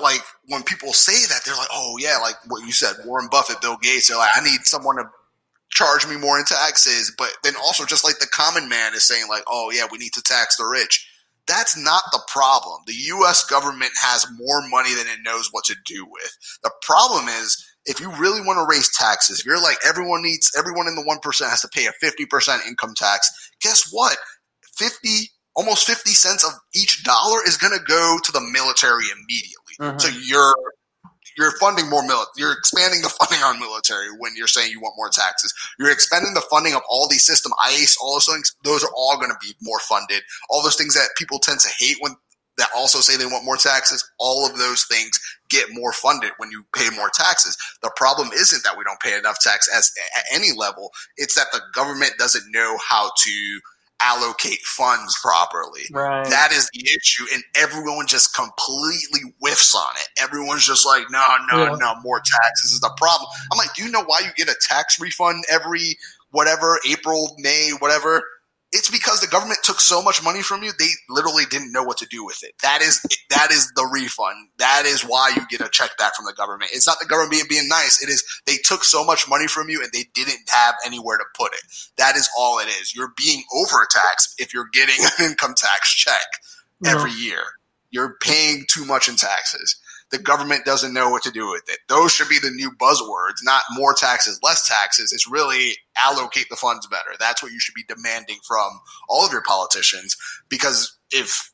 like 0.00 0.20
when 0.46 0.62
people 0.62 0.92
say 0.92 1.26
that, 1.26 1.44
they're 1.44 1.56
like, 1.56 1.68
"Oh 1.72 1.96
yeah," 1.98 2.18
like 2.20 2.36
what 2.48 2.64
you 2.66 2.72
said, 2.72 2.96
Warren 3.04 3.28
Buffett, 3.30 3.60
Bill 3.60 3.78
Gates. 3.80 4.08
They're 4.08 4.18
like, 4.18 4.36
"I 4.36 4.42
need 4.42 4.64
someone 4.64 4.96
to 4.96 5.10
charge 5.70 6.06
me 6.06 6.16
more 6.16 6.38
in 6.38 6.44
taxes." 6.44 7.12
But 7.16 7.30
then 7.42 7.54
also, 7.56 7.84
just 7.84 8.04
like 8.04 8.18
the 8.18 8.26
common 8.26 8.68
man 8.68 8.94
is 8.94 9.04
saying, 9.06 9.28
like, 9.28 9.44
"Oh 9.46 9.70
yeah, 9.72 9.86
we 9.90 9.98
need 9.98 10.12
to 10.14 10.22
tax 10.22 10.56
the 10.56 10.64
rich." 10.64 11.06
That's 11.46 11.76
not 11.76 12.02
the 12.12 12.22
problem. 12.28 12.82
The 12.86 12.94
U.S. 12.94 13.44
government 13.44 13.92
has 14.00 14.26
more 14.38 14.62
money 14.68 14.94
than 14.94 15.06
it 15.08 15.18
knows 15.24 15.48
what 15.50 15.64
to 15.64 15.74
do 15.84 16.06
with. 16.08 16.36
The 16.62 16.70
problem 16.82 17.28
is 17.28 17.64
if 17.86 18.00
you 18.00 18.10
really 18.16 18.40
want 18.40 18.58
to 18.58 18.66
raise 18.70 18.94
taxes, 18.96 19.40
if 19.40 19.46
you're 19.46 19.62
like 19.62 19.78
everyone 19.84 20.22
needs 20.22 20.52
everyone 20.56 20.86
in 20.86 20.94
the 20.94 21.02
one 21.02 21.18
percent 21.20 21.50
has 21.50 21.62
to 21.62 21.68
pay 21.68 21.86
a 21.86 21.92
fifty 22.00 22.26
percent 22.26 22.62
income 22.66 22.94
tax. 22.96 23.28
Guess 23.62 23.88
what? 23.90 24.16
Fifty 24.76 25.30
almost 25.56 25.86
fifty 25.86 26.12
cents 26.12 26.44
of 26.44 26.52
each 26.74 27.02
dollar 27.04 27.40
is 27.46 27.56
going 27.56 27.76
to 27.76 27.84
go 27.84 28.18
to 28.22 28.32
the 28.32 28.40
military 28.40 29.04
immediately. 29.12 29.59
Mhm. 29.80 30.00
So 30.00 30.08
you're 30.08 30.56
you're 31.36 31.52
funding 31.58 31.88
more 31.88 32.02
mil. 32.06 32.26
You're 32.36 32.52
expanding 32.52 33.02
the 33.02 33.08
funding 33.08 33.42
on 33.42 33.58
military 33.60 34.08
when 34.18 34.32
you're 34.36 34.46
saying 34.48 34.70
you 34.70 34.80
want 34.80 34.94
more 34.96 35.10
taxes. 35.10 35.54
You're 35.78 35.90
expanding 35.92 36.34
the 36.34 36.42
funding 36.50 36.74
of 36.74 36.82
all 36.88 37.08
these 37.08 37.24
system 37.26 37.52
ICE, 37.64 37.96
all 38.02 38.14
those 38.14 38.26
things. 38.26 38.54
Those 38.64 38.84
are 38.84 38.90
all 38.94 39.16
going 39.16 39.30
to 39.30 39.38
be 39.40 39.54
more 39.62 39.80
funded. 39.80 40.22
All 40.50 40.62
those 40.62 40.76
things 40.76 40.94
that 40.94 41.08
people 41.16 41.38
tend 41.38 41.60
to 41.60 41.70
hate 41.78 41.96
when 42.00 42.14
that 42.58 42.68
also 42.76 42.98
say 43.00 43.16
they 43.16 43.26
want 43.26 43.44
more 43.44 43.56
taxes. 43.56 44.04
All 44.18 44.46
of 44.46 44.58
those 44.58 44.84
things 44.84 45.18
get 45.48 45.68
more 45.72 45.92
funded 45.92 46.32
when 46.36 46.50
you 46.50 46.64
pay 46.76 46.90
more 46.94 47.10
taxes. 47.10 47.56
The 47.82 47.90
problem 47.96 48.30
isn't 48.34 48.62
that 48.64 48.76
we 48.76 48.84
don't 48.84 49.00
pay 49.00 49.16
enough 49.18 49.38
tax 49.40 49.68
as 49.74 49.90
at 50.16 50.24
any 50.34 50.52
level. 50.56 50.90
It's 51.16 51.36
that 51.36 51.52
the 51.52 51.62
government 51.74 52.12
doesn't 52.18 52.44
know 52.52 52.76
how 52.86 53.10
to 53.24 53.60
allocate 54.02 54.60
funds 54.62 55.18
properly. 55.22 55.82
Right. 55.92 56.28
That 56.28 56.52
is 56.52 56.68
the 56.72 56.80
issue, 56.96 57.24
and 57.32 57.42
everyone 57.54 58.06
just 58.06 58.34
completely 58.34 59.34
whiffs 59.40 59.74
on 59.74 59.92
it. 59.96 60.08
Everyone's 60.22 60.64
just 60.64 60.86
like, 60.86 61.04
no, 61.10 61.24
no, 61.52 61.64
Yeah. 61.64 61.76
no, 61.78 61.94
more 62.02 62.20
taxes 62.20 62.72
is 62.72 62.80
the 62.80 62.90
problem. 62.96 63.28
I'm 63.52 63.58
like, 63.58 63.74
do 63.74 63.84
you 63.84 63.90
know 63.90 64.02
why 64.04 64.20
you 64.20 64.30
get 64.36 64.48
a 64.48 64.56
tax 64.68 65.00
refund 65.00 65.44
every 65.50 65.98
whatever 66.30 66.78
April, 66.88 67.34
May, 67.38 67.70
whatever? 67.78 68.22
It's 68.72 68.90
because 68.90 69.20
the 69.20 69.26
government 69.26 69.60
took 69.64 69.80
so 69.80 70.00
much 70.02 70.22
money 70.22 70.42
from 70.42 70.62
you, 70.62 70.70
they 70.78 70.90
literally 71.08 71.44
didn't 71.50 71.72
know 71.72 71.82
what 71.82 71.98
to 71.98 72.06
do 72.06 72.24
with 72.24 72.42
it. 72.44 72.52
That 72.62 72.82
is 72.82 73.00
that 73.30 73.50
is 73.50 73.70
the 73.74 73.88
refund. 73.92 74.48
That 74.58 74.84
is 74.86 75.02
why 75.02 75.32
you 75.34 75.42
get 75.50 75.60
a 75.66 75.68
check 75.70 75.96
back 75.98 76.14
from 76.16 76.26
the 76.26 76.32
government. 76.34 76.70
It's 76.72 76.86
not 76.86 76.98
the 77.00 77.06
government 77.06 77.32
being, 77.32 77.44
being 77.48 77.68
nice. 77.68 78.02
It 78.02 78.08
is 78.08 78.24
they 78.46 78.56
took 78.64 78.84
so 78.84 79.04
much 79.04 79.28
money 79.28 79.48
from 79.48 79.68
you 79.70 79.82
and 79.82 79.90
they 79.92 80.04
didn't 80.14 80.48
have 80.52 80.74
anywhere 80.86 81.18
to 81.18 81.24
put 81.36 81.52
it. 81.54 81.60
That 81.98 82.16
is 82.16 82.28
all 82.38 82.58
it 82.60 82.68
is. 82.68 82.94
You're 82.94 83.12
being 83.16 83.42
overtaxed 83.54 84.34
if 84.38 84.54
you're 84.54 84.68
getting 84.72 85.04
an 85.18 85.30
income 85.30 85.54
tax 85.56 85.92
check 85.94 86.26
Yeah. 86.84 86.92
every 86.94 87.12
year. 87.12 87.42
You're 87.90 88.16
paying 88.22 88.66
too 88.68 88.84
much 88.84 89.08
in 89.08 89.16
taxes. 89.16 89.76
The 90.10 90.18
government 90.18 90.64
doesn't 90.64 90.92
know 90.92 91.10
what 91.10 91.22
to 91.22 91.30
do 91.30 91.48
with 91.50 91.62
it. 91.68 91.78
Those 91.88 92.12
should 92.12 92.28
be 92.28 92.38
the 92.38 92.50
new 92.50 92.70
buzzwords, 92.72 93.38
not 93.42 93.62
more 93.72 93.94
taxes, 93.94 94.40
less 94.42 94.66
taxes. 94.66 95.12
It's 95.12 95.30
really 95.30 95.72
allocate 95.96 96.46
the 96.50 96.56
funds 96.56 96.86
better. 96.86 97.16
That's 97.18 97.42
what 97.42 97.52
you 97.52 97.60
should 97.60 97.74
be 97.74 97.84
demanding 97.88 98.38
from 98.46 98.80
all 99.08 99.24
of 99.24 99.32
your 99.32 99.42
politicians. 99.42 100.16
Because 100.48 100.96
if 101.12 101.52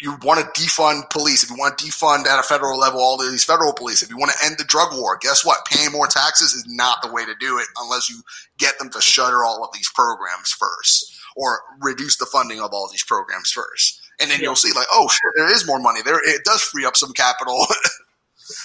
you 0.00 0.16
want 0.22 0.40
to 0.40 0.60
defund 0.60 1.10
police, 1.10 1.42
if 1.42 1.50
you 1.50 1.56
want 1.56 1.76
to 1.76 1.84
defund 1.84 2.26
at 2.26 2.38
a 2.38 2.42
federal 2.42 2.78
level 2.78 3.00
all 3.00 3.18
these 3.18 3.44
federal 3.44 3.72
police, 3.72 4.02
if 4.02 4.10
you 4.10 4.16
want 4.16 4.30
to 4.30 4.46
end 4.46 4.56
the 4.58 4.64
drug 4.64 4.96
war, 4.96 5.18
guess 5.20 5.44
what? 5.44 5.66
Paying 5.66 5.92
more 5.92 6.06
taxes 6.06 6.54
is 6.54 6.64
not 6.68 7.02
the 7.02 7.12
way 7.12 7.24
to 7.24 7.34
do 7.40 7.58
it 7.58 7.66
unless 7.80 8.08
you 8.08 8.20
get 8.58 8.78
them 8.78 8.90
to 8.90 9.00
shutter 9.00 9.44
all 9.44 9.64
of 9.64 9.70
these 9.72 9.90
programs 9.94 10.50
first 10.52 11.18
or 11.36 11.60
reduce 11.80 12.16
the 12.16 12.26
funding 12.26 12.60
of 12.60 12.70
all 12.72 12.88
these 12.90 13.04
programs 13.04 13.50
first. 13.50 14.02
And 14.20 14.30
then 14.30 14.38
Yeah. 14.40 14.46
you'll 14.46 14.56
see 14.56 14.72
like, 14.72 14.86
oh 14.92 15.08
shit, 15.08 15.32
there 15.36 15.52
is 15.52 15.66
more 15.66 15.78
money. 15.80 16.02
There 16.02 16.18
it 16.22 16.44
does 16.44 16.62
free 16.62 16.84
up 16.84 16.96
some 16.96 17.12
capital. 17.12 17.66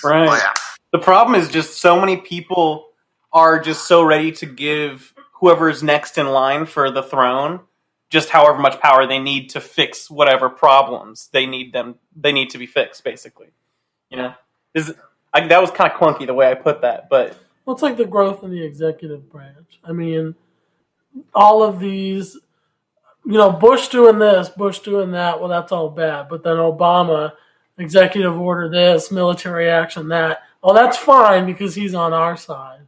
Right. 0.04 0.28
yeah. 0.42 0.54
The 0.92 1.00
problem 1.00 1.40
is 1.40 1.50
just 1.50 1.80
so 1.82 2.00
many 2.00 2.18
people 2.18 2.88
are 3.34 3.60
just 3.60 3.86
so 3.88 4.02
ready 4.02 4.32
to 4.34 4.46
give 4.46 5.14
whoever's 5.34 5.84
next 5.84 6.18
in 6.18 6.28
line 6.28 6.66
for 6.66 6.90
the 6.90 7.04
throne 7.04 7.60
just 8.10 8.30
however 8.30 8.60
much 8.60 8.80
power 8.80 9.06
they 9.08 9.20
need 9.20 9.50
to 9.50 9.60
fix 9.60 10.10
whatever 10.10 10.50
problems 10.50 11.28
they 11.34 11.46
need 11.46 11.74
them 11.74 11.96
they 12.16 12.32
need 12.32 12.50
to 12.52 12.58
be 12.58 12.66
fixed 12.66 13.04
basically. 13.04 13.48
You 14.10 14.18
know? 14.18 14.34
Is 14.74 14.94
I, 15.34 15.48
that 15.48 15.60
was 15.60 15.72
kind 15.72 15.92
of 15.92 16.00
clunky 16.00 16.28
the 16.28 16.34
way 16.34 16.50
I 16.50 16.54
put 16.54 16.82
that, 16.82 17.10
but 17.10 17.36
Well, 17.66 17.74
it's 17.76 17.84
like 17.84 17.98
the 17.98 18.06
growth 18.06 18.44
in 18.44 18.52
the 18.52 18.64
executive 18.64 19.30
branch. 19.30 19.80
I 19.84 19.92
mean, 19.92 20.36
all 21.36 21.62
of 21.64 21.80
these, 21.80 22.38
you 23.26 23.34
know, 23.34 23.52
Bush 23.52 23.88
doing 23.88 24.20
this, 24.20 24.50
Bush 24.50 24.80
doing 24.80 25.12
that. 25.12 25.40
Well, 25.40 25.50
that's 25.50 25.72
all 25.72 25.90
bad. 25.90 26.28
But 26.30 26.44
then 26.44 26.58
Obama, 26.58 27.34
executive 27.78 28.38
order 28.38 28.70
this, 28.70 29.12
military 29.12 29.70
action 29.70 30.10
that. 30.10 30.42
Well, 30.62 30.74
that's 30.74 30.98
fine 30.98 31.46
because 31.46 31.76
he's 31.76 31.94
on 31.94 32.14
our 32.14 32.38
side. 32.38 32.88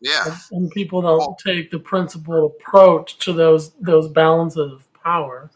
Yeah. 0.00 0.34
And 0.52 0.70
people 0.70 1.02
don't 1.02 1.38
take 1.38 1.70
the 1.70 1.78
principled 1.78 2.52
approach 2.52 3.18
to 3.18 3.32
those 3.32 3.72
those 3.80 4.08
balances 4.08 4.72
of 4.72 4.92
power. 5.02 5.50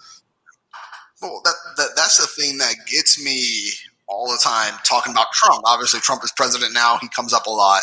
Well, 1.23 1.41
that, 1.45 1.55
that 1.79 1.91
that's 1.97 2.19
the 2.19 2.43
thing 2.43 2.59
that 2.59 2.75
gets 2.87 3.23
me 3.23 3.71
all 4.07 4.31
the 4.31 4.39
time 4.43 4.75
talking 4.85 5.13
about 5.13 5.33
Trump. 5.33 5.63
Obviously, 5.65 6.01
Trump 6.01 6.23
is 6.25 6.33
president 6.33 6.75
now. 6.75 6.99
He 7.01 7.09
comes 7.09 7.33
up 7.33 7.47
a 7.47 7.51
lot. 7.51 7.83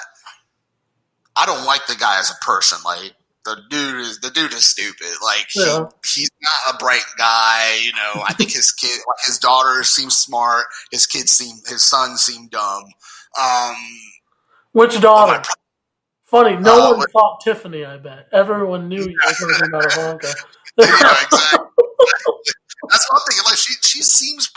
I 1.36 1.46
don't 1.48 1.66
like 1.66 1.88
the 1.88 1.96
guy 1.96 2.20
as 2.20 2.30
a 2.30 2.46
person. 2.46 2.78
Like 2.86 3.14
the 3.46 3.58
dude 3.70 4.00
is 4.02 4.20
the 4.20 4.30
dude 4.30 4.54
is 4.54 4.66
stupid. 4.70 5.08
Like 5.24 5.48
he, 5.50 5.62
he's 6.14 6.30
not 6.42 6.76
a 6.76 6.78
bright 6.78 7.04
guy. 7.18 7.80
You 7.84 7.92
know, 7.94 8.24
I 8.28 8.34
think 8.34 8.52
his 8.52 8.72
kid, 8.72 8.92
like 9.08 9.26
his 9.26 9.38
daughter, 9.40 9.84
seems 9.84 10.16
smart. 10.18 10.66
His 10.92 11.06
kids 11.08 11.32
seem, 11.32 11.56
his 11.68 11.84
son 11.84 12.18
seem 12.18 12.48
dumb. 12.50 12.84
Um, 13.42 13.76
Which 14.74 15.00
daughter? 15.02 15.42
Funny, 16.26 16.56
no 16.56 16.74
Uh, 16.76 16.90
one 16.92 17.00
what- 17.00 17.12
thought 17.12 17.42
Tiffany. 17.44 17.84
I 17.86 17.98
bet 17.98 18.28
everyone 18.32 18.88
knew 18.88 19.02
you 19.04 19.16
were 19.26 19.34
talking 19.34 19.68
about 19.70 19.86
Ivanka. 19.92 20.34
Yeah, 20.78 20.86
exactly. 20.86 21.68
That's 22.90 23.10
what 23.10 23.20
I'm 23.20 23.26
thinking. 23.28 23.44
Like 23.46 23.58
she, 23.58 23.74
she 23.82 24.02
seems 24.02 24.50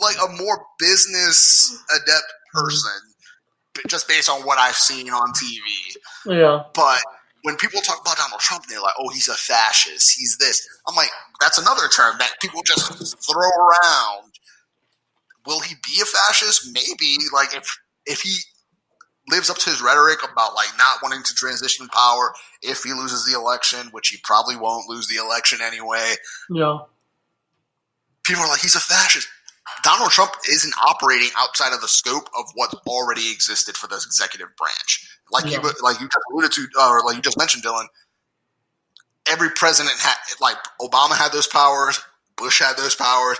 like 0.00 0.16
a 0.16 0.28
more 0.42 0.64
business 0.78 1.76
adept 1.94 2.32
person, 2.54 2.90
just 3.86 4.08
based 4.08 4.30
on 4.30 4.42
what 4.42 4.58
I've 4.58 4.74
seen 4.76 5.10
on 5.10 5.28
TV. 5.32 5.60
yeah, 6.26 6.62
But 6.74 6.98
when 7.48 7.56
people 7.56 7.80
talk 7.80 8.02
about 8.02 8.18
Donald 8.18 8.40
Trump, 8.40 8.66
they're 8.66 8.82
like, 8.82 8.92
"Oh, 8.98 9.08
he's 9.08 9.28
a 9.28 9.34
fascist. 9.34 10.18
He's 10.18 10.36
this." 10.36 10.68
I'm 10.86 10.94
like, 10.94 11.08
that's 11.40 11.56
another 11.56 11.88
term 11.88 12.16
that 12.18 12.32
people 12.42 12.62
just 12.62 13.26
throw 13.26 13.48
around. 13.48 14.34
Will 15.46 15.60
he 15.60 15.74
be 15.76 16.02
a 16.02 16.04
fascist? 16.04 16.68
Maybe. 16.74 17.16
Like 17.32 17.56
if 17.56 17.78
if 18.04 18.20
he 18.20 18.36
lives 19.30 19.48
up 19.48 19.56
to 19.58 19.70
his 19.70 19.80
rhetoric 19.80 20.18
about 20.30 20.54
like 20.54 20.68
not 20.76 20.98
wanting 21.02 21.22
to 21.22 21.34
transition 21.34 21.88
power 21.88 22.34
if 22.60 22.82
he 22.82 22.92
loses 22.92 23.24
the 23.24 23.32
election, 23.32 23.88
which 23.92 24.08
he 24.08 24.18
probably 24.22 24.56
won't 24.56 24.88
lose 24.88 25.08
the 25.08 25.16
election 25.16 25.60
anyway 25.62 26.14
yeah, 26.50 26.78
people 28.28 28.42
are 28.42 28.48
like, 28.48 28.60
he's 28.60 28.74
a 28.74 28.80
fascist. 28.80 29.26
Donald 29.82 30.10
Trump 30.10 30.32
isn't 30.48 30.74
operating 30.82 31.28
outside 31.36 31.72
of 31.72 31.80
the 31.80 31.88
scope 31.88 32.28
of 32.36 32.44
what 32.54 32.74
already 32.86 33.30
existed 33.32 33.76
for 33.76 33.86
the 33.86 33.96
executive 33.96 34.54
branch. 34.56 35.07
Like 35.30 35.44
Yeah. 35.46 35.60
you, 35.62 35.72
like 35.82 36.00
you 36.00 36.08
just 36.08 36.24
alluded 36.32 36.52
to, 36.52 36.68
uh, 36.78 36.88
or 36.90 37.02
like 37.04 37.16
you 37.16 37.22
just 37.22 37.38
mentioned, 37.38 37.62
Dylan. 37.64 37.86
Every 39.28 39.50
president 39.50 39.98
had, 39.98 40.16
like 40.40 40.56
Obama 40.80 41.16
had 41.16 41.32
those 41.32 41.46
powers, 41.46 42.00
Bush 42.36 42.60
had 42.60 42.76
those 42.76 42.94
powers. 42.94 43.38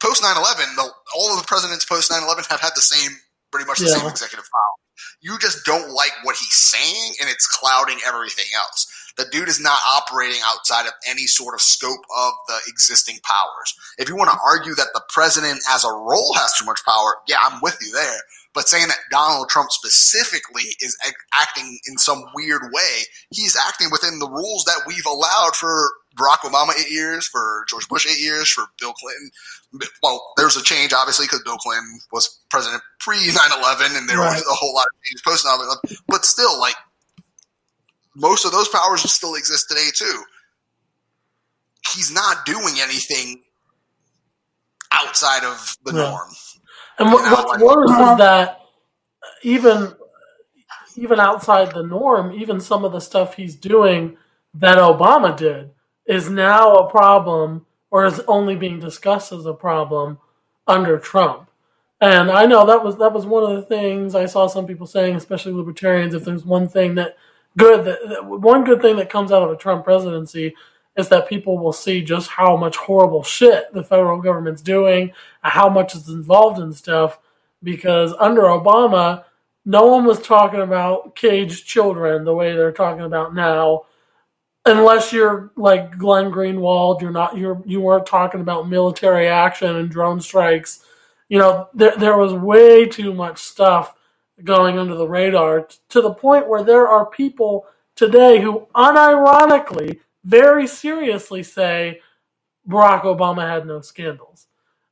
Post 0.00 0.22
9-11, 0.22 0.76
the, 0.76 0.90
all 1.14 1.32
of 1.34 1.40
the 1.40 1.46
presidents 1.46 1.84
post 1.84 2.10
9-11 2.10 2.46
have 2.48 2.60
had 2.60 2.72
the 2.74 2.80
same, 2.80 3.10
pretty 3.50 3.66
much 3.66 3.78
the 3.78 3.86
Yeah. 3.86 3.96
same 3.98 4.06
executive 4.06 4.48
power. 4.50 4.74
You 5.20 5.38
just 5.38 5.64
don't 5.66 5.90
like 5.90 6.12
what 6.22 6.36
he's 6.36 6.54
saying, 6.54 7.14
and 7.20 7.28
it's 7.28 7.46
clouding 7.46 7.98
everything 8.06 8.46
else. 8.56 8.86
The 9.16 9.26
dude 9.26 9.48
is 9.48 9.60
not 9.60 9.78
operating 9.86 10.40
outside 10.44 10.86
of 10.86 10.92
any 11.06 11.26
sort 11.26 11.52
of 11.54 11.60
scope 11.60 12.00
of 12.16 12.32
the 12.48 12.58
existing 12.68 13.18
powers. 13.24 13.74
If 13.98 14.08
you 14.08 14.16
want 14.16 14.30
to 14.30 14.38
argue 14.42 14.74
that 14.76 14.88
the 14.94 15.02
president 15.10 15.60
as 15.70 15.84
a 15.84 15.88
role 15.92 16.32
has 16.34 16.54
too 16.58 16.64
much 16.64 16.82
power, 16.86 17.16
yeah, 17.26 17.38
I'm 17.42 17.60
with 17.60 17.76
you 17.82 17.92
there. 17.92 18.20
But 18.52 18.68
saying 18.68 18.88
that 18.88 18.98
Donald 19.12 19.48
Trump 19.48 19.70
specifically 19.70 20.74
is 20.80 20.96
acting 21.32 21.78
in 21.86 21.96
some 21.98 22.24
weird 22.34 22.62
way, 22.72 23.02
he's 23.30 23.56
acting 23.56 23.88
within 23.92 24.18
the 24.18 24.28
rules 24.28 24.64
that 24.64 24.82
we've 24.88 25.06
allowed 25.06 25.54
for 25.54 25.88
Barack 26.16 26.38
Obama 26.38 26.72
eight 26.78 26.90
years, 26.90 27.26
for 27.28 27.64
George 27.68 27.88
Bush 27.88 28.06
eight 28.10 28.18
years, 28.18 28.50
for 28.50 28.64
Bill 28.80 28.92
Clinton. 28.94 29.30
Well, 30.02 30.32
there's 30.36 30.56
a 30.56 30.62
change, 30.62 30.92
obviously, 30.92 31.26
because 31.26 31.42
Bill 31.44 31.58
Clinton 31.58 32.00
was 32.10 32.40
president 32.50 32.82
pre 32.98 33.18
9 33.28 33.36
11, 33.60 33.94
and 33.96 34.08
there 34.08 34.18
Right. 34.18 34.34
was 34.34 34.44
a 34.44 34.54
whole 34.54 34.74
lot 34.74 34.86
of 34.92 35.04
changes 35.04 35.22
post 35.22 35.44
9 35.44 35.54
11. 35.60 35.98
But 36.08 36.24
still, 36.26 36.58
like, 36.58 36.74
most 38.16 38.44
of 38.44 38.50
those 38.50 38.68
powers 38.68 39.02
still 39.12 39.36
exist 39.36 39.66
today, 39.68 39.90
too. 39.94 40.24
He's 41.94 42.10
not 42.10 42.44
doing 42.44 42.80
anything 42.80 43.44
outside 44.90 45.44
of 45.44 45.76
the 45.84 45.92
Yeah. 45.92 46.10
norm. 46.10 46.36
And 47.00 47.12
what, 47.12 47.24
You 47.24 47.30
know, 47.30 47.36
what's 47.36 47.50
like- 47.50 47.60
worse 47.60 47.90
is 47.90 47.96
uh-huh. 47.96 48.14
that 48.16 48.48
uh, 48.48 49.26
even 49.42 49.94
even 50.96 51.20
outside 51.20 51.72
the 51.72 51.82
norm, 51.82 52.32
even 52.32 52.60
some 52.60 52.84
of 52.84 52.92
the 52.92 53.00
stuff 53.00 53.34
he's 53.34 53.54
doing 53.54 54.16
that 54.54 54.78
Obama 54.78 55.36
did 55.36 55.70
is 56.06 56.28
now 56.28 56.74
a 56.74 56.90
problem, 56.90 57.64
or 57.90 58.04
is 58.04 58.20
only 58.26 58.56
being 58.56 58.80
discussed 58.80 59.32
as 59.32 59.46
a 59.46 59.54
problem 59.54 60.18
under 60.66 60.98
Trump. 60.98 61.48
And 62.00 62.30
I 62.30 62.46
know 62.46 62.66
that 62.66 62.82
was 62.82 62.96
that 62.98 63.12
was 63.12 63.26
one 63.26 63.44
of 63.44 63.56
the 63.56 63.62
things 63.62 64.14
I 64.14 64.26
saw 64.26 64.46
some 64.46 64.66
people 64.66 64.86
saying, 64.86 65.16
especially 65.16 65.52
libertarians. 65.52 66.14
If 66.14 66.24
there's 66.24 66.44
one 66.44 66.68
thing 66.68 66.94
that 66.96 67.16
good, 67.56 67.84
that, 67.84 67.98
that 68.08 68.24
one 68.24 68.64
good 68.64 68.80
thing 68.82 68.96
that 68.96 69.10
comes 69.10 69.32
out 69.32 69.42
of 69.42 69.50
a 69.50 69.56
Trump 69.56 69.84
presidency 69.84 70.54
is 70.96 71.08
that 71.08 71.28
people 71.28 71.58
will 71.58 71.72
see 71.72 72.02
just 72.02 72.28
how 72.28 72.56
much 72.56 72.76
horrible 72.76 73.22
shit 73.22 73.72
the 73.72 73.84
federal 73.84 74.20
government's 74.20 74.62
doing, 74.62 75.12
how 75.42 75.68
much 75.68 75.94
is 75.94 76.08
involved 76.08 76.60
in 76.60 76.72
stuff. 76.72 77.18
Because 77.62 78.14
under 78.18 78.42
Obama, 78.42 79.24
no 79.64 79.86
one 79.86 80.04
was 80.04 80.20
talking 80.20 80.60
about 80.60 81.14
caged 81.14 81.66
children 81.66 82.24
the 82.24 82.34
way 82.34 82.54
they're 82.54 82.72
talking 82.72 83.04
about 83.04 83.34
now. 83.34 83.82
Unless 84.66 85.12
you're 85.12 85.52
like 85.56 85.96
Glenn 85.96 86.30
Greenwald, 86.30 87.00
you're 87.00 87.10
not 87.10 87.36
you're 87.36 87.62
you 87.64 87.80
weren't 87.80 88.06
talking 88.06 88.40
about 88.40 88.68
military 88.68 89.26
action 89.26 89.76
and 89.76 89.90
drone 89.90 90.20
strikes. 90.20 90.84
You 91.28 91.38
know, 91.38 91.68
there 91.74 91.96
there 91.96 92.16
was 92.16 92.34
way 92.34 92.86
too 92.86 93.14
much 93.14 93.38
stuff 93.38 93.94
going 94.44 94.78
under 94.78 94.94
the 94.94 95.08
radar 95.08 95.68
to 95.90 96.00
the 96.00 96.12
point 96.12 96.48
where 96.48 96.62
there 96.62 96.88
are 96.88 97.06
people 97.06 97.66
today 97.94 98.40
who 98.40 98.66
unironically, 98.74 100.00
very 100.24 100.66
seriously 100.66 101.42
say 101.42 102.00
Barack 102.68 103.02
Obama 103.02 103.48
had 103.48 103.66
no 103.66 103.80
scandals. 103.80 104.46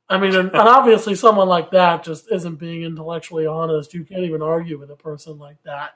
I 0.09 0.19
mean, 0.19 0.35
and, 0.35 0.49
and 0.49 0.57
obviously, 0.69 1.15
someone 1.15 1.49
like 1.49 1.71
that 1.73 2.03
just 2.03 2.33
isn't 2.33 2.57
being 2.57 2.83
intellectually 2.83 3.47
honest. 3.47 3.93
You 3.93 4.05
can't 4.05 4.25
even 4.25 4.41
argue 4.41 4.79
with 4.79 4.91
a 4.91 4.97
person 4.97 5.39
like 5.39 5.63
that. 5.65 5.95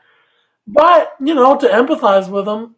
But, 0.67 1.15
you 1.19 1.35
know, 1.35 1.57
to 1.59 1.67
empathize 1.67 2.29
with 2.29 2.45
them, 2.45 2.77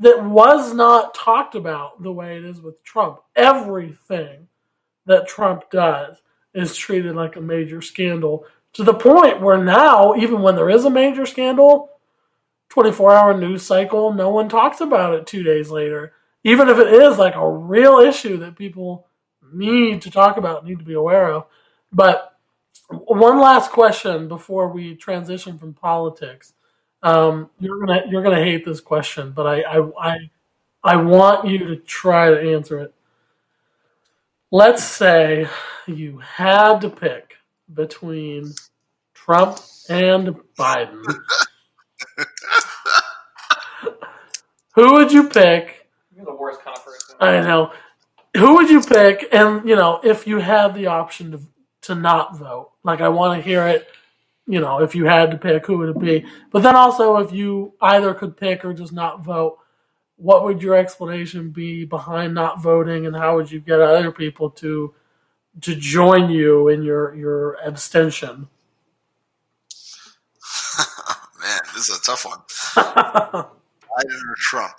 that 0.00 0.24
was 0.24 0.74
not 0.74 1.14
talked 1.14 1.54
about 1.54 2.02
the 2.02 2.12
way 2.12 2.36
it 2.36 2.44
is 2.44 2.60
with 2.60 2.82
Trump. 2.82 3.20
Everything 3.36 4.48
that 5.06 5.28
Trump 5.28 5.70
does 5.70 6.20
is 6.54 6.76
treated 6.76 7.14
like 7.14 7.36
a 7.36 7.40
major 7.40 7.80
scandal 7.80 8.44
to 8.72 8.82
the 8.82 8.94
point 8.94 9.40
where 9.40 9.62
now, 9.62 10.14
even 10.16 10.42
when 10.42 10.56
there 10.56 10.70
is 10.70 10.84
a 10.84 10.90
major 10.90 11.24
scandal, 11.24 11.90
24 12.72 13.12
hour 13.12 13.38
news 13.38 13.66
cycle, 13.66 14.14
no 14.14 14.30
one 14.30 14.48
talks 14.48 14.80
about 14.80 15.12
it 15.12 15.26
two 15.26 15.42
days 15.42 15.70
later. 15.70 16.14
Even 16.42 16.70
if 16.70 16.78
it 16.78 16.86
is 16.90 17.18
like 17.18 17.34
a 17.34 17.50
real 17.50 17.98
issue 17.98 18.38
that 18.38 18.56
people 18.56 19.06
need 19.52 20.00
to 20.00 20.10
talk 20.10 20.38
about, 20.38 20.64
need 20.64 20.78
to 20.78 20.84
be 20.84 20.94
aware 20.94 21.30
of. 21.30 21.44
But 21.92 22.34
one 22.88 23.38
last 23.38 23.72
question 23.72 24.26
before 24.26 24.68
we 24.68 24.94
transition 24.94 25.58
from 25.58 25.74
politics. 25.74 26.54
Um, 27.02 27.50
you're 27.60 27.78
gonna 27.78 28.04
you're 28.08 28.22
gonna 28.22 28.42
hate 28.42 28.64
this 28.64 28.80
question, 28.80 29.32
but 29.32 29.46
I, 29.46 29.60
I 29.60 29.90
I 30.00 30.16
I 30.82 30.96
want 30.96 31.46
you 31.46 31.58
to 31.58 31.76
try 31.76 32.30
to 32.30 32.54
answer 32.54 32.80
it. 32.80 32.94
Let's 34.50 34.82
say 34.82 35.46
you 35.86 36.20
had 36.20 36.80
to 36.80 36.88
pick 36.88 37.34
between 37.74 38.54
Trump 39.12 39.58
and 39.90 40.36
Biden. 40.58 41.04
Who 44.74 44.94
would 44.94 45.12
you 45.12 45.28
pick? 45.28 45.86
You're 46.14 46.24
the 46.24 46.34
worst 46.34 46.60
kind 46.62 46.76
of 46.76 46.84
person. 46.84 47.16
I 47.20 47.40
know. 47.40 47.72
Who 48.36 48.54
would 48.54 48.70
you 48.70 48.80
pick? 48.80 49.28
And 49.32 49.68
you 49.68 49.76
know, 49.76 50.00
if 50.02 50.26
you 50.26 50.38
had 50.38 50.74
the 50.74 50.86
option 50.86 51.32
to 51.32 51.40
to 51.82 51.94
not 51.94 52.36
vote, 52.38 52.72
like 52.82 53.00
I 53.00 53.08
want 53.08 53.38
to 53.38 53.48
hear 53.48 53.66
it. 53.66 53.88
You 54.46 54.60
know, 54.60 54.82
if 54.82 54.94
you 54.94 55.04
had 55.04 55.30
to 55.30 55.38
pick, 55.38 55.66
who 55.66 55.78
would 55.78 55.90
it 55.90 56.00
be? 56.00 56.26
But 56.50 56.62
then 56.62 56.74
also, 56.74 57.18
if 57.18 57.32
you 57.32 57.74
either 57.80 58.12
could 58.12 58.36
pick 58.36 58.64
or 58.64 58.74
just 58.74 58.92
not 58.92 59.24
vote, 59.24 59.58
what 60.16 60.44
would 60.44 60.62
your 60.62 60.74
explanation 60.74 61.50
be 61.50 61.84
behind 61.84 62.34
not 62.34 62.60
voting, 62.60 63.06
and 63.06 63.14
how 63.14 63.36
would 63.36 63.50
you 63.50 63.60
get 63.60 63.80
other 63.80 64.10
people 64.10 64.50
to 64.50 64.94
to 65.60 65.76
join 65.76 66.30
you 66.30 66.68
in 66.68 66.82
your 66.82 67.14
your 67.14 67.54
abstention? 67.64 68.48
Man, 71.40 71.60
this 71.74 71.88
is 71.88 71.98
a 71.98 72.02
tough 72.02 72.24
one. 72.24 73.44
Biden 73.98 74.14
or 74.16 74.34
Trump? 74.38 74.72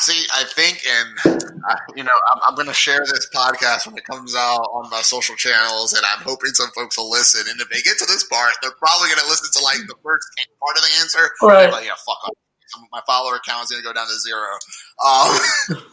See, 0.00 0.24
I 0.32 0.44
think, 0.44 0.80
and 0.86 1.42
uh, 1.68 1.74
you 1.96 2.04
know, 2.04 2.12
I'm, 2.32 2.40
I'm 2.48 2.54
going 2.54 2.68
to 2.68 2.74
share 2.74 3.00
this 3.00 3.28
podcast 3.34 3.84
when 3.86 3.96
it 3.98 4.04
comes 4.04 4.34
out 4.36 4.60
on 4.72 4.88
my 4.90 5.00
social 5.02 5.34
channels, 5.34 5.92
and 5.92 6.04
I'm 6.06 6.22
hoping 6.22 6.50
some 6.50 6.70
folks 6.70 6.96
will 6.96 7.10
listen. 7.10 7.42
And 7.50 7.60
if 7.60 7.68
they 7.68 7.80
get 7.82 7.98
to 7.98 8.06
this 8.06 8.22
part, 8.24 8.52
they're 8.62 8.70
probably 8.78 9.08
going 9.08 9.20
to 9.20 9.26
listen 9.26 9.48
to 9.60 9.64
like 9.64 9.78
the 9.88 9.96
first 10.04 10.26
part 10.62 10.76
of 10.76 10.82
the 10.82 10.90
answer. 11.00 11.30
Right. 11.42 11.70
Like, 11.72 11.84
yeah, 11.86 11.94
fuck 12.06 12.22
off. 12.28 12.34
My 12.92 13.00
follower 13.06 13.40
count 13.44 13.64
is 13.64 13.70
going 13.70 13.82
to 13.82 13.88
go 13.88 13.92
down 13.92 14.06
to 14.06 14.18
zero. 14.20 14.46
Um, 15.04 15.82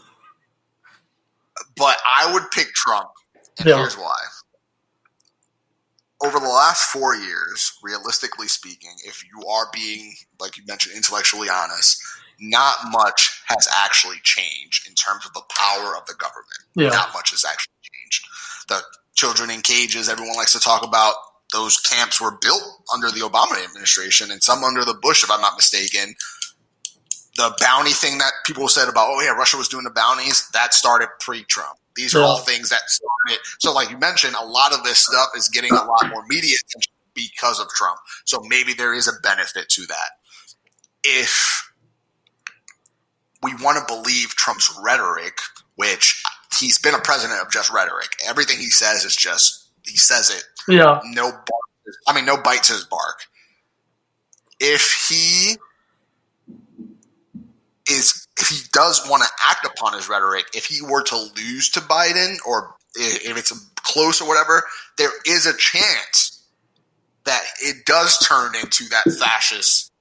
but 1.77 1.97
I 2.05 2.31
would 2.31 2.43
pick 2.51 2.67
Trump, 2.73 3.09
and 3.57 3.67
Yeah. 3.67 3.77
here's 3.77 3.97
why. 3.97 4.15
Over 6.24 6.39
the 6.39 6.47
last 6.47 6.89
four 6.91 7.16
years, 7.16 7.78
realistically 7.84 8.47
speaking, 8.47 8.91
if 9.05 9.24
you 9.24 9.47
are 9.47 9.66
being, 9.74 10.13
like 10.39 10.57
you 10.57 10.63
mentioned, 10.66 10.95
intellectually 10.95 11.49
honest, 11.49 12.01
not 12.39 12.78
much 12.89 13.41
has 13.47 13.68
actually 13.84 14.18
changed 14.24 14.88
in 14.88 14.93
terms 14.93 15.26
of 15.26 15.34
the 15.34 15.43
power 15.49 15.95
of 15.95 16.05
the 16.05 16.13
government. 16.13 16.63
Yeah. 16.76 16.89
Not 16.89 17.13
much 17.13 17.32
has 17.32 17.43
actually 17.45 17.74
changed. 17.82 18.28
The 18.68 18.82
children 19.13 19.49
in 19.49 19.61
cages, 19.61 20.09
everyone 20.09 20.36
likes 20.36 20.53
to 20.53 20.59
talk 20.59 20.86
about, 20.86 21.16
those 21.53 21.78
camps 21.78 22.20
were 22.20 22.38
built 22.41 22.63
under 22.93 23.11
the 23.11 23.22
Obama 23.22 23.63
administration 23.63 24.32
and 24.32 24.41
some 24.41 24.63
under 24.63 24.84
the 24.84 24.95
Bush, 24.95 25.24
if 25.24 25.32
I'm 25.32 25.41
not 25.41 25.55
mistaken. 25.55 26.16
The 27.38 27.55
bounty 27.59 27.91
thing 27.91 28.18
that 28.18 28.32
people 28.45 28.68
said 28.68 28.89
about, 28.89 29.07
oh 29.09 29.22
yeah, 29.22 29.32
Russia 29.32 29.57
was 29.57 29.68
doing 29.68 29.84
the 29.84 29.91
bounties, 29.91 30.49
that 30.53 30.74
started 30.74 31.09
pre-Trump. 31.20 31.78
These 31.95 32.15
are 32.15 32.19
Yeah. 32.19 32.25
all 32.25 32.39
things 32.39 32.69
that 32.69 32.89
started. 32.89 33.45
So, 33.59 33.73
like 33.73 33.89
you 33.89 33.97
mentioned, 33.97 34.35
a 34.35 34.45
lot 34.45 34.73
of 34.73 34.83
this 34.83 34.99
stuff 34.99 35.29
is 35.35 35.49
getting 35.49 35.71
a 35.71 35.83
lot 35.83 36.09
more 36.09 36.25
media 36.27 36.55
attention 36.67 36.91
because 37.13 37.59
of 37.59 37.69
Trump. 37.69 37.99
So 38.25 38.41
maybe 38.41 38.73
there 38.73 38.93
is 38.93 39.07
a 39.07 39.13
benefit 39.21 39.69
to 39.69 39.85
that. 39.87 40.09
If 41.03 41.71
we 43.41 43.53
want 43.55 43.77
to 43.77 43.93
believe 43.93 44.35
Trump's 44.35 44.77
rhetoric, 44.83 45.39
which 45.75 46.23
he's 46.59 46.79
been 46.79 46.95
a 46.95 46.99
president 47.01 47.41
of 47.41 47.51
just 47.51 47.71
rhetoric, 47.71 48.09
everything 48.27 48.57
he 48.57 48.69
says 48.69 49.05
is 49.05 49.15
just 49.15 49.69
he 49.83 49.97
says 49.97 50.29
it 50.31 50.43
yeah, 50.67 50.99
no 51.05 51.31
bark. 51.31 51.95
I 52.07 52.13
mean, 52.15 52.25
no 52.25 52.37
bite 52.41 52.63
to 52.63 52.73
his 52.73 52.85
bark. 52.85 53.25
If 54.59 55.07
he 55.09 55.57
is, 57.91 58.24
if 58.39 58.49
he 58.49 58.57
does 58.71 59.07
want 59.09 59.23
to 59.23 59.29
act 59.41 59.65
upon 59.65 59.93
his 59.93 60.09
rhetoric, 60.09 60.45
if 60.53 60.65
he 60.65 60.81
were 60.81 61.03
to 61.03 61.15
lose 61.15 61.69
to 61.69 61.79
Biden 61.79 62.38
or 62.45 62.75
if 62.95 63.38
it's 63.38 63.51
close 63.75 64.21
or 64.21 64.27
whatever, 64.27 64.63
there 64.97 65.11
is 65.25 65.45
a 65.45 65.55
chance 65.57 66.43
that 67.25 67.43
it 67.59 67.86
does 67.86 68.19
turn 68.19 68.55
into 68.55 68.88
that 68.89 69.03
fascist 69.19 69.91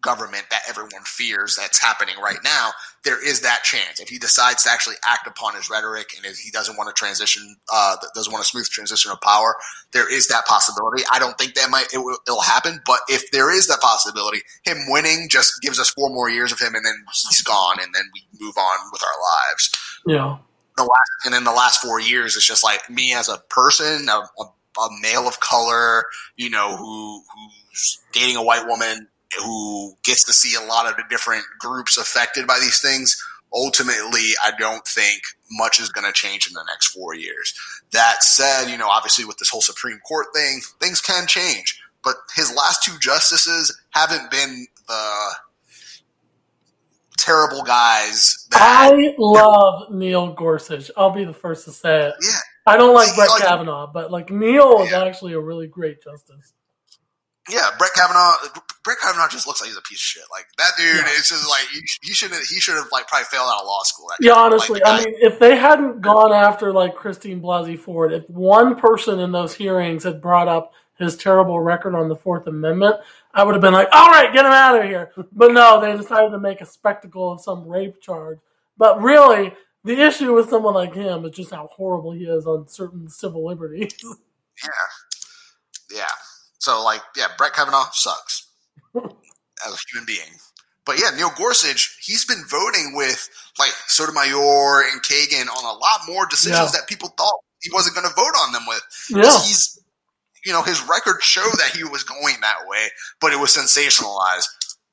government 0.00 0.44
that 0.50 0.62
everyone 0.68 1.02
fears 1.04 1.56
that's 1.56 1.80
happening 1.80 2.14
right 2.22 2.38
now. 2.44 2.70
There 3.04 3.24
is 3.24 3.40
that 3.40 3.64
chance 3.64 4.00
if 4.00 4.08
he 4.08 4.18
decides 4.18 4.64
to 4.64 4.70
actually 4.70 4.96
act 5.04 5.26
upon 5.26 5.54
his 5.54 5.70
rhetoric 5.70 6.10
and 6.16 6.24
if 6.24 6.38
he 6.38 6.50
doesn't 6.50 6.76
want 6.76 6.88
to 6.88 6.98
transition, 6.98 7.56
uh, 7.72 7.96
doesn't 8.14 8.32
want 8.32 8.42
a 8.42 8.46
smooth 8.46 8.68
transition 8.68 9.10
of 9.10 9.20
power, 9.20 9.56
there 9.92 10.12
is 10.12 10.28
that 10.28 10.46
possibility. 10.46 11.02
I 11.12 11.18
don't 11.18 11.36
think 11.38 11.54
that 11.54 11.70
might 11.70 11.92
it 11.92 11.98
will 11.98 12.18
it'll 12.26 12.42
happen, 12.42 12.80
but 12.86 13.00
if 13.08 13.30
there 13.30 13.50
is 13.50 13.66
that 13.68 13.80
possibility, 13.80 14.40
him 14.64 14.78
winning 14.88 15.28
just 15.30 15.60
gives 15.62 15.80
us 15.80 15.90
four 15.90 16.10
more 16.10 16.30
years 16.30 16.52
of 16.52 16.60
him, 16.60 16.74
and 16.74 16.84
then 16.84 16.94
he's 17.28 17.42
gone, 17.42 17.78
and 17.80 17.94
then 17.94 18.04
we 18.14 18.22
move 18.40 18.56
on 18.56 18.78
with 18.92 19.02
our 19.02 19.08
lives. 19.50 19.70
yeah, 20.06 20.38
The 20.76 20.84
last 20.84 21.10
and 21.24 21.34
in 21.34 21.44
the 21.44 21.52
last 21.52 21.80
four 21.80 22.00
years, 22.00 22.36
it's 22.36 22.46
just 22.46 22.64
like 22.64 22.88
me 22.90 23.14
as 23.14 23.28
a 23.28 23.38
person, 23.48 24.08
a, 24.08 24.12
a, 24.12 24.44
a 24.80 24.88
male 25.02 25.26
of 25.26 25.40
color, 25.40 26.04
you 26.36 26.50
know, 26.50 26.76
who 26.76 27.22
who's 27.34 27.98
dating 28.12 28.36
a 28.36 28.42
white 28.42 28.66
woman 28.66 29.08
who 29.36 29.94
gets 30.04 30.24
to 30.24 30.32
see 30.32 30.56
a 30.56 30.66
lot 30.66 30.88
of 30.88 30.96
the 30.96 31.04
different 31.10 31.44
groups 31.58 31.96
affected 31.96 32.46
by 32.46 32.58
these 32.60 32.80
things. 32.80 33.22
Ultimately, 33.52 34.32
I 34.42 34.52
don't 34.58 34.86
think 34.86 35.22
much 35.50 35.80
is 35.80 35.88
going 35.88 36.06
to 36.06 36.12
change 36.12 36.46
in 36.46 36.52
the 36.52 36.64
next 36.68 36.88
four 36.88 37.14
years. 37.14 37.54
That 37.92 38.22
said, 38.22 38.68
you 38.70 38.76
know, 38.76 38.88
obviously 38.88 39.24
with 39.24 39.38
this 39.38 39.48
whole 39.48 39.62
Supreme 39.62 39.98
Court 40.06 40.26
thing, 40.34 40.60
things 40.80 41.00
can 41.00 41.26
change. 41.26 41.80
But 42.04 42.16
his 42.36 42.54
last 42.54 42.82
two 42.84 42.98
justices 43.00 43.76
haven't 43.90 44.30
been 44.30 44.66
the 44.86 45.30
terrible 47.18 47.62
guys 47.62 48.46
that 48.50 48.60
I 48.62 49.14
love 49.18 49.90
Neil 49.92 50.32
Gorsuch. 50.32 50.90
I'll 50.96 51.10
be 51.10 51.24
the 51.24 51.34
first 51.34 51.64
to 51.64 51.72
say 51.72 52.08
it. 52.08 52.14
Yeah. 52.22 52.38
I 52.66 52.76
don't 52.76 52.94
like 52.94 53.14
Brett 53.16 53.30
like- 53.30 53.42
Kavanaugh, 53.42 53.90
but 53.92 54.10
like 54.10 54.30
Neil 54.30 54.82
is 54.82 54.92
actually 54.92 55.32
a 55.32 55.40
really 55.40 55.66
great 55.66 56.02
justice. 56.02 56.52
Yeah, 57.48 57.70
Brett 57.78 57.92
Kavanaugh. 57.94 58.34
Brett 58.84 58.98
Kavanaugh 59.00 59.28
just 59.28 59.46
looks 59.46 59.60
like 59.60 59.68
he's 59.68 59.76
a 59.76 59.82
piece 59.82 59.98
of 59.98 60.02
shit. 60.02 60.22
Like 60.30 60.46
that 60.58 60.72
dude. 60.76 60.96
Yeah. 60.96 61.02
It's 61.16 61.28
just 61.28 61.48
like 61.48 61.64
he, 61.72 61.80
he 62.02 62.12
should 62.12 62.30
have. 62.30 62.42
He 62.42 62.60
should 62.60 62.76
have 62.76 62.88
like 62.92 63.06
probably 63.08 63.24
failed 63.24 63.48
out 63.52 63.60
of 63.60 63.66
law 63.66 63.82
school. 63.82 64.08
Yeah, 64.20 64.32
honestly, 64.34 64.80
Like, 64.80 65.02
I 65.02 65.04
mean, 65.04 65.14
if 65.20 65.38
they 65.38 65.56
hadn't 65.56 66.00
gone 66.00 66.32
after 66.32 66.72
like 66.72 66.94
Christine 66.94 67.40
Blasey 67.40 67.78
Ford, 67.78 68.12
if 68.12 68.28
one 68.28 68.76
person 68.76 69.18
in 69.20 69.32
those 69.32 69.54
hearings 69.54 70.04
had 70.04 70.20
brought 70.20 70.48
up 70.48 70.72
his 70.98 71.16
terrible 71.16 71.60
record 71.60 71.94
on 71.94 72.08
the 72.08 72.16
Fourth 72.16 72.46
Amendment, 72.46 72.96
I 73.32 73.44
would 73.44 73.54
have 73.54 73.62
been 73.62 73.72
like, 73.74 73.88
"All 73.92 74.10
right, 74.10 74.32
get 74.32 74.44
him 74.44 74.52
out 74.52 74.78
of 74.78 74.84
here." 74.84 75.12
But 75.32 75.52
no, 75.52 75.80
they 75.80 75.96
decided 75.96 76.30
to 76.30 76.38
make 76.38 76.60
a 76.60 76.66
spectacle 76.66 77.32
of 77.32 77.40
some 77.40 77.66
rape 77.68 78.00
charge. 78.00 78.38
But 78.76 79.00
really, 79.02 79.54
the 79.84 80.00
issue 80.00 80.34
with 80.34 80.48
someone 80.50 80.74
like 80.74 80.94
him 80.94 81.24
is 81.24 81.36
just 81.36 81.50
how 81.50 81.68
horrible 81.72 82.12
he 82.12 82.24
is 82.24 82.46
on 82.46 82.68
certain 82.68 83.08
civil 83.08 83.46
liberties. 83.46 83.94
Yeah. 84.62 85.98
Yeah. 85.98 86.04
So 86.58 86.82
like, 86.84 87.00
yeah, 87.16 87.26
Brett 87.36 87.52
Kavanaugh 87.54 87.86
sucks 87.92 88.48
as 88.94 89.02
a 89.72 89.76
human 89.92 90.06
being. 90.06 90.38
But 90.84 90.98
yeah, 90.98 91.10
Neil 91.16 91.30
Gorsuch, 91.36 91.98
he's 92.02 92.24
been 92.24 92.42
voting 92.48 92.94
with 92.96 93.28
like 93.58 93.72
Sotomayor 93.88 94.82
and 94.90 95.02
Kagan 95.02 95.46
on 95.48 95.64
a 95.64 95.78
lot 95.78 96.00
more 96.08 96.26
decisions 96.26 96.72
Yeah. 96.72 96.80
that 96.80 96.88
people 96.88 97.10
thought 97.18 97.34
he 97.60 97.70
wasn't 97.72 97.94
going 97.96 98.08
to 98.08 98.14
vote 98.14 98.34
on 98.44 98.52
them 98.52 98.62
with. 98.66 98.80
yeah, 99.10 99.38
He's, 99.44 99.78
you 100.46 100.52
know, 100.52 100.62
his 100.62 100.80
records 100.88 101.24
show 101.24 101.42
that 101.58 101.72
he 101.76 101.84
was 101.84 102.04
going 102.04 102.36
that 102.40 102.58
way, 102.68 102.86
but 103.20 103.32
it 103.32 103.38
was 103.38 103.50
sensationalized. 103.54 104.46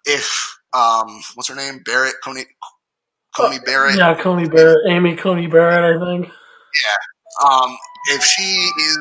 If 0.06 0.58
um, 0.74 1.22
what's 1.36 1.48
her 1.48 1.56
name, 1.56 1.82
Barrett 1.86 2.16
Coney, 2.24 2.44
Coney 3.38 3.60
Barrett, 3.66 3.96
Yeah, 3.98 4.16
Coney 4.22 4.50
Barrett, 4.50 4.80
Amy 4.90 5.16
Coney 5.16 5.48
Barrett, 5.48 5.96
I 6.02 6.06
think. 6.06 6.26
Yeah. 6.28 7.48
Um, 7.48 7.78
if 8.08 8.24
she 8.24 8.44
is 8.44 9.00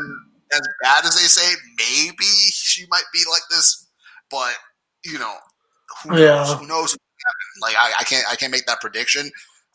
as 0.54 0.68
bad 0.82 1.04
as 1.04 1.14
they 1.14 1.26
say, 1.26 1.54
maybe 1.78 2.24
she 2.52 2.86
might 2.90 3.04
be 3.12 3.22
like 3.30 3.42
this. 3.50 3.88
But 4.30 4.54
you 5.04 5.18
know, 5.18 5.34
who 6.02 6.10
knows? 6.10 6.52
Who 6.54 6.66
knows? 6.66 6.96
Like 7.60 7.74
I, 7.78 7.92
I 8.00 8.04
can't, 8.04 8.24
I 8.30 8.36
can't 8.36 8.52
make 8.52 8.66
that 8.66 8.80
prediction. 8.80 9.30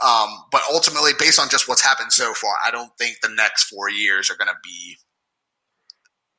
Um, 0.06 0.30
but 0.52 0.62
ultimately, 0.72 1.12
based 1.20 1.40
on 1.40 1.50
just 1.50 1.68
what's 1.68 1.84
happened 1.84 2.14
so 2.14 2.34
far, 2.34 2.56
I 2.64 2.72
don't 2.72 2.92
think 2.98 3.18
the 3.22 3.34
next 3.36 3.66
four 3.66 3.90
years 3.90 4.30
are 4.30 4.38
going 4.38 4.48
to 4.48 4.60
be 4.64 4.98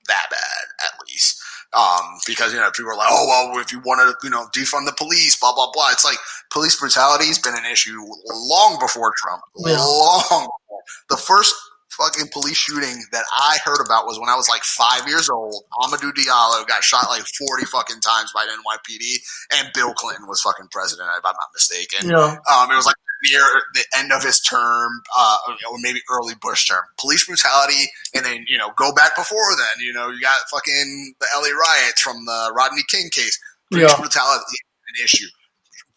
that 0.08 0.26
bad, 0.30 0.86
at 0.86 0.92
least. 1.08 1.42
Um, 1.72 2.18
because 2.26 2.52
you 2.52 2.58
know 2.58 2.70
people 2.74 2.90
are 2.90 2.96
like, 2.96 3.08
oh 3.10 3.26
well, 3.28 3.60
if 3.60 3.70
you 3.70 3.80
want 3.80 4.00
to, 4.00 4.26
you 4.26 4.30
know, 4.30 4.46
defund 4.56 4.86
the 4.86 4.94
police, 4.96 5.38
blah 5.38 5.54
blah 5.54 5.70
blah. 5.72 5.90
It's 5.92 6.04
like 6.04 6.16
police 6.50 6.78
brutality 6.80 7.26
has 7.26 7.38
been 7.38 7.54
an 7.54 7.70
issue 7.70 7.96
long 8.26 8.78
before 8.80 9.12
Trump. 9.18 9.42
Yeah. 9.58 9.78
Long. 9.78 10.20
Before. 10.28 10.80
The 11.10 11.16
first 11.16 11.54
fucking 12.00 12.28
police 12.32 12.56
shooting 12.56 13.02
that 13.12 13.24
I 13.36 13.58
heard 13.64 13.84
about 13.84 14.06
was 14.06 14.18
when 14.18 14.28
I 14.30 14.34
was 14.36 14.48
like 14.48 14.64
five 14.64 15.06
years 15.06 15.28
old. 15.28 15.64
Amadou 15.82 16.12
Diallo 16.12 16.66
got 16.66 16.82
shot 16.82 17.08
like 17.10 17.24
forty 17.38 17.66
fucking 17.66 18.00
times 18.00 18.32
by 18.34 18.46
the 18.46 18.52
NYPD, 18.56 19.58
and 19.60 19.68
Bill 19.74 19.92
Clinton 19.94 20.26
was 20.26 20.40
fucking 20.40 20.68
president, 20.72 21.08
if 21.18 21.24
I'm 21.24 21.34
not 21.36 21.50
mistaken. 21.54 22.08
Yeah. 22.08 22.36
Um, 22.50 22.70
it 22.70 22.76
was 22.76 22.86
like 22.86 22.96
near 23.30 23.42
the 23.74 23.84
end 23.98 24.12
of 24.12 24.22
his 24.22 24.40
term, 24.40 24.90
uh, 25.18 25.36
or 25.70 25.76
maybe 25.80 26.00
early 26.10 26.32
Bush 26.40 26.66
term. 26.66 26.82
Police 26.98 27.26
brutality, 27.26 27.84
and 28.14 28.24
then 28.24 28.44
you 28.48 28.56
know 28.56 28.70
go 28.76 28.92
back 28.92 29.14
before 29.14 29.54
then. 29.56 29.84
You 29.84 29.92
know 29.92 30.08
you 30.08 30.20
got 30.20 30.38
fucking 30.50 31.14
the 31.20 31.26
LA 31.36 31.50
riots 31.50 32.00
from 32.00 32.24
the 32.24 32.52
Rodney 32.56 32.82
King 32.88 33.10
case. 33.12 33.38
Police 33.70 33.90
Yeah. 33.90 33.96
brutality 33.96 34.44
is 34.56 34.88
an 34.88 35.04
issue. 35.04 35.26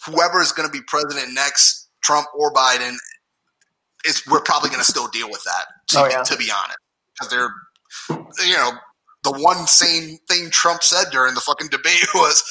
Whoever 0.05 0.41
is 0.41 0.51
going 0.51 0.67
to 0.67 0.71
be 0.71 0.81
president 0.85 1.33
next, 1.33 1.87
Trump 2.03 2.27
or 2.35 2.51
Biden, 2.53 2.95
is 4.05 4.21
we're 4.27 4.41
probably 4.41 4.69
going 4.69 4.81
to 4.81 4.89
still 4.89 5.07
deal 5.09 5.29
with 5.29 5.43
that. 5.45 5.65
To, 5.89 5.99
Oh, 6.01 6.05
yeah. 6.07 6.23
to 6.23 6.37
be 6.37 6.49
honest, 6.51 6.77
because 7.19 7.31
they're 7.31 7.49
you 8.45 8.53
know 8.53 8.71
the 9.23 9.31
one 9.31 9.67
sane 9.67 10.17
thing 10.27 10.49
Trump 10.51 10.83
said 10.83 11.05
during 11.11 11.33
the 11.35 11.41
fucking 11.41 11.69
debate 11.69 12.05
was 12.15 12.43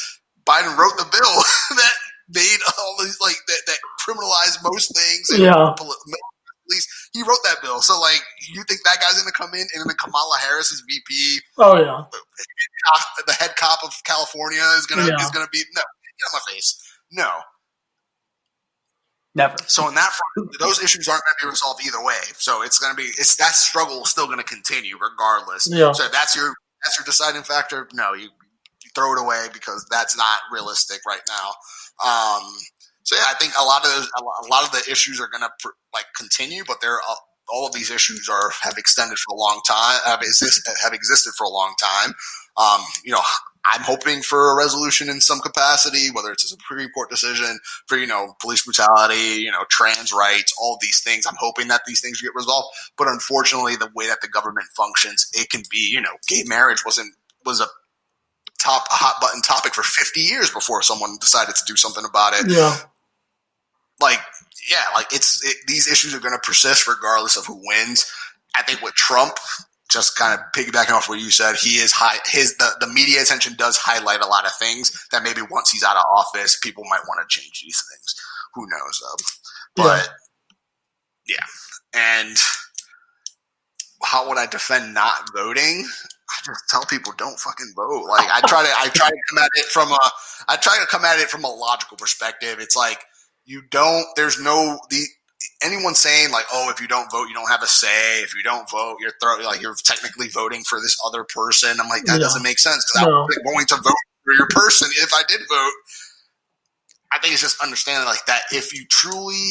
Biden 0.48 0.76
wrote 0.78 0.96
the 0.96 1.08
bill 1.10 1.36
that 1.76 1.92
made 2.30 2.58
all 2.78 2.96
these 3.00 3.18
like 3.20 3.36
that, 3.48 3.60
that 3.66 3.78
criminalized 4.06 4.58
most 4.64 4.94
things. 4.96 5.30
And 5.30 5.42
Yeah. 5.42 5.74
police. 5.76 7.08
He 7.12 7.20
wrote 7.22 7.42
that 7.44 7.56
bill. 7.60 7.82
So 7.82 8.00
like, 8.00 8.22
you 8.54 8.62
think 8.68 8.80
that 8.84 8.96
guy's 9.00 9.18
gonna 9.18 9.32
come 9.32 9.52
in 9.52 9.66
and 9.74 9.84
then 9.84 9.96
Kamala 10.02 10.38
Harris 10.40 10.70
is 10.70 10.82
VP, 10.88 11.40
Oh 11.58 11.76
yeah. 11.76 12.02
the 13.26 13.32
head 13.34 13.54
cop 13.56 13.80
of 13.84 13.92
California 14.04 14.62
is 14.78 14.86
gonna 14.86 15.06
Yeah. 15.06 15.22
is 15.22 15.30
gonna 15.30 15.48
be 15.52 15.58
no 15.74 15.82
get 15.82 16.28
out 16.28 16.40
my 16.46 16.52
face. 16.52 16.80
No. 17.10 17.30
Never. 19.34 19.56
So 19.66 19.88
in 19.88 19.94
that 19.94 20.12
front, 20.12 20.50
those 20.60 20.82
issues 20.82 21.08
aren't 21.08 21.22
going 21.24 21.34
to 21.40 21.46
be 21.46 21.50
resolved 21.50 21.80
either 21.86 22.04
way. 22.04 22.20
So 22.34 22.62
it's 22.62 22.78
going 22.78 22.92
to 22.92 22.96
be 22.96 23.08
it's 23.08 23.36
that 23.36 23.54
struggle 23.54 24.02
is 24.02 24.10
still 24.10 24.26
going 24.26 24.38
to 24.38 24.44
continue 24.44 24.96
regardless. 25.00 25.68
Yeah. 25.70 25.92
So 25.92 26.04
if 26.04 26.12
that's 26.12 26.36
your 26.36 26.52
that's 26.84 26.98
your 26.98 27.04
deciding 27.04 27.42
factor. 27.42 27.88
No, 27.94 28.12
you, 28.12 28.24
you 28.24 28.90
throw 28.94 29.14
it 29.14 29.20
away 29.20 29.46
because 29.52 29.86
that's 29.90 30.16
not 30.16 30.40
realistic 30.52 31.00
right 31.06 31.22
now. 31.28 31.48
Um, 32.04 32.52
so 33.04 33.16
yeah, 33.16 33.24
I 33.28 33.34
think 33.40 33.54
a 33.58 33.64
lot 33.64 33.84
of 33.84 33.90
those, 33.90 34.08
a 34.18 34.22
a 34.22 34.48
lot 34.48 34.64
of 34.64 34.72
the 34.72 34.90
issues 34.90 35.20
are 35.20 35.28
going 35.28 35.42
to 35.42 35.50
pr- 35.60 35.76
like 35.94 36.06
continue, 36.16 36.64
but 36.66 36.80
they're 36.80 37.00
uh, 37.08 37.14
all 37.48 37.66
of 37.66 37.72
these 37.72 37.90
issues 37.90 38.28
are 38.30 38.52
have 38.62 38.78
extended 38.78 39.18
for 39.18 39.34
a 39.34 39.38
long 39.38 39.60
time 39.66 40.00
have 40.04 40.20
exist 40.22 40.68
have 40.82 40.92
existed 40.92 41.32
for 41.36 41.44
a 41.44 41.50
long 41.50 41.74
time. 41.80 42.14
Um, 42.56 42.80
you 43.04 43.12
know, 43.12 43.20
I'm 43.64 43.82
hoping 43.82 44.22
for 44.22 44.52
a 44.52 44.56
resolution 44.56 45.08
in 45.08 45.20
some 45.20 45.40
capacity, 45.40 46.10
whether 46.12 46.32
it's 46.32 46.44
a 46.44 46.48
Supreme 46.48 46.88
Court 46.90 47.10
decision 47.10 47.58
for 47.86 47.96
you 47.96 48.06
know 48.06 48.34
police 48.40 48.64
brutality, 48.64 49.40
you 49.40 49.50
know 49.50 49.64
trans 49.70 50.12
rights, 50.12 50.52
all 50.60 50.78
these 50.80 51.00
things. 51.00 51.26
I'm 51.26 51.36
hoping 51.38 51.68
that 51.68 51.82
these 51.86 52.00
things 52.00 52.20
get 52.20 52.34
resolved. 52.34 52.68
But 52.98 53.08
unfortunately, 53.08 53.76
the 53.76 53.90
way 53.94 54.08
that 54.08 54.20
the 54.20 54.28
government 54.28 54.66
functions, 54.76 55.28
it 55.32 55.48
can 55.50 55.62
be 55.70 55.88
you 55.92 56.00
know 56.00 56.16
gay 56.26 56.42
marriage 56.46 56.84
wasn't 56.84 57.14
was 57.44 57.60
a 57.60 57.66
top 58.60 58.86
a 58.90 58.94
hot 58.94 59.20
button 59.20 59.42
topic 59.42 59.74
for 59.74 59.82
50 59.82 60.20
years 60.20 60.50
before 60.50 60.82
someone 60.82 61.16
decided 61.20 61.54
to 61.54 61.64
do 61.66 61.76
something 61.76 62.04
about 62.04 62.34
it. 62.34 62.50
Yeah. 62.50 62.76
Like 64.00 64.20
yeah, 64.68 64.84
like 64.94 65.12
it's 65.12 65.44
it, 65.44 65.56
these 65.66 65.90
issues 65.90 66.14
are 66.14 66.20
going 66.20 66.34
to 66.34 66.40
persist 66.40 66.88
regardless 66.88 67.36
of 67.36 67.46
who 67.46 67.60
wins. 67.64 68.10
I 68.56 68.62
think 68.62 68.82
with 68.82 68.94
Trump, 68.94 69.34
just 69.92 70.16
kind 70.16 70.38
of 70.38 70.40
piggybacking 70.54 70.92
off 70.92 71.08
what 71.08 71.20
you 71.20 71.30
said, 71.30 71.56
he 71.56 71.76
is 71.76 71.92
high. 71.92 72.18
His 72.26 72.56
the, 72.56 72.70
the 72.80 72.86
media 72.86 73.20
attention 73.22 73.54
does 73.56 73.76
highlight 73.76 74.20
a 74.20 74.26
lot 74.26 74.46
of 74.46 74.52
things 74.54 74.90
that 75.12 75.22
maybe 75.22 75.42
once 75.50 75.70
he's 75.70 75.84
out 75.84 75.96
of 75.96 76.04
office, 76.10 76.58
people 76.62 76.84
might 76.90 77.02
want 77.08 77.20
to 77.20 77.40
change 77.40 77.60
these 77.62 77.82
things. 77.90 78.14
Who 78.54 78.66
knows 78.66 79.00
though? 79.02 79.84
But 79.84 80.08
yeah, 81.28 81.44
and 81.94 82.36
how 84.02 84.28
would 84.28 84.38
I 84.38 84.46
defend 84.46 84.94
not 84.94 85.30
voting? 85.34 85.86
I 86.30 86.40
just 86.44 86.68
tell 86.68 86.84
people 86.84 87.12
don't 87.16 87.38
fucking 87.38 87.72
vote. 87.76 88.06
Like 88.06 88.28
I 88.30 88.40
try 88.46 88.64
to, 88.64 88.70
I 88.76 88.88
try 88.88 89.08
to 89.08 89.16
come 89.30 89.38
at 89.38 89.50
it 89.54 89.66
from 89.66 89.90
a, 89.90 89.98
I 90.48 90.56
try 90.56 90.78
to 90.80 90.86
come 90.86 91.04
at 91.04 91.20
it 91.20 91.28
from 91.28 91.44
a 91.44 91.50
logical 91.50 91.96
perspective. 91.96 92.56
It's 92.58 92.76
like 92.76 93.04
you 93.44 93.62
don't. 93.70 94.06
There's 94.16 94.40
no 94.40 94.78
the 94.90 95.04
anyone 95.64 95.94
saying 95.94 96.30
like, 96.32 96.44
oh, 96.52 96.70
if 96.70 96.80
you 96.80 96.88
don't 96.88 97.10
vote, 97.10 97.28
you 97.28 97.34
don't 97.34 97.50
have 97.50 97.62
a 97.62 97.66
say. 97.66 98.20
If 98.22 98.34
you 98.34 98.42
don't 98.42 98.68
vote, 98.70 98.96
you're 99.00 99.12
throw 99.22 99.38
like 99.44 99.60
you're 99.62 99.74
technically 99.84 100.28
voting 100.28 100.62
for 100.68 100.80
this 100.80 100.96
other 101.06 101.24
person. 101.24 101.78
I'm 101.80 101.88
like 101.88 102.04
that 102.04 102.14
Yeah. 102.14 102.24
doesn't 102.26 102.42
make 102.42 102.58
sense 102.58 102.84
because 102.92 103.06
No. 103.08 103.22
I'm 103.24 103.44
going 103.54 103.66
to 103.66 103.76
vote 103.76 103.94
for 104.24 104.34
your 104.34 104.48
person 104.50 104.88
if 105.02 105.12
I 105.14 105.22
did 105.28 105.40
vote. 105.48 105.72
I 107.12 107.18
think 107.18 107.34
it's 107.34 107.42
just 107.42 107.60
understanding 107.62 108.06
like 108.06 108.24
that. 108.26 108.42
If 108.52 108.72
you 108.74 108.86
truly 108.88 109.50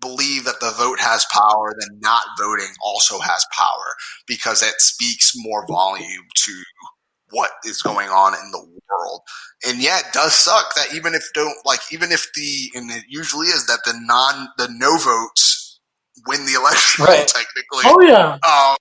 believe 0.00 0.44
that 0.44 0.60
the 0.60 0.70
vote 0.72 1.00
has 1.00 1.24
power, 1.32 1.74
then 1.78 1.98
not 2.00 2.22
voting 2.40 2.68
also 2.82 3.18
has 3.20 3.46
power 3.56 3.96
because 4.26 4.62
it 4.62 4.74
speaks 4.80 5.32
more 5.36 5.66
volume 5.66 6.24
to 6.34 6.62
what 7.30 7.50
is 7.64 7.82
going 7.82 8.08
on 8.10 8.34
in 8.34 8.50
the 8.52 8.71
world. 8.98 9.22
And 9.66 9.82
yeah, 9.82 9.98
it 10.00 10.06
does 10.12 10.34
suck 10.34 10.74
that 10.76 10.94
even 10.94 11.14
if 11.14 11.22
don't 11.34 11.56
like 11.64 11.80
even 11.92 12.12
if 12.12 12.26
the 12.34 12.70
and 12.74 12.90
it 12.90 13.04
usually 13.08 13.46
is 13.48 13.66
that 13.66 13.80
the 13.84 13.94
non 14.00 14.48
the 14.58 14.68
no 14.72 14.96
votes 14.98 15.80
win 16.26 16.44
the 16.46 16.54
election 16.54 17.04
Right. 17.04 17.26
technically. 17.26 17.84
Oh 17.84 18.00
yeah. 18.02 18.38
Um, 18.46 18.76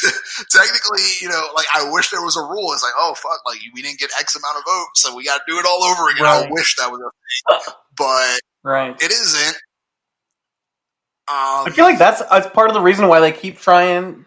technically, 0.50 1.02
you 1.20 1.28
know, 1.28 1.42
like 1.56 1.66
I 1.74 1.90
wish 1.90 2.10
there 2.10 2.22
was 2.22 2.36
a 2.36 2.42
rule. 2.42 2.72
It's 2.72 2.82
like, 2.82 2.92
oh 2.96 3.14
fuck, 3.14 3.40
like 3.46 3.58
we 3.74 3.82
didn't 3.82 3.98
get 3.98 4.10
X 4.18 4.36
amount 4.36 4.58
of 4.58 4.62
votes, 4.64 5.02
so 5.02 5.14
we 5.16 5.24
got 5.24 5.38
to 5.38 5.42
do 5.48 5.58
it 5.58 5.66
all 5.68 5.82
over 5.84 6.08
again. 6.10 6.24
I 6.26 6.46
wish 6.50 6.76
that 6.76 6.90
was 6.90 7.00
a 7.00 7.10
thing, 7.64 7.74
but 7.96 8.40
Right. 8.62 8.94
it 9.02 9.10
isn't. 9.10 9.56
Um, 11.30 11.66
I 11.66 11.70
feel 11.74 11.84
like 11.84 11.98
that's 11.98 12.22
that's 12.30 12.46
part 12.48 12.70
of 12.70 12.74
the 12.74 12.80
reason 12.80 13.08
why 13.08 13.20
they 13.20 13.32
keep 13.32 13.58
trying. 13.58 14.24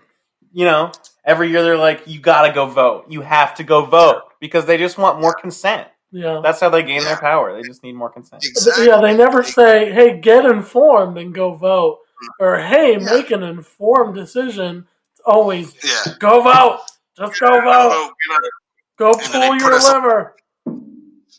You 0.54 0.66
know, 0.66 0.92
every 1.24 1.50
year 1.50 1.64
they're 1.64 1.78
like, 1.78 2.08
"You 2.08 2.20
got 2.20 2.48
to 2.48 2.54
go 2.54 2.66
vote. 2.66 3.06
You 3.10 3.22
have 3.22 3.56
to 3.56 3.64
go 3.64 3.86
vote," 3.86 4.24
because 4.40 4.66
they 4.66 4.78
just 4.78 4.98
want 4.98 5.20
more 5.22 5.34
consent. 5.34 5.88
Yeah. 6.12 6.42
That's 6.44 6.60
how 6.60 6.70
they 6.70 6.84
gain 6.84 7.02
Yeah. 7.02 7.08
their 7.10 7.18
power. 7.18 7.54
They 7.54 7.62
just 7.68 7.84
need 7.84 7.94
more 7.96 8.10
consent. 8.10 8.44
exactly. 8.44 8.88
Yeah, 8.88 9.00
they 9.02 9.16
never 9.16 9.44
say, 9.44 9.92
"Hey, 9.92 10.20
get 10.20 10.46
informed 10.46 11.18
and 11.18 11.34
go 11.34 11.54
vote," 11.54 12.00
mm. 12.24 12.28
or 12.46 12.58
"Hey, 12.60 12.94
Yeah. 12.94 12.98
make 13.14 13.32
an 13.32 13.44
informed 13.44 14.16
decision." 14.16 14.88
It's 15.14 15.22
always 15.26 15.76
Yeah. 15.84 16.14
go 16.20 16.42
vote. 16.42 16.80
Just 17.18 17.40
go 17.40 17.50
vote. 17.62 17.92
You 17.94 18.34
know, 18.34 18.40
Go 18.98 19.14
pull 19.14 19.56
your 19.56 19.60
put 19.60 19.74
us- 19.74 19.92
liver. 19.92 20.36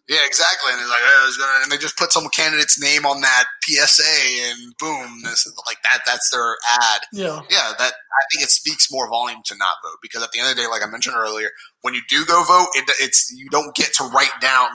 Yeah, 0.09 0.19
exactly. 0.27 0.73
And 0.73 0.81
it's 0.81 0.91
like, 0.91 1.01
oh, 1.05 1.61
and 1.63 1.71
they 1.71 1.77
just 1.77 1.97
put 1.97 2.13
some 2.13 2.29
candidate's 2.29 2.81
name 2.81 3.07
on 3.07 3.21
that 3.21 3.45
PSA, 3.63 4.03
and 4.51 4.75
boom, 4.79 5.23
this 5.23 5.47
is 5.47 5.55
like 5.67 5.79
that. 5.85 6.01
That's 6.05 6.31
their 6.31 6.57
ad. 6.81 7.03
Yeah. 7.13 7.41
yeah, 7.49 7.73
that 7.79 7.93
I 7.93 8.23
think 8.33 8.45
it 8.45 8.51
speaks 8.51 8.91
more 8.91 9.09
volume 9.09 9.41
to 9.47 9.57
not 9.57 9.75
vote 9.83 9.99
because 10.03 10.23
at 10.23 10.33
the 10.33 10.41
end 10.41 10.51
of 10.51 10.57
the 10.57 10.63
day, 10.63 10.69
like 10.69 10.83
I 10.83 10.91
mentioned 10.91 11.15
earlier, 11.17 11.51
when 11.83 11.95
you 11.95 12.03
do 12.09 12.25
go 12.27 12.43
vote, 12.45 12.69
it, 12.75 12.91
it's 13.01 13.33
you 13.37 13.49
don't 13.51 13.75
get 13.77 13.95
to 13.95 14.05
write 14.05 14.35
down 14.41 14.69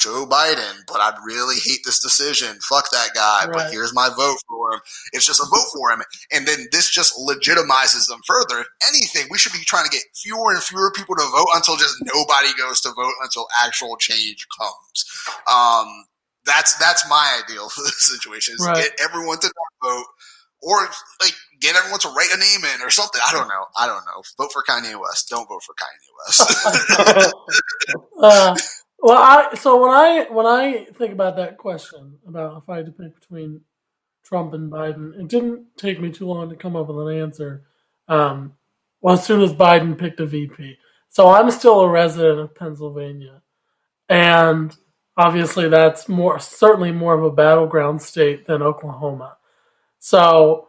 Joe 0.00 0.26
Biden, 0.26 0.84
but 0.88 1.00
I 1.00 1.12
really 1.24 1.56
hate 1.62 1.80
this 1.84 2.00
decision. 2.00 2.58
Fuck 2.68 2.90
that 2.90 3.10
guy, 3.14 3.44
Right. 3.46 3.52
but 3.52 3.70
here's 3.72 3.92
my 3.94 4.08
vote 4.08 4.38
for 4.48 4.72
him. 4.74 4.80
It's 5.12 5.26
just 5.26 5.40
a 5.40 5.44
vote 5.44 5.66
for 5.74 5.90
him, 5.92 6.02
and 6.32 6.46
then 6.48 6.66
this 6.72 6.90
just 6.90 7.14
legitimizes 7.18 8.08
them 8.08 8.20
further. 8.26 8.60
If 8.60 8.66
anything, 8.88 9.28
we 9.30 9.38
should 9.38 9.52
be 9.52 9.64
trying 9.64 9.84
to 9.84 9.90
get 9.90 10.02
fewer 10.16 10.52
and 10.52 10.62
fewer 10.62 10.90
people 10.92 11.14
to 11.16 11.22
vote 11.30 11.48
until 11.54 11.76
just 11.76 11.96
nobody 12.14 12.48
goes 12.58 12.80
to 12.82 12.90
vote 12.92 13.14
until 13.22 13.46
actual 13.62 13.96
change 13.98 14.46
comes. 14.58 15.04
Um, 15.52 16.06
that's 16.46 16.74
that's 16.78 17.08
my 17.08 17.40
ideal 17.44 17.68
for 17.68 17.82
this 17.82 18.06
situation 18.18 18.54
is 18.54 18.66
Right. 18.66 18.76
get 18.84 18.92
everyone 19.04 19.38
to 19.40 19.46
not 19.46 19.90
vote 19.92 20.06
or 20.62 20.88
like 21.22 21.34
get 21.60 21.76
everyone 21.76 22.00
to 22.00 22.08
write 22.08 22.30
a 22.34 22.38
name 22.38 22.64
in 22.74 22.82
or 22.82 22.90
something. 22.90 23.20
I 23.26 23.32
don't 23.32 23.48
know. 23.48 23.66
I 23.78 23.86
don't 23.86 24.04
know. 24.06 24.22
Vote 24.38 24.52
for 24.52 24.62
Kanye 24.62 24.98
West. 24.98 25.28
Don't 25.28 25.46
vote 25.48 25.62
for 25.62 25.74
Kanye 25.74 26.10
West. 26.26 27.32
Uh, 28.22 28.54
well, 29.02 29.18
I 29.18 29.54
so 29.54 29.80
when 29.80 29.90
I 29.90 30.26
when 30.30 30.46
I 30.46 30.84
think 30.94 31.12
about 31.12 31.36
that 31.36 31.56
question 31.56 32.18
about 32.26 32.62
if 32.62 32.68
I 32.68 32.78
had 32.78 32.86
to 32.86 32.92
pick 32.92 33.18
between 33.18 33.62
Trump 34.22 34.52
and 34.52 34.70
Biden, 34.70 35.18
it 35.18 35.28
didn't 35.28 35.76
take 35.76 36.00
me 36.00 36.10
too 36.10 36.26
long 36.26 36.50
to 36.50 36.56
come 36.56 36.76
up 36.76 36.88
with 36.88 37.08
an 37.08 37.18
answer. 37.18 37.64
Um, 38.08 38.54
well, 39.00 39.14
as 39.14 39.24
soon 39.24 39.40
as 39.40 39.54
Biden 39.54 39.98
picked 39.98 40.20
a 40.20 40.26
VP. 40.26 40.76
So 41.08 41.28
I'm 41.28 41.50
still 41.50 41.80
a 41.80 41.88
resident 41.88 42.40
of 42.40 42.54
Pennsylvania, 42.54 43.42
and 44.08 44.76
obviously 45.16 45.68
that's 45.68 46.08
more 46.08 46.38
certainly 46.38 46.92
more 46.92 47.14
of 47.14 47.24
a 47.24 47.30
battleground 47.30 48.02
state 48.02 48.46
than 48.46 48.62
Oklahoma. 48.62 49.38
So 49.98 50.68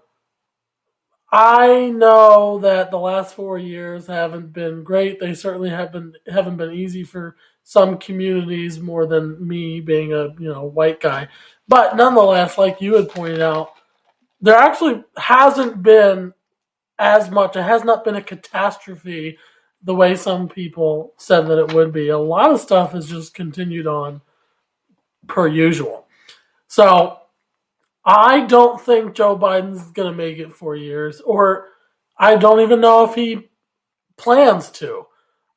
I 1.32 1.89
know 1.89 2.59
that 2.59 2.91
the 2.91 2.99
last 2.99 3.36
four 3.36 3.57
years 3.57 4.07
haven't 4.07 4.51
been 4.51 4.84
great. 4.84 5.19
They 5.19 5.34
certainly 5.34 5.69
have 5.69 5.91
been 5.91 6.13
haven't 6.27 6.57
been 6.57 6.73
easy 6.73 7.03
for 7.03 7.36
some 7.64 7.97
communities 7.97 8.80
more 8.80 9.05
than 9.05 9.45
me 9.45 9.80
being 9.80 10.14
a 10.14 10.34
you 10.39 10.49
know 10.49 10.64
white 10.64 10.99
guy. 10.99 11.28
But 11.68 11.95
nonetheless, 11.95 12.57
like 12.57 12.82
you 12.82 12.95
had 12.95 13.09
pointed 13.09 13.41
out, 13.41 13.72
there 14.41 14.55
actually 14.55 15.03
hasn't 15.18 15.82
been 15.82 16.34
as 16.99 17.32
much. 17.32 17.55
It 17.55 17.64
has 17.64 17.84
not 17.84 18.03
been 18.03 18.16
a 18.16 18.22
catastrophe 18.22 19.38
the 19.84 19.95
way 19.95 20.16
some 20.16 20.47
people 20.47 21.14
said 21.18 21.41
that 21.47 21.57
it 21.57 21.74
would 21.74 21.91
be. 21.91 22.09
A 22.09 22.18
lot 22.18 22.51
of 22.51 22.59
stuff 22.59 22.91
has 22.91 23.09
just 23.09 23.34
continued 23.34 23.88
on 23.88 24.22
per 25.28 25.47
usual. 25.47 26.07
So 26.68 27.18
I 28.05 28.41
don't 28.41 28.80
think 28.82 29.16
Joe 29.16 29.38
Biden's 29.38 29.91
going 29.91 30.12
to 30.12 30.18
make 30.18 30.38
it 30.38 30.53
four 30.53 30.76
years, 30.76 31.22
or 31.22 31.70
I 32.18 32.36
don't 32.36 32.62
even 32.62 32.82
know 32.82 33.03
if 33.05 33.16
he 33.16 33.49
plans 34.18 34.70
to. 34.72 35.05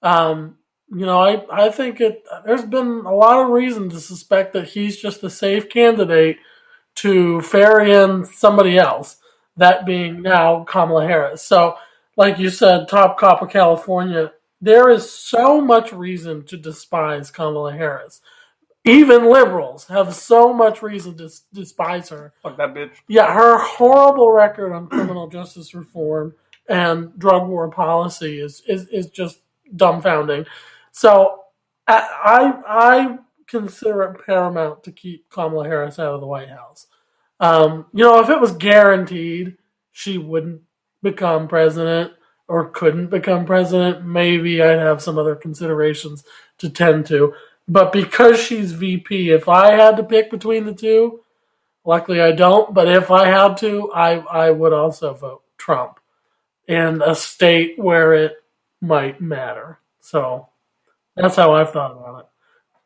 Um, 0.03 0.59
you 0.95 1.07
know, 1.07 1.21
I, 1.21 1.45
I 1.51 1.71
think 1.71 2.01
it. 2.01 2.25
There's 2.47 2.65
been 2.65 3.03
a 3.05 3.15
lot 3.15 3.43
of 3.45 3.51
reason 3.51 3.89
to 3.91 4.01
suspect 4.01 4.53
that 4.53 4.69
he's 4.69 4.97
just 4.97 5.23
a 5.25 5.31
safe 5.31 5.69
candidate 5.69 6.39
to 6.97 7.41
ferry 7.41 7.93
in 7.93 8.25
somebody 8.25 8.79
else. 8.79 9.17
That 9.57 9.87
being 9.87 10.23
now 10.23 10.65
Kamala 10.65 11.07
Harris. 11.07 11.43
So, 11.43 11.77
like 12.17 12.39
you 12.39 12.51
said, 12.51 12.89
top 12.89 13.19
cop 13.19 13.43
of 13.43 13.51
California. 13.51 14.33
There 14.61 14.89
is 14.89 15.11
so 15.11 15.61
much 15.61 15.93
reason 15.93 16.45
to 16.47 16.57
despise 16.57 17.31
Kamala 17.31 17.73
Harris. 17.73 18.21
Even 18.85 19.31
liberals 19.31 19.87
have 19.87 20.15
so 20.15 20.53
much 20.53 20.83
reason 20.83 21.17
to 21.19 21.31
despise 21.53 22.09
her. 22.11 22.33
Fuck 22.43 22.57
that 22.59 22.75
bitch. 22.75 22.93
Yeah, 23.09 23.33
her 23.33 23.59
horrible 23.59 24.31
record 24.31 24.73
on 24.73 24.89
criminal 24.89 25.29
justice 25.31 25.75
reform 25.75 26.35
and 26.69 27.19
drug 27.19 27.49
war 27.49 27.69
policy 27.71 28.39
is 28.41 28.63
is, 28.69 28.89
is 28.89 29.07
just 29.07 29.41
dumbfounding. 29.75 30.47
So 30.95 31.41
I 31.89 32.55
I 32.67 33.19
consider 33.49 34.05
it 34.05 34.25
paramount 34.25 34.85
to 34.85 34.93
keep 34.93 35.29
Kamala 35.29 35.67
Harris 35.67 35.99
out 35.99 36.15
of 36.15 36.21
the 36.21 36.27
White 36.27 36.49
House. 36.49 36.87
Um, 37.41 37.87
you 37.93 38.05
know, 38.05 38.21
if 38.21 38.31
it 38.31 38.41
was 38.41 38.53
guaranteed 38.53 39.57
she 39.91 40.19
wouldn't 40.19 40.63
become 41.03 41.49
president 41.49 42.13
or 42.47 42.71
couldn't 42.71 43.09
become 43.09 43.45
president, 43.45 44.07
maybe 44.07 44.63
I'd 44.63 44.79
have 44.79 45.03
some 45.03 45.19
other 45.19 45.35
considerations 45.35 46.23
to 46.59 46.71
tend 46.71 47.07
to. 47.07 47.35
But 47.67 47.93
because 47.93 48.39
she's 48.39 48.71
VP, 48.73 49.31
if 49.31 49.49
I 49.49 49.73
had 49.73 49.97
to 49.97 50.05
pick 50.05 50.31
between 50.31 50.65
the 50.65 50.75
two, 50.75 51.25
luckily 51.85 52.21
I 52.21 52.31
don't, 52.33 52.73
but 52.73 52.87
if 52.87 53.11
I 53.11 53.27
had 53.27 53.57
to, 53.59 53.91
I, 53.93 54.19
I 54.19 54.51
would 54.53 54.73
also 54.73 55.13
vote 55.13 55.43
Trump 55.59 55.99
in 56.69 57.03
a 57.03 57.17
state 57.17 57.79
where 57.79 58.15
it 58.15 58.35
might 58.81 59.21
matter. 59.21 59.81
So 60.01 60.49
that's 61.17 61.37
how 61.37 61.55
I've 61.55 61.71
thought 61.71 61.93
about 61.93 62.21
it. 62.21 62.27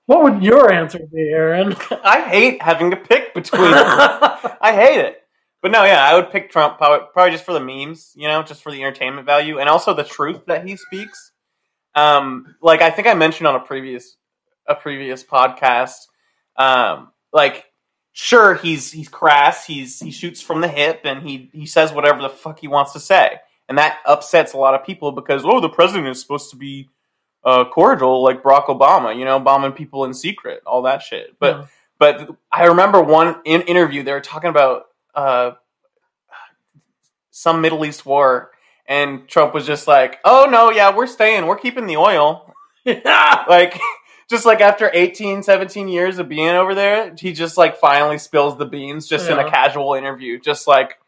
What 0.07 0.22
would 0.22 0.43
your 0.43 0.72
answer 0.72 1.01
be, 1.12 1.20
Aaron? 1.20 1.74
I 2.05 2.22
hate 2.22 2.62
having 2.62 2.91
to 2.91 2.97
pick 2.97 3.35
between 3.35 3.70
them. 3.70 3.74
I 4.61 4.72
hate 4.74 5.01
it. 5.01 5.22
But 5.61 5.72
no, 5.72 5.85
yeah, 5.85 6.05
I 6.05 6.14
would 6.14 6.31
pick 6.31 6.51
Trump 6.51 6.79
probably, 6.79 7.07
probably 7.12 7.33
just 7.33 7.45
for 7.45 7.53
the 7.53 7.61
memes, 7.61 8.12
you 8.14 8.29
know, 8.29 8.43
just 8.43 8.62
for 8.62 8.70
the 8.70 8.81
entertainment 8.83 9.26
value 9.26 9.59
and 9.59 9.68
also 9.68 9.93
the 9.93 10.05
truth 10.05 10.47
that 10.47 10.66
he 10.66 10.76
speaks. 10.76 11.33
Um, 11.95 12.55
like 12.62 12.81
I 12.81 12.91
think 12.91 13.09
I 13.09 13.14
mentioned 13.14 13.49
on 13.49 13.57
a 13.57 13.61
previous 13.61 14.16
a 14.66 14.74
previous 14.74 15.24
podcast. 15.24 16.07
Um, 16.57 17.11
like, 17.33 17.64
sure, 18.12 18.55
he's 18.55 18.93
he's 18.93 19.09
crass. 19.09 19.66
He's 19.66 19.99
he 19.99 20.11
shoots 20.11 20.41
from 20.41 20.61
the 20.61 20.68
hip, 20.68 21.01
and 21.05 21.22
he 21.22 21.51
he 21.53 21.66
says 21.66 21.93
whatever 21.93 22.22
the 22.22 22.29
fuck 22.29 22.61
he 22.61 22.68
wants 22.68 22.93
to 22.93 23.01
say, 23.01 23.39
and 23.68 23.79
that 23.79 23.99
upsets 24.07 24.53
a 24.53 24.59
lot 24.59 24.74
of 24.74 24.87
people 24.87 25.12
because 25.12 25.43
oh, 25.45 25.61
the 25.61 25.68
president 25.68 26.09
is 26.09 26.20
supposed 26.20 26.51
to 26.51 26.57
be 26.57 26.89
uh, 27.45 27.64
cordial 27.64 28.22
like 28.22 28.43
Barack 28.43 28.66
Obama, 28.66 29.16
you 29.16 29.24
know, 29.24 29.39
bombing 29.39 29.72
people 29.72 30.05
in 30.05 30.14
secret, 30.14 30.62
all 30.66 30.82
that 30.82 31.03
shit. 31.03 31.39
But 31.39 31.57
yeah. 31.57 31.66
but 31.99 32.36
I 32.53 32.66
remember 32.66 33.03
one 33.03 33.36
in 33.45 33.62
interview 33.62 34.03
they 34.03 34.12
were 34.12 34.20
talking 34.20 34.51
about 34.51 34.86
uh, 35.14 35.53
some 37.30 37.61
Middle 37.61 37.84
East 37.84 38.05
war, 38.05 38.51
and 38.86 39.28
Trump 39.28 39.55
was 39.55 39.66
just 39.66 39.86
like, 39.86 40.18
"Oh 40.24 40.47
no, 40.51 40.70
yeah, 40.70 40.95
we're 40.95 41.07
staying, 41.07 41.47
we're 41.47 41.59
keeping 41.59 41.86
the 41.86 41.97
oil." 41.97 42.45
Like 43.49 43.78
just 44.28 44.45
like 44.45 44.61
after 44.61 44.91
18, 44.93 45.43
17 45.43 45.89
years 45.89 46.18
of 46.18 46.28
being 46.28 46.51
over 46.51 46.74
there, 46.74 47.14
he 47.18 47.32
just 47.32 47.57
like 47.57 47.78
finally 47.78 48.18
spills 48.18 48.59
the 48.59 48.66
beans 48.66 49.09
just 49.09 49.26
yeah. 49.26 49.41
in 49.41 49.47
a 49.47 49.51
casual 49.51 49.95
interview. 49.95 50.39
Just 50.39 50.66
like 50.66 50.99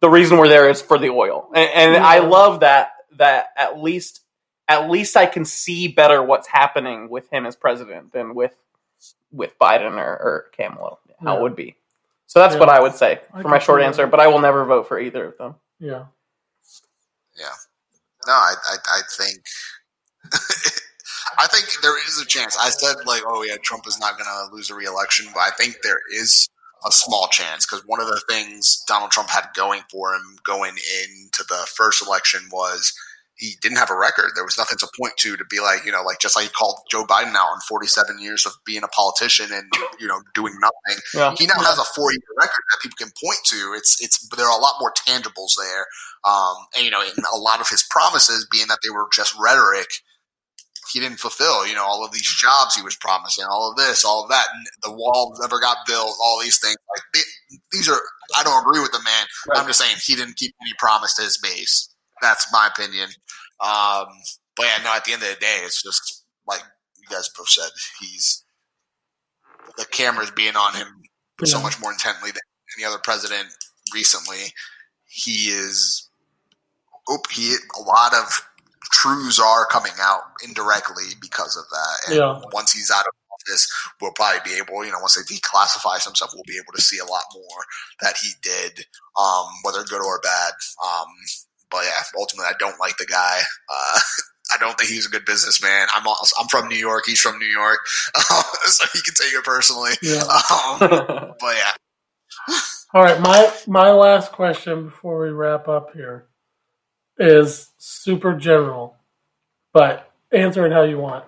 the 0.00 0.08
reason 0.08 0.38
we're 0.38 0.48
there 0.48 0.70
is 0.70 0.80
for 0.80 0.96
the 0.98 1.08
oil. 1.08 1.48
And, 1.54 1.70
and 1.74 1.92
yeah. 1.94 2.06
I 2.06 2.20
love 2.20 2.60
that, 2.60 2.92
that 3.16 3.48
at 3.56 3.80
least, 3.80 4.22
at 4.68 4.90
least 4.90 5.16
I 5.16 5.26
can 5.26 5.44
see 5.44 5.88
better 5.88 6.22
what's 6.22 6.46
happening 6.46 7.08
with 7.08 7.28
him 7.30 7.46
as 7.46 7.56
president 7.56 8.12
than 8.12 8.34
with, 8.34 8.54
with 9.32 9.58
Biden 9.58 9.92
or, 9.92 9.98
or 9.98 10.46
Kamala, 10.56 10.98
how 11.20 11.32
yeah. 11.32 11.38
it 11.38 11.42
would 11.42 11.56
be. 11.56 11.76
So 12.26 12.40
that's 12.40 12.56
what 12.56 12.68
I 12.68 12.78
would 12.80 12.94
say 12.94 13.20
for 13.40 13.48
my 13.48 13.58
short 13.58 13.80
answer, 13.80 14.06
but 14.06 14.20
I 14.20 14.26
will 14.26 14.40
never 14.40 14.64
vote 14.66 14.86
for 14.86 15.00
either 15.00 15.24
of 15.24 15.38
them. 15.38 15.54
Yeah. 15.80 16.04
Yeah. 17.38 17.54
No, 18.26 18.34
I, 18.34 18.54
I, 18.68 18.76
I 18.86 19.00
think 19.16 19.40
I 21.38 21.46
think 21.46 21.66
there 21.80 21.96
is 22.06 22.20
a 22.20 22.26
chance. 22.26 22.56
I 22.60 22.68
said 22.68 22.96
like, 23.06 23.22
oh 23.26 23.42
yeah, 23.42 23.56
Trump 23.62 23.86
is 23.86 23.98
not 23.98 24.18
going 24.18 24.26
to 24.26 24.54
lose 24.54 24.70
a 24.70 24.74
reelection, 24.74 25.26
but 25.32 25.40
I 25.40 25.50
think 25.56 25.78
there 25.82 26.00
is 26.14 26.48
a 26.86 26.92
small 26.92 27.28
chance 27.28 27.64
because 27.64 27.86
one 27.86 28.00
of 28.00 28.08
the 28.08 28.20
things 28.28 28.82
Donald 28.86 29.10
Trump 29.10 29.30
had 29.30 29.48
going 29.54 29.82
for 29.90 30.14
him 30.14 30.36
going 30.44 30.76
into 30.76 31.44
the 31.48 31.66
first 31.74 32.06
election 32.06 32.40
was 32.52 32.92
he 33.38 33.54
didn't 33.60 33.78
have 33.78 33.90
a 33.90 33.96
record. 33.96 34.32
There 34.34 34.44
was 34.44 34.58
nothing 34.58 34.78
to 34.78 34.88
point 34.98 35.14
to 35.18 35.36
to 35.36 35.44
be 35.48 35.60
like, 35.60 35.84
you 35.84 35.92
know, 35.92 36.02
like 36.02 36.18
just 36.18 36.36
like 36.36 36.46
he 36.46 36.50
called 36.50 36.80
Joe 36.90 37.04
Biden 37.04 37.34
out 37.34 37.48
on 37.48 37.60
47 37.68 38.18
years 38.20 38.44
of 38.44 38.52
being 38.66 38.82
a 38.82 38.88
politician 38.88 39.46
and 39.52 39.70
you 40.00 40.06
know 40.06 40.20
doing 40.34 40.54
nothing. 40.60 41.02
Yeah. 41.14 41.34
He 41.38 41.46
now 41.46 41.62
has 41.62 41.78
a 41.78 41.84
four 41.84 42.10
year 42.12 42.20
record 42.38 42.62
that 42.70 42.78
people 42.82 42.96
can 42.98 43.12
point 43.24 43.38
to. 43.46 43.74
It's 43.76 44.02
it's 44.02 44.28
there 44.36 44.46
are 44.46 44.58
a 44.58 44.60
lot 44.60 44.74
more 44.80 44.92
tangibles 44.92 45.54
there, 45.58 45.86
um, 46.24 46.56
and 46.76 46.84
you 46.84 46.90
know, 46.90 47.02
a 47.32 47.38
lot 47.38 47.60
of 47.60 47.68
his 47.68 47.84
promises 47.90 48.46
being 48.50 48.66
that 48.68 48.80
they 48.82 48.90
were 48.90 49.08
just 49.12 49.34
rhetoric 49.38 49.88
he 50.92 51.00
didn't 51.00 51.18
fulfill, 51.18 51.66
you 51.66 51.74
know, 51.74 51.84
all 51.84 52.04
of 52.04 52.12
these 52.12 52.34
jobs 52.40 52.74
he 52.74 52.82
was 52.82 52.96
promising, 52.96 53.44
all 53.44 53.70
of 53.70 53.76
this, 53.76 54.04
all 54.04 54.22
of 54.22 54.30
that. 54.30 54.46
And 54.54 54.66
the 54.82 54.92
wall 54.92 55.36
never 55.40 55.60
got 55.60 55.78
built, 55.86 56.16
all 56.22 56.40
these 56.40 56.58
things. 56.58 56.76
Like 56.96 57.04
they, 57.14 57.20
these 57.72 57.88
are, 57.88 58.00
I 58.36 58.42
don't 58.42 58.62
agree 58.62 58.80
with 58.80 58.92
the 58.92 59.02
man. 59.04 59.26
Right. 59.48 59.58
I'm 59.60 59.66
just 59.66 59.80
saying 59.80 59.96
he 60.02 60.14
didn't 60.14 60.36
keep 60.36 60.54
any 60.62 60.72
promise 60.78 61.14
to 61.16 61.22
his 61.22 61.38
base. 61.38 61.94
That's 62.20 62.46
my 62.52 62.68
opinion. 62.72 63.08
Um, 63.60 64.06
but 64.56 64.66
yeah, 64.66 64.82
no, 64.84 64.94
at 64.94 65.04
the 65.04 65.12
end 65.12 65.22
of 65.22 65.28
the 65.28 65.40
day, 65.40 65.60
it's 65.64 65.82
just 65.82 66.24
like 66.46 66.62
you 66.98 67.08
guys 67.08 67.28
both 67.36 67.48
said, 67.48 67.70
he's, 68.00 68.44
the 69.76 69.84
cameras 69.84 70.30
being 70.30 70.56
on 70.56 70.74
him 70.74 70.88
yeah. 71.40 71.46
so 71.46 71.60
much 71.62 71.80
more 71.80 71.92
intently 71.92 72.30
than 72.30 72.40
any 72.76 72.84
other 72.84 72.98
president 73.02 73.48
recently. 73.94 74.52
He 75.04 75.48
is, 75.48 76.08
oh, 77.08 77.18
he, 77.30 77.54
a 77.78 77.82
lot 77.82 78.14
of 78.14 78.42
truths 78.90 79.40
are 79.40 79.66
coming 79.66 79.92
out 80.00 80.22
indirectly 80.44 81.04
because 81.20 81.56
of 81.56 81.64
that. 81.70 82.08
And 82.08 82.16
yeah. 82.18 82.40
once 82.52 82.72
he's 82.72 82.90
out 82.90 83.06
of 83.06 83.12
office, 83.32 83.70
we'll 84.00 84.12
probably 84.12 84.40
be 84.44 84.58
able, 84.58 84.84
you 84.84 84.92
know, 84.92 84.98
once 85.00 85.14
they 85.14 85.22
declassify 85.22 85.98
some 85.98 86.14
stuff, 86.14 86.30
we'll 86.34 86.44
be 86.46 86.56
able 86.56 86.72
to 86.74 86.82
see 86.82 86.98
a 86.98 87.04
lot 87.04 87.22
more 87.34 87.64
that 88.00 88.16
he 88.20 88.30
did, 88.42 88.84
um, 89.18 89.46
whether 89.62 89.84
good 89.84 90.04
or 90.04 90.20
bad. 90.22 90.52
Um, 90.84 91.06
but 91.70 91.84
yeah, 91.84 92.02
ultimately, 92.18 92.48
I 92.48 92.58
don't 92.58 92.78
like 92.80 92.96
the 92.98 93.06
guy. 93.06 93.40
Uh, 93.68 94.00
I 94.54 94.56
don't 94.58 94.78
think 94.78 94.90
he's 94.90 95.06
a 95.06 95.10
good 95.10 95.26
businessman. 95.26 95.88
I'm 95.94 96.06
also, 96.06 96.34
I'm 96.40 96.48
from 96.48 96.68
New 96.68 96.76
York. 96.76 97.04
He's 97.06 97.20
from 97.20 97.38
New 97.38 97.46
York, 97.46 97.80
so 98.64 98.86
he 98.94 99.00
can 99.02 99.14
take 99.14 99.34
it 99.34 99.44
personally. 99.44 99.92
Yeah. 100.02 100.22
Um, 100.50 100.78
but 100.78 101.56
yeah. 101.56 101.72
All 102.94 103.02
right, 103.02 103.20
my 103.20 103.52
my 103.66 103.90
last 103.90 104.32
question 104.32 104.84
before 104.84 105.20
we 105.20 105.28
wrap 105.28 105.68
up 105.68 105.92
here 105.92 106.26
is 107.18 107.70
super 107.76 108.34
general, 108.34 108.96
but 109.72 110.10
answer 110.32 110.66
it 110.66 110.72
how 110.72 110.82
you 110.82 110.98
want. 110.98 111.24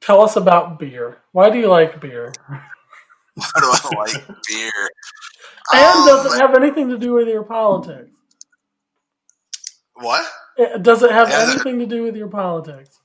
Tell 0.00 0.22
us 0.22 0.36
about 0.36 0.78
beer. 0.78 1.18
Why 1.32 1.50
do 1.50 1.58
you 1.58 1.68
like 1.68 2.00
beer? 2.00 2.32
Why 2.48 3.50
do 3.60 3.66
I 3.66 3.90
like 3.96 4.26
beer? 4.48 4.72
And 5.72 5.98
um, 5.98 6.06
does 6.06 6.34
it 6.34 6.40
have 6.40 6.54
anything 6.54 6.88
to 6.90 6.98
do 6.98 7.14
with 7.14 7.28
your 7.28 7.42
politics? 7.42 8.10
What? 9.96 10.24
does 10.82 11.02
it 11.02 11.10
have 11.10 11.28
yeah, 11.28 11.50
anything 11.50 11.78
to 11.78 11.86
do 11.86 12.02
with 12.02 12.16
your 12.16 12.28
politics? 12.28 13.00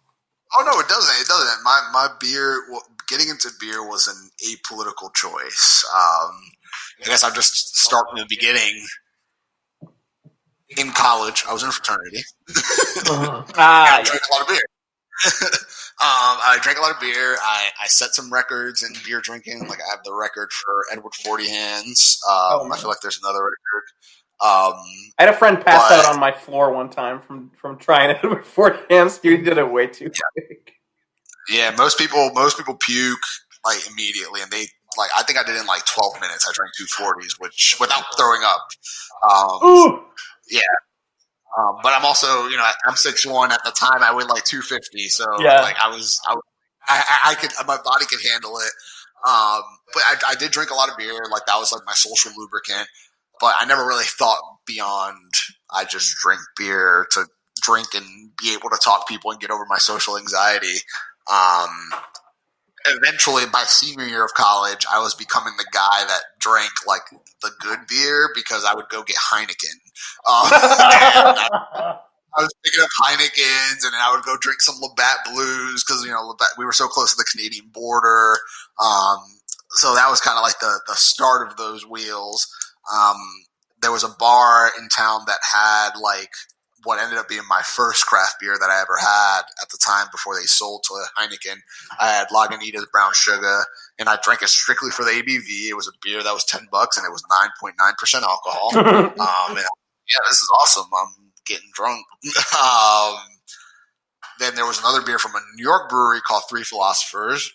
Oh 0.57 0.63
no, 0.65 0.79
it 0.79 0.87
doesn't. 0.87 1.21
It 1.21 1.27
doesn't. 1.27 1.63
My 1.63 1.89
my 1.93 2.09
beer, 2.19 2.63
well, 2.69 2.83
getting 3.07 3.29
into 3.29 3.49
beer 3.59 3.87
was 3.87 4.07
an 4.07 4.29
apolitical 4.49 5.13
choice. 5.13 5.85
Um, 5.93 6.31
I 7.01 7.05
guess 7.05 7.23
I'm 7.23 7.33
just 7.33 7.77
starting 7.77 8.11
from 8.11 8.19
the 8.19 8.25
beginning 8.27 8.85
in 10.77 10.91
college, 10.91 11.43
I 11.47 11.53
was 11.53 11.63
in 11.63 11.69
a 11.69 11.71
fraternity. 11.71 12.23
Uh-huh. 13.09 13.43
Ah, 13.57 13.99
I 13.99 14.03
drank 14.03 14.21
a 14.29 14.33
lot 14.33 14.41
of 14.41 14.47
beer. 14.47 14.61
um, 16.01 16.37
I 16.41 16.57
drank 16.61 16.77
a 16.77 16.81
lot 16.81 16.91
of 16.91 16.99
beer. 17.01 17.37
I, 17.41 17.69
I 17.81 17.87
set 17.87 18.15
some 18.15 18.31
records 18.31 18.83
in 18.83 18.93
beer 19.05 19.21
drinking. 19.21 19.67
Like 19.67 19.79
I 19.79 19.91
have 19.91 20.03
the 20.03 20.13
record 20.13 20.51
for 20.51 20.85
Edward 20.91 21.13
Forty 21.23 21.49
Hands. 21.49 22.19
Um, 22.29 22.35
Oh, 22.35 22.69
I 22.71 22.77
feel 22.77 22.89
like 22.89 23.01
there's 23.01 23.19
another 23.21 23.43
record. 23.43 23.83
Um, 24.43 24.73
I 25.19 25.25
had 25.25 25.29
a 25.29 25.37
friend 25.37 25.63
pass 25.63 25.87
But- 25.89 26.05
out 26.05 26.13
on 26.13 26.19
my 26.19 26.31
floor 26.31 26.71
one 26.73 26.89
time 26.89 27.21
from 27.21 27.51
from 27.59 27.77
trying 27.77 28.09
it 28.09 28.23
with 28.29 28.45
four 28.45 28.79
hands. 28.89 29.19
You 29.23 29.37
did 29.37 29.57
it 29.57 29.71
way 29.71 29.87
too 29.87 30.09
quick. 30.33 30.73
yeah, 31.49 31.73
most 31.77 31.97
people 31.97 32.31
most 32.33 32.57
people 32.57 32.75
puke 32.75 33.19
like 33.65 33.79
immediately, 33.91 34.41
and 34.41 34.49
they 34.51 34.65
like 34.97 35.11
I 35.15 35.23
think 35.23 35.37
I 35.39 35.43
did 35.43 35.55
it 35.55 35.61
in 35.61 35.67
like 35.67 35.85
12 35.85 36.19
minutes. 36.21 36.47
I 36.49 36.53
drank 36.53 36.71
two 36.77 36.85
forties, 36.85 37.35
which 37.39 37.77
without 37.79 38.03
throwing 38.17 38.41
up. 38.43 38.67
Um, 39.29 39.69
Ooh, 39.69 39.99
Um, 41.57 41.77
but 41.83 41.91
I'm 41.93 42.05
also, 42.05 42.47
you 42.47 42.57
know, 42.57 42.67
I'm 42.87 42.95
six 42.95 43.25
one 43.25 43.51
at 43.51 43.61
the 43.65 43.71
time. 43.71 44.01
I 44.01 44.15
weighed 44.15 44.27
like 44.27 44.43
two 44.45 44.61
fifty, 44.61 45.07
so 45.09 45.25
Yeah. 45.39 45.61
like 45.61 45.75
I 45.79 45.89
was, 45.89 46.19
I, 46.25 46.35
I, 46.87 47.19
I 47.31 47.35
could, 47.35 47.51
my 47.67 47.77
body 47.83 48.05
could 48.05 48.19
handle 48.31 48.57
it. 48.57 48.71
Um, 49.27 49.61
but 49.93 50.01
I, 50.03 50.15
I 50.29 50.35
did 50.35 50.51
drink 50.51 50.71
a 50.71 50.73
lot 50.73 50.89
of 50.89 50.97
beer. 50.97 51.13
Like 51.29 51.45
that 51.47 51.57
was 51.57 51.71
like 51.71 51.81
my 51.85 51.93
social 51.93 52.31
lubricant. 52.37 52.87
But 53.41 53.55
I 53.59 53.65
never 53.65 53.85
really 53.85 54.05
thought 54.05 54.41
beyond. 54.65 55.33
I 55.73 55.85
just 55.85 56.15
drink 56.21 56.41
beer 56.57 57.07
to 57.11 57.25
drink 57.61 57.87
and 57.95 58.05
be 58.41 58.53
able 58.53 58.69
to 58.69 58.79
talk 58.83 59.07
to 59.07 59.11
people 59.11 59.31
and 59.31 59.39
get 59.39 59.51
over 59.51 59.65
my 59.67 59.77
social 59.77 60.17
anxiety. 60.17 60.77
Um, 61.31 61.69
eventually, 62.85 63.43
by 63.51 63.63
senior 63.65 64.05
year 64.05 64.25
of 64.25 64.33
college, 64.33 64.85
I 64.91 64.99
was 64.99 65.13
becoming 65.13 65.53
the 65.57 65.65
guy 65.71 66.05
that 66.07 66.21
drank 66.39 66.71
like 66.87 67.01
the 67.41 67.51
good 67.59 67.79
beer 67.87 68.29
because 68.35 68.65
I 68.65 68.75
would 68.75 68.89
go 68.89 69.03
get 69.03 69.17
Heineken. 69.17 69.77
Um, 70.27 70.49
I 72.37 72.43
was 72.43 72.53
picking 72.63 72.81
up 72.81 72.89
Heinekens, 73.03 73.85
and 73.85 73.93
I 73.95 74.13
would 74.15 74.23
go 74.23 74.37
drink 74.39 74.61
some 74.61 74.75
Labatt 74.81 75.17
Blues 75.31 75.83
because 75.83 76.03
you 76.03 76.11
know 76.11 76.21
Labatt, 76.21 76.49
we 76.57 76.65
were 76.65 76.71
so 76.71 76.87
close 76.87 77.11
to 77.11 77.17
the 77.17 77.27
Canadian 77.29 77.69
border. 77.73 78.37
Um, 78.81 79.19
so 79.71 79.93
that 79.95 80.09
was 80.09 80.21
kind 80.21 80.37
of 80.37 80.43
like 80.43 80.59
the 80.59 80.79
the 80.87 80.95
start 80.95 81.47
of 81.47 81.57
those 81.57 81.85
wheels. 81.87 82.47
Um, 82.93 83.17
there 83.81 83.91
was 83.91 84.03
a 84.03 84.15
bar 84.19 84.71
in 84.79 84.87
town 84.89 85.21
that 85.27 85.39
had 85.53 85.91
like 85.99 86.31
what 86.83 87.01
ended 87.01 87.17
up 87.17 87.27
being 87.29 87.41
my 87.47 87.61
first 87.63 88.05
craft 88.07 88.37
beer 88.39 88.55
that 88.59 88.69
I 88.69 88.81
ever 88.81 88.97
had 88.99 89.41
at 89.61 89.69
the 89.69 89.77
time 89.85 90.07
before 90.11 90.35
they 90.35 90.45
sold 90.45 90.83
to 90.83 90.93
Heineken. 91.17 91.57
I 91.99 92.09
had 92.09 92.27
Lagunitas 92.29 92.89
Brown 92.91 93.11
Sugar, 93.13 93.65
and 93.99 94.09
I 94.09 94.17
drank 94.23 94.41
it 94.41 94.49
strictly 94.49 94.89
for 94.89 95.03
the 95.03 95.11
ABV. 95.11 95.69
It 95.69 95.75
was 95.75 95.87
a 95.87 95.91
beer 96.01 96.23
that 96.23 96.33
was 96.33 96.43
ten 96.45 96.67
bucks, 96.71 96.97
and 96.97 97.05
it 97.05 97.11
was 97.11 97.23
nine 97.29 97.49
point 97.59 97.75
nine 97.79 97.93
percent 97.97 98.23
alcohol. 98.23 98.71
Um, 99.21 99.57
and 99.57 99.57
yeah, 99.57 100.23
this 100.29 100.39
is 100.39 100.49
awesome. 100.59 100.89
I'm 100.97 101.31
getting 101.45 101.69
drunk. 101.73 102.05
um, 102.59 103.15
then 104.39 104.55
there 104.55 104.65
was 104.65 104.79
another 104.79 105.01
beer 105.01 105.19
from 105.19 105.35
a 105.35 105.41
New 105.55 105.63
York 105.63 105.89
brewery 105.89 106.21
called 106.21 106.43
Three 106.49 106.63
Philosophers, 106.63 107.53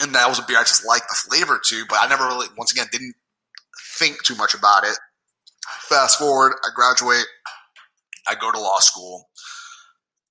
and 0.00 0.14
that 0.14 0.28
was 0.28 0.38
a 0.38 0.42
beer 0.42 0.58
I 0.58 0.62
just 0.62 0.86
liked 0.86 1.06
the 1.08 1.16
flavor 1.16 1.60
to, 1.68 1.84
but 1.88 1.98
I 2.00 2.08
never 2.08 2.26
really, 2.26 2.46
once 2.56 2.70
again, 2.72 2.86
didn't 2.92 3.14
think 3.98 4.22
too 4.24 4.36
much 4.36 4.54
about 4.54 4.84
it. 4.84 4.96
Fast 5.80 6.18
forward, 6.18 6.54
I 6.64 6.68
graduate, 6.74 7.26
I 8.28 8.34
go 8.34 8.50
to 8.50 8.58
law 8.58 8.78
school, 8.78 9.28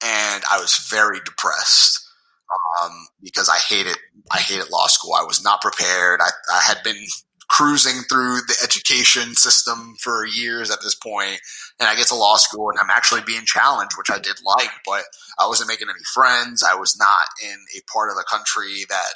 and 0.04 0.44
I 0.50 0.60
was 0.60 0.88
very 0.90 1.20
depressed 1.26 2.08
um, 2.82 2.92
because 3.22 3.50
I 3.50 3.58
hated 3.58 3.98
I 4.32 4.40
hated 4.40 4.70
law 4.70 4.88
school. 4.88 5.14
I 5.14 5.24
was 5.24 5.44
not 5.44 5.62
prepared. 5.62 6.22
I, 6.22 6.30
I 6.52 6.62
had 6.62 6.84
been 6.84 7.04
cruising 7.50 8.02
through 8.10 8.42
the 8.48 8.56
education 8.62 9.34
system 9.34 9.96
for 10.02 10.26
years 10.26 10.70
at 10.70 10.82
this 10.82 10.96
point, 10.96 11.40
and 11.80 11.88
I 11.88 11.96
get 11.96 12.08
to 12.08 12.16
law 12.16 12.36
school 12.36 12.70
and 12.70 12.78
I'm 12.80 12.90
actually 12.90 13.22
being 13.26 13.46
challenged, 13.46 13.98
which 13.98 14.12
I 14.12 14.20
did 14.20 14.36
like, 14.46 14.70
but 14.86 15.04
I 15.40 15.48
wasn't 15.48 15.70
making 15.70 15.88
any 15.90 16.04
friends. 16.14 16.64
I 16.64 16.76
was 16.76 16.98
not 17.00 17.26
in 17.44 17.58
a 17.78 17.82
part 17.92 18.10
of 18.10 18.18
the 18.18 18.26
country 18.30 18.84
that 18.90 19.14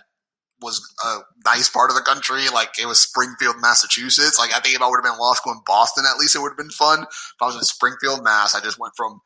was 0.61 0.81
a 1.03 1.19
nice 1.45 1.69
part 1.69 1.89
of 1.89 1.95
the 1.95 2.01
country. 2.01 2.47
Like 2.53 2.79
it 2.79 2.85
was 2.85 2.99
Springfield, 2.99 3.55
Massachusetts. 3.59 4.39
Like 4.39 4.53
I 4.53 4.59
think 4.59 4.75
if 4.75 4.81
I 4.81 4.87
would 4.87 4.97
have 4.97 5.03
been 5.03 5.13
in 5.13 5.19
law 5.19 5.33
school 5.33 5.53
in 5.53 5.61
Boston, 5.65 6.05
at 6.09 6.19
least 6.19 6.35
it 6.35 6.39
would 6.39 6.51
have 6.51 6.57
been 6.57 6.69
fun. 6.69 7.03
If 7.03 7.41
I 7.41 7.45
was 7.45 7.55
in 7.55 7.63
Springfield, 7.63 8.23
Mass, 8.23 8.55
I 8.55 8.61
just 8.61 8.79
went 8.79 8.93
from 8.95 9.21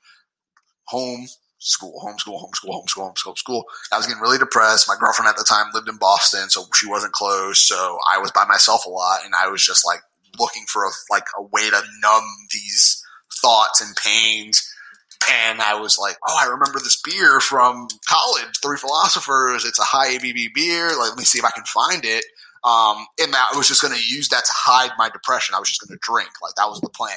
home 0.87 1.27
school, 1.59 1.99
home 1.99 2.17
school, 2.17 2.37
home 2.37 2.53
school, 2.53 2.73
home 2.73 2.87
school, 2.87 3.05
home 3.05 3.15
school, 3.15 3.35
school. 3.35 3.65
I 3.91 3.97
was 3.97 4.05
getting 4.05 4.21
really 4.21 4.37
depressed. 4.37 4.87
My 4.87 4.95
girlfriend 4.99 5.29
at 5.29 5.37
the 5.37 5.43
time 5.43 5.67
lived 5.73 5.89
in 5.89 5.97
Boston, 5.97 6.49
so 6.49 6.65
she 6.73 6.87
wasn't 6.87 7.13
close. 7.13 7.67
So 7.67 7.97
I 8.11 8.17
was 8.17 8.31
by 8.31 8.45
myself 8.45 8.85
a 8.85 8.89
lot, 8.89 9.19
and 9.25 9.33
I 9.35 9.47
was 9.47 9.65
just 9.65 9.85
like 9.85 10.01
looking 10.39 10.63
for 10.67 10.83
a 10.83 10.89
like 11.09 11.25
a 11.37 11.43
way 11.43 11.69
to 11.69 11.81
numb 12.01 12.25
these 12.51 13.03
thoughts 13.41 13.81
and 13.81 13.95
pains. 13.95 14.71
And 15.31 15.61
I 15.61 15.79
was 15.79 15.97
like, 15.97 16.17
oh, 16.27 16.37
I 16.39 16.45
remember 16.45 16.79
this 16.79 17.01
beer 17.01 17.39
from 17.39 17.87
college, 18.07 18.59
Three 18.61 18.77
Philosophers. 18.77 19.65
It's 19.65 19.79
a 19.79 19.83
high 19.83 20.15
ABV 20.17 20.53
beer. 20.53 20.89
Like, 20.89 21.09
let 21.09 21.17
me 21.17 21.23
see 21.23 21.39
if 21.39 21.45
I 21.45 21.51
can 21.51 21.65
find 21.65 22.05
it. 22.05 22.25
Um, 22.63 23.05
and 23.21 23.33
that 23.33 23.51
I 23.53 23.57
was 23.57 23.67
just 23.67 23.81
going 23.81 23.93
to 23.93 23.99
use 23.99 24.29
that 24.29 24.45
to 24.45 24.51
hide 24.53 24.91
my 24.97 25.09
depression. 25.09 25.55
I 25.55 25.59
was 25.59 25.69
just 25.69 25.81
going 25.81 25.95
to 25.97 26.01
drink. 26.01 26.29
Like 26.41 26.55
that 26.55 26.67
was 26.67 26.81
the 26.81 26.89
plan 26.89 27.15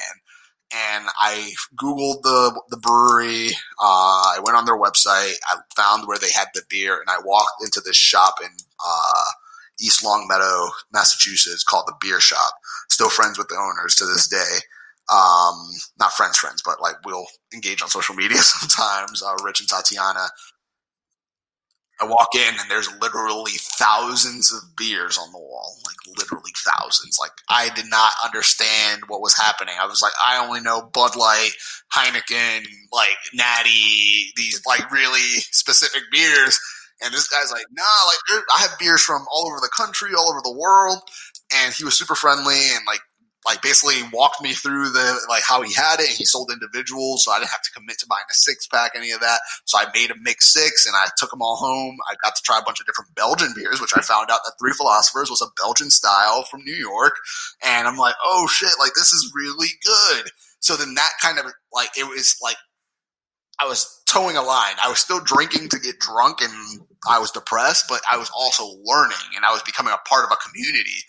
and 0.74 1.06
I 1.18 1.52
googled 1.76 2.22
the 2.22 2.60
the 2.68 2.76
brewery. 2.76 3.48
Uh, 3.80 4.36
I 4.36 4.40
went 4.42 4.56
on 4.56 4.64
their 4.66 4.78
website. 4.78 5.34
I 5.46 5.56
found 5.74 6.06
where 6.06 6.18
they 6.18 6.30
had 6.30 6.48
the 6.54 6.62
beer, 6.68 7.00
and 7.00 7.08
I 7.08 7.18
walked 7.24 7.62
into 7.62 7.80
this 7.80 7.96
shop 7.96 8.34
in 8.42 8.50
uh, 8.84 9.24
East 9.80 10.04
Longmeadow, 10.04 10.68
Massachusetts, 10.92 11.64
called 11.64 11.86
the 11.86 11.96
Beer 12.00 12.20
Shop. 12.20 12.52
Still 12.90 13.08
friends 13.08 13.38
with 13.38 13.48
the 13.48 13.56
owners 13.56 13.94
to 13.96 14.04
this 14.06 14.28
day. 14.28 14.58
Um, 15.12 15.70
not 15.98 16.12
friends, 16.12 16.36
friends, 16.36 16.62
but 16.64 16.80
like 16.80 16.96
we'll 17.04 17.26
engage 17.54 17.82
on 17.82 17.88
social 17.88 18.14
media 18.14 18.38
sometimes. 18.42 19.22
Uh, 19.22 19.36
Rich 19.44 19.60
and 19.60 19.68
Tatiana. 19.68 20.28
I 22.00 22.06
walk 22.06 22.28
in 22.36 22.54
and 22.60 22.70
there's 22.70 22.88
literally 23.00 23.52
thousands 23.56 24.52
of 24.52 24.76
beers 24.76 25.18
on 25.18 25.32
the 25.32 25.38
wall, 25.38 25.76
like 25.84 25.96
literally 26.16 26.52
thousands. 26.56 27.18
Like 27.20 27.32
I 27.48 27.70
did 27.74 27.86
not 27.90 28.12
understand 28.24 29.02
what 29.08 29.20
was 29.20 29.36
happening. 29.36 29.74
I 29.80 29.86
was 29.86 30.00
like, 30.00 30.12
I 30.24 30.44
only 30.44 30.60
know 30.60 30.82
Bud 30.92 31.16
Light, 31.16 31.50
Heineken, 31.92 32.66
like 32.92 33.18
Natty, 33.34 34.32
these 34.36 34.62
like 34.64 34.90
really 34.92 35.18
specific 35.50 36.02
beers. 36.12 36.60
And 37.02 37.12
this 37.12 37.28
guy's 37.28 37.50
like, 37.50 37.66
nah, 37.72 37.82
like 37.82 38.44
I 38.56 38.62
have 38.62 38.78
beers 38.78 39.02
from 39.02 39.26
all 39.32 39.48
over 39.48 39.58
the 39.60 39.70
country, 39.76 40.10
all 40.16 40.30
over 40.30 40.40
the 40.42 40.56
world. 40.56 40.98
And 41.54 41.74
he 41.74 41.84
was 41.84 41.98
super 41.98 42.14
friendly 42.14 42.58
and 42.74 42.84
like 42.86 43.00
like 43.48 43.62
basically 43.62 43.96
walked 44.12 44.42
me 44.42 44.52
through 44.52 44.90
the 44.90 45.20
like 45.28 45.42
how 45.46 45.62
he 45.62 45.72
had 45.72 46.00
it. 46.00 46.08
He 46.08 46.24
sold 46.24 46.52
individuals, 46.52 47.24
so 47.24 47.32
I 47.32 47.38
didn't 47.38 47.50
have 47.50 47.62
to 47.62 47.70
commit 47.72 47.98
to 48.00 48.06
buying 48.06 48.24
a 48.30 48.34
six 48.34 48.66
pack, 48.66 48.92
any 48.94 49.10
of 49.10 49.20
that. 49.20 49.40
So 49.64 49.78
I 49.78 49.86
made 49.94 50.10
a 50.10 50.14
mix 50.20 50.52
six, 50.52 50.86
and 50.86 50.94
I 50.94 51.08
took 51.16 51.30
them 51.30 51.40
all 51.40 51.56
home. 51.56 51.96
I 52.10 52.14
got 52.22 52.36
to 52.36 52.42
try 52.42 52.58
a 52.58 52.62
bunch 52.62 52.80
of 52.80 52.86
different 52.86 53.14
Belgian 53.14 53.52
beers, 53.56 53.80
which 53.80 53.92
I 53.96 54.02
found 54.02 54.30
out 54.30 54.40
that 54.44 54.54
Three 54.60 54.72
Philosophers 54.72 55.30
was 55.30 55.40
a 55.40 55.50
Belgian 55.56 55.90
style 55.90 56.44
from 56.44 56.62
New 56.64 56.74
York. 56.74 57.14
And 57.64 57.88
I'm 57.88 57.96
like, 57.96 58.14
oh 58.24 58.46
shit, 58.48 58.72
like 58.78 58.92
this 58.94 59.12
is 59.12 59.32
really 59.34 59.68
good. 59.84 60.30
So 60.60 60.76
then 60.76 60.94
that 60.94 61.10
kind 61.22 61.38
of 61.38 61.46
like 61.72 61.90
it 61.96 62.04
was 62.04 62.36
like 62.42 62.56
I 63.60 63.66
was 63.66 64.02
towing 64.06 64.36
a 64.36 64.42
line. 64.42 64.74
I 64.82 64.88
was 64.88 64.98
still 64.98 65.20
drinking 65.20 65.70
to 65.70 65.78
get 65.78 65.98
drunk, 65.98 66.40
and 66.42 66.80
I 67.08 67.18
was 67.18 67.30
depressed, 67.30 67.86
but 67.88 68.00
I 68.10 68.18
was 68.18 68.30
also 68.36 68.64
learning, 68.84 69.34
and 69.34 69.44
I 69.44 69.52
was 69.52 69.62
becoming 69.62 69.94
a 69.94 70.08
part 70.08 70.24
of 70.24 70.32
a 70.32 70.36
community. 70.36 71.00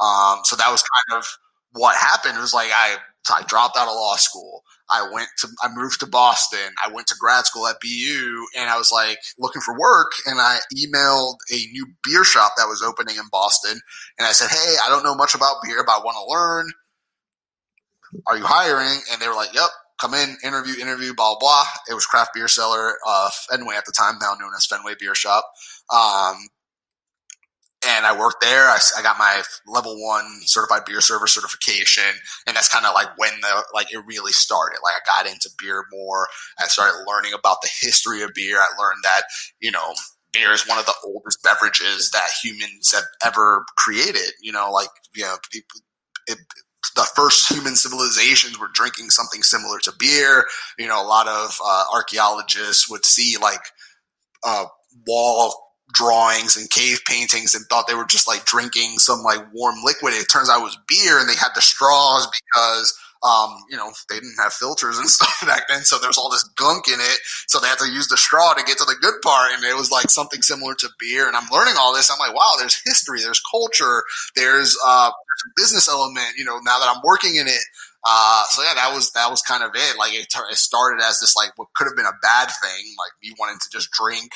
Um, 0.00 0.40
so 0.44 0.54
that 0.56 0.70
was 0.70 0.82
kind 0.82 1.18
of 1.18 1.26
what 1.72 1.96
happened. 1.96 2.38
Was 2.38 2.54
like 2.54 2.70
I 2.72 2.96
I 3.30 3.42
dropped 3.46 3.76
out 3.76 3.88
of 3.88 3.94
law 3.94 4.16
school. 4.16 4.62
I 4.90 5.08
went 5.12 5.28
to 5.38 5.48
I 5.62 5.68
moved 5.74 6.00
to 6.00 6.06
Boston. 6.06 6.72
I 6.84 6.90
went 6.92 7.06
to 7.08 7.16
grad 7.20 7.44
school 7.46 7.66
at 7.66 7.80
BU 7.80 8.46
and 8.56 8.70
I 8.70 8.78
was 8.78 8.90
like 8.90 9.18
looking 9.38 9.60
for 9.60 9.78
work 9.78 10.12
and 10.26 10.40
I 10.40 10.58
emailed 10.76 11.36
a 11.52 11.56
new 11.72 11.86
beer 12.04 12.24
shop 12.24 12.52
that 12.56 12.66
was 12.68 12.82
opening 12.82 13.16
in 13.16 13.24
Boston 13.30 13.80
and 14.18 14.26
I 14.26 14.32
said, 14.32 14.48
"Hey, 14.50 14.76
I 14.84 14.88
don't 14.88 15.04
know 15.04 15.14
much 15.14 15.34
about 15.34 15.56
beer, 15.62 15.84
but 15.84 15.92
I 16.00 16.04
want 16.04 16.16
to 16.16 16.32
learn. 16.32 16.72
Are 18.26 18.38
you 18.38 18.44
hiring?" 18.46 19.00
And 19.12 19.20
they 19.20 19.28
were 19.28 19.34
like, 19.34 19.52
"Yep, 19.52 19.70
come 20.00 20.14
in, 20.14 20.38
interview, 20.42 20.80
interview, 20.80 21.12
blah 21.14 21.36
blah." 21.38 21.64
It 21.90 21.94
was 21.94 22.06
Craft 22.06 22.32
Beer 22.34 22.48
Cellar 22.48 22.98
uh, 23.06 23.28
Fenway 23.50 23.76
at 23.76 23.84
the 23.84 23.92
time, 23.92 24.14
now 24.20 24.34
known 24.40 24.52
as 24.56 24.64
Fenway 24.64 24.94
Beer 24.98 25.14
Shop. 25.14 25.44
Um, 25.92 26.36
and 27.88 28.04
I 28.04 28.16
worked 28.16 28.42
there. 28.42 28.68
I, 28.68 28.78
I 28.98 29.02
got 29.02 29.18
my 29.18 29.42
level 29.66 29.96
one 30.04 30.26
certified 30.42 30.84
beer 30.84 31.00
server 31.00 31.26
certification, 31.26 32.04
and 32.46 32.54
that's 32.54 32.68
kind 32.68 32.84
of 32.84 32.94
like 32.94 33.08
when 33.16 33.32
the 33.40 33.64
like 33.72 33.92
it 33.92 34.04
really 34.06 34.32
started. 34.32 34.78
Like 34.84 34.94
I 34.94 35.06
got 35.06 35.30
into 35.30 35.50
beer 35.58 35.84
more. 35.90 36.28
I 36.60 36.66
started 36.66 37.04
learning 37.08 37.32
about 37.32 37.62
the 37.62 37.70
history 37.80 38.22
of 38.22 38.30
beer. 38.34 38.58
I 38.58 38.68
learned 38.78 39.02
that 39.04 39.22
you 39.60 39.70
know 39.70 39.94
beer 40.32 40.52
is 40.52 40.66
one 40.68 40.78
of 40.78 40.84
the 40.84 40.94
oldest 41.04 41.42
beverages 41.42 42.10
that 42.10 42.28
humans 42.42 42.92
have 42.92 43.04
ever 43.24 43.64
created. 43.78 44.32
You 44.42 44.52
know, 44.52 44.70
like 44.70 44.90
you 45.14 45.24
know, 45.24 45.36
it, 46.26 46.38
the 46.94 47.08
first 47.16 47.50
human 47.50 47.74
civilizations 47.74 48.58
were 48.58 48.70
drinking 48.72 49.10
something 49.10 49.42
similar 49.42 49.78
to 49.78 49.92
beer. 49.98 50.44
You 50.78 50.88
know, 50.88 51.02
a 51.02 51.06
lot 51.06 51.26
of 51.26 51.58
uh, 51.64 51.84
archaeologists 51.92 52.90
would 52.90 53.06
see 53.06 53.36
like 53.40 53.62
uh, 54.44 54.66
wall 55.06 55.67
drawings 55.92 56.56
and 56.56 56.68
cave 56.70 57.00
paintings 57.06 57.54
and 57.54 57.64
thought 57.66 57.86
they 57.86 57.94
were 57.94 58.04
just 58.04 58.28
like 58.28 58.44
drinking 58.44 58.98
some 58.98 59.22
like 59.22 59.40
warm 59.52 59.76
liquid. 59.84 60.14
It 60.14 60.26
turns 60.30 60.50
out 60.50 60.60
it 60.60 60.64
was 60.64 60.78
beer 60.86 61.18
and 61.18 61.28
they 61.28 61.34
had 61.34 61.50
the 61.54 61.62
straws 61.62 62.26
because 62.26 62.98
um, 63.22 63.56
you 63.68 63.76
know, 63.76 63.90
they 64.08 64.16
didn't 64.16 64.36
have 64.38 64.52
filters 64.52 64.98
and 64.98 65.08
stuff 65.10 65.42
back 65.46 65.66
then, 65.68 65.82
so 65.82 65.98
there's 65.98 66.18
all 66.18 66.30
this 66.30 66.44
gunk 66.56 66.86
in 66.88 67.00
it. 67.00 67.18
So 67.46 67.58
they 67.58 67.68
had 67.68 67.78
to 67.78 67.90
use 67.90 68.08
the 68.08 68.16
straw 68.16 68.54
to 68.54 68.62
get 68.62 68.78
to 68.78 68.84
the 68.84 68.96
good 69.00 69.14
part, 69.22 69.52
and 69.54 69.64
it 69.64 69.76
was 69.76 69.90
like 69.90 70.10
something 70.10 70.42
similar 70.42 70.74
to 70.76 70.88
beer. 71.00 71.26
And 71.26 71.36
I'm 71.36 71.48
learning 71.52 71.74
all 71.78 71.94
this. 71.94 72.10
I'm 72.10 72.18
like, 72.18 72.34
wow, 72.34 72.54
there's 72.58 72.80
history, 72.84 73.20
there's 73.20 73.42
culture, 73.50 74.02
there's 74.36 74.76
uh, 74.86 75.10
business 75.56 75.88
element. 75.88 76.36
You 76.36 76.44
know, 76.44 76.58
now 76.62 76.78
that 76.78 76.92
I'm 76.94 77.02
working 77.04 77.36
in 77.36 77.48
it. 77.48 77.62
Uh, 78.06 78.44
so 78.50 78.62
yeah, 78.62 78.74
that 78.74 78.94
was 78.94 79.10
that 79.12 79.28
was 79.28 79.42
kind 79.42 79.64
of 79.64 79.72
it. 79.74 79.98
Like 79.98 80.14
it, 80.14 80.28
it 80.50 80.56
started 80.56 81.02
as 81.02 81.18
this 81.18 81.34
like 81.34 81.50
what 81.58 81.68
could 81.74 81.86
have 81.86 81.96
been 81.96 82.06
a 82.06 82.18
bad 82.22 82.48
thing, 82.62 82.94
like 82.96 83.10
me 83.22 83.34
wanting 83.38 83.58
to 83.58 83.68
just 83.70 83.90
drink, 83.90 84.30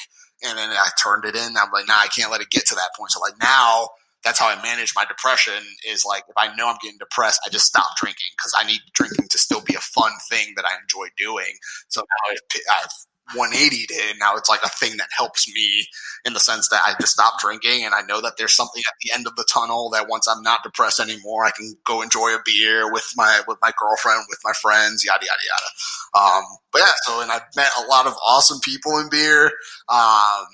and 0.45 0.59
then 0.59 0.71
I 0.71 0.89
turned 1.03 1.25
it 1.25 1.37
in. 1.37 1.57
I'm 1.57 1.73
like, 1.73 1.89
nah, 1.89 1.99
I 1.99 2.09
can't 2.09 2.31
let 2.31 2.41
it 2.41 2.51
get 2.51 2.67
to 2.67 2.75
that 2.75 2.91
point. 2.97 3.11
So 3.11 3.21
like 3.21 3.35
now 3.41 3.89
that's 4.25 4.39
how 4.39 4.49
I 4.49 4.61
manage 4.63 4.95
my 4.95 5.05
depression 5.05 5.63
is 5.89 6.05
like 6.07 6.25
if 6.29 6.35
I 6.37 6.55
know 6.55 6.69
I'm 6.69 6.77
getting 6.83 6.99
depressed, 6.99 7.41
I 7.45 7.51
just 7.51 7.67
stop 7.67 7.97
drinking 7.97 8.29
because 8.37 8.55
I 8.59 8.65
need 8.67 8.81
drinking 8.95 9.27
to 9.31 9.39
still 9.39 9.61
be 9.61 9.75
a 9.75 9.81
fun 9.81 10.13
thing 10.31 10.55
that 10.57 10.65
I 10.65 10.71
enjoy 10.81 11.09
doing. 11.17 11.53
So 11.89 12.01
now 12.03 12.33
I've, 12.33 12.85
I've 12.85 12.91
180 13.35 13.87
it. 13.89 14.17
Now 14.19 14.35
it's 14.37 14.49
like 14.49 14.63
a 14.63 14.69
thing 14.69 14.97
that 14.99 15.09
helps 15.17 15.49
me 15.53 15.87
in 16.25 16.33
the 16.33 16.41
sense 16.41 16.69
that 16.69 16.83
I 16.85 16.95
just 17.01 17.13
stop 17.13 17.41
drinking 17.41 17.85
and 17.85 17.95
I 17.95 18.03
know 18.03 18.21
that 18.21 18.35
there's 18.37 18.55
something 18.55 18.83
at 18.87 18.95
the 19.03 19.11
end 19.15 19.27
of 19.27 19.37
the 19.37 19.47
tunnel 19.51 19.91
that 19.91 20.09
once 20.09 20.29
I'm 20.29 20.43
not 20.43 20.63
depressed 20.63 21.01
anymore, 21.01 21.45
I 21.45 21.51
can 21.51 21.75
go 21.85 22.03
enjoy 22.03 22.35
a 22.35 22.43
beer 22.45 22.93
with 22.93 23.09
my 23.17 23.41
with 23.47 23.59
my 23.63 23.73
girlfriend, 23.79 24.25
with 24.29 24.41
my 24.45 24.53
friends, 24.61 25.05
yada 25.05 25.25
yada 25.25 25.43
yada. 25.47 26.37
Um, 26.37 26.45
but 26.73 26.81
yeah, 26.81 26.93
so 27.05 27.21
and 27.21 27.31
I've 27.31 27.43
met 27.57 27.71
a 27.79 27.87
lot 27.89 28.07
of 28.07 28.15
awesome 28.25 28.61
people 28.61 28.99
in 28.99 29.09
beer. 29.09 29.47
Um, 29.89 30.47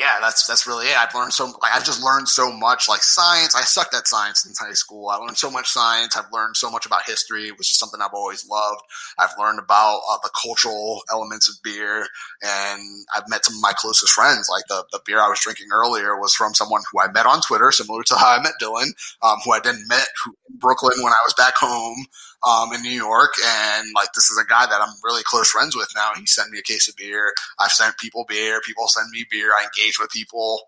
yeah, 0.00 0.16
that's 0.18 0.46
that's 0.46 0.66
really 0.66 0.86
it. 0.86 0.96
I've 0.96 1.14
learned 1.14 1.34
so 1.34 1.44
like 1.60 1.74
I've 1.74 1.84
just 1.84 2.02
learned 2.02 2.26
so 2.26 2.50
much 2.50 2.88
like 2.88 3.02
science. 3.02 3.54
I 3.54 3.60
sucked 3.60 3.94
at 3.94 4.08
science 4.08 4.46
in 4.46 4.54
high 4.58 4.72
school. 4.72 5.10
I 5.10 5.16
learned 5.16 5.36
so 5.36 5.50
much 5.50 5.68
science. 5.68 6.16
I've 6.16 6.32
learned 6.32 6.56
so 6.56 6.70
much 6.70 6.86
about 6.86 7.02
history, 7.04 7.50
which 7.50 7.70
is 7.70 7.78
something 7.78 8.00
I've 8.00 8.14
always 8.14 8.48
loved. 8.48 8.80
I've 9.18 9.34
learned 9.38 9.58
about 9.58 10.00
uh, 10.10 10.16
the 10.22 10.30
cultural 10.42 11.02
elements 11.12 11.50
of 11.50 11.62
beer, 11.62 12.06
and 12.42 12.80
I've 13.14 13.28
met 13.28 13.44
some 13.44 13.56
of 13.56 13.60
my 13.60 13.74
closest 13.76 14.14
friends. 14.14 14.48
Like 14.50 14.64
the 14.68 14.84
the 14.90 15.02
beer 15.04 15.20
I 15.20 15.28
was 15.28 15.40
drinking 15.40 15.68
earlier 15.70 16.18
was 16.18 16.32
from 16.32 16.54
someone 16.54 16.80
who 16.90 17.02
I 17.02 17.12
met 17.12 17.26
on 17.26 17.42
Twitter, 17.42 17.70
similar 17.70 18.02
to 18.04 18.14
how 18.14 18.38
I 18.38 18.42
met 18.42 18.54
Dylan, 18.60 18.92
um, 19.20 19.36
who 19.44 19.52
I 19.52 19.60
then 19.60 19.84
met 19.86 20.08
who, 20.24 20.34
in 20.48 20.56
Brooklyn 20.56 20.96
when 21.02 21.12
I 21.12 21.22
was 21.26 21.34
back 21.34 21.56
home 21.56 22.06
um, 22.46 22.72
in 22.72 22.82
New 22.82 22.90
York. 22.90 23.32
And 23.44 23.88
like, 23.94 24.12
this 24.14 24.30
is 24.30 24.38
a 24.38 24.48
guy 24.48 24.66
that 24.66 24.80
I'm 24.80 24.94
really 25.02 25.22
close 25.24 25.50
friends 25.50 25.76
with 25.76 25.88
now. 25.94 26.10
He 26.16 26.26
sent 26.26 26.50
me 26.50 26.58
a 26.58 26.62
case 26.62 26.88
of 26.88 26.96
beer. 26.96 27.32
I've 27.58 27.72
sent 27.72 27.98
people 27.98 28.24
beer. 28.28 28.60
People 28.64 28.88
send 28.88 29.10
me 29.10 29.24
beer. 29.30 29.50
I 29.58 29.64
engage 29.64 29.98
with 29.98 30.10
people. 30.10 30.60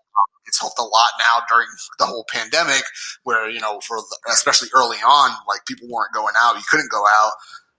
It's 0.45 0.59
helped 0.59 0.79
a 0.79 0.83
lot 0.83 1.09
now 1.19 1.45
during 1.49 1.67
the 1.99 2.05
whole 2.05 2.25
pandemic 2.29 2.83
where, 3.23 3.49
you 3.49 3.59
know, 3.59 3.79
for 3.79 3.99
especially 4.31 4.69
early 4.75 4.97
on, 4.97 5.31
like 5.47 5.65
people 5.65 5.87
weren't 5.89 6.13
going 6.13 6.33
out. 6.41 6.55
You 6.55 6.63
couldn't 6.69 6.91
go 6.91 7.05
out. 7.05 7.31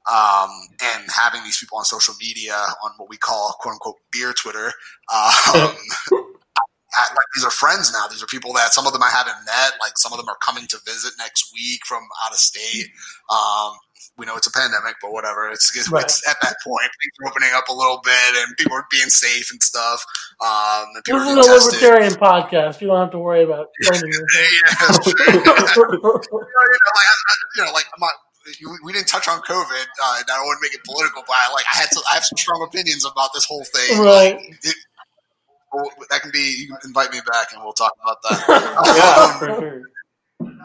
Um, 0.07 0.51
and 0.83 1.05
having 1.15 1.43
these 1.45 1.57
people 1.57 1.79
on 1.79 1.85
social 1.85 2.15
media 2.21 2.55
on 2.85 2.91
what 2.99 3.09
we 3.09 3.17
call 3.17 3.55
quote 3.59 3.73
unquote 3.73 3.97
beer 4.13 4.35
Twitter, 4.35 4.71
um, 5.55 5.75
like 6.97 7.27
these 7.35 7.45
are 7.45 7.51
friends 7.51 7.93
now. 7.93 8.07
These 8.09 8.23
are 8.23 8.27
people 8.27 8.53
that 8.55 8.73
some 8.73 8.87
of 8.87 8.93
them 8.93 9.03
I 9.03 9.11
haven't 9.11 9.37
met. 9.45 9.73
Like 9.81 9.93
some 9.97 10.13
of 10.13 10.19
them 10.19 10.29
are 10.29 10.37
coming 10.43 10.67
to 10.69 10.79
visit 10.85 11.13
next 11.19 11.53
week 11.53 11.81
from 11.87 12.03
out 12.25 12.33
of 12.33 12.39
state. 12.39 12.87
Um, 13.31 13.73
we 14.17 14.27
know 14.27 14.37
it's 14.37 14.47
a 14.47 14.53
pandemic, 14.53 14.95
but 15.03 15.11
whatever. 15.13 15.51
It's, 15.51 15.77
it's, 15.77 15.91
right. 15.91 16.05
it's 16.05 16.23
at 16.31 16.37
that 16.43 16.55
point 16.63 16.89
things 17.03 17.11
are 17.23 17.29
opening 17.31 17.51
up 17.55 17.67
a 17.69 17.75
little 17.75 18.01
bit, 18.05 18.37
and 18.37 18.57
people 18.57 18.77
are 18.77 18.87
being 18.91 19.09
safe 19.09 19.51
and 19.51 19.61
stuff. 19.63 20.05
Um, 20.41 20.87
and 20.95 21.03
this 21.07 21.29
is 21.29 21.39
a 21.39 21.43
tested. 21.43 21.73
libertarian 21.73 22.13
podcast. 22.15 22.81
You 22.81 22.87
don't 22.89 22.99
have 22.99 23.11
to 23.13 23.19
worry 23.19 23.43
about. 23.43 23.69
yeah, 23.83 23.99
you, 23.99 24.05
know, 24.05 24.05
like, 24.05 24.13
you 27.57 27.65
know, 27.65 27.73
like 27.73 27.87
I'm 27.91 28.01
not, 28.01 28.13
we 28.85 28.93
didn't 28.93 29.09
touch 29.09 29.27
on 29.27 29.41
COVID. 29.41 29.57
Uh, 29.57 30.05
I 30.05 30.23
don't 30.27 30.47
want 30.47 30.61
to 30.61 30.63
make 30.63 30.75
it 30.75 30.85
political, 30.85 31.25
but 31.27 31.35
I, 31.35 31.51
like 31.53 31.65
I 31.73 31.77
had 31.79 31.91
to, 31.93 32.03
I 32.11 32.15
have 32.15 32.25
some 32.25 32.37
strong 32.37 32.63
opinions 32.63 33.05
about 33.05 33.31
this 33.35 33.45
whole 33.45 33.65
thing. 33.65 33.99
Right. 33.99 34.37
Like, 34.37 34.59
it, 34.63 34.77
that 36.11 36.23
can 36.23 36.31
be. 36.33 36.57
You 36.59 36.69
can 36.69 36.91
invite 36.91 37.13
me 37.13 37.21
back, 37.27 37.53
and 37.53 37.63
we'll 37.63 37.73
talk 37.73 37.93
about 38.03 38.19
that. 38.23 39.41
yeah, 39.41 39.57
um, 39.57 39.63
sure. 39.63 39.83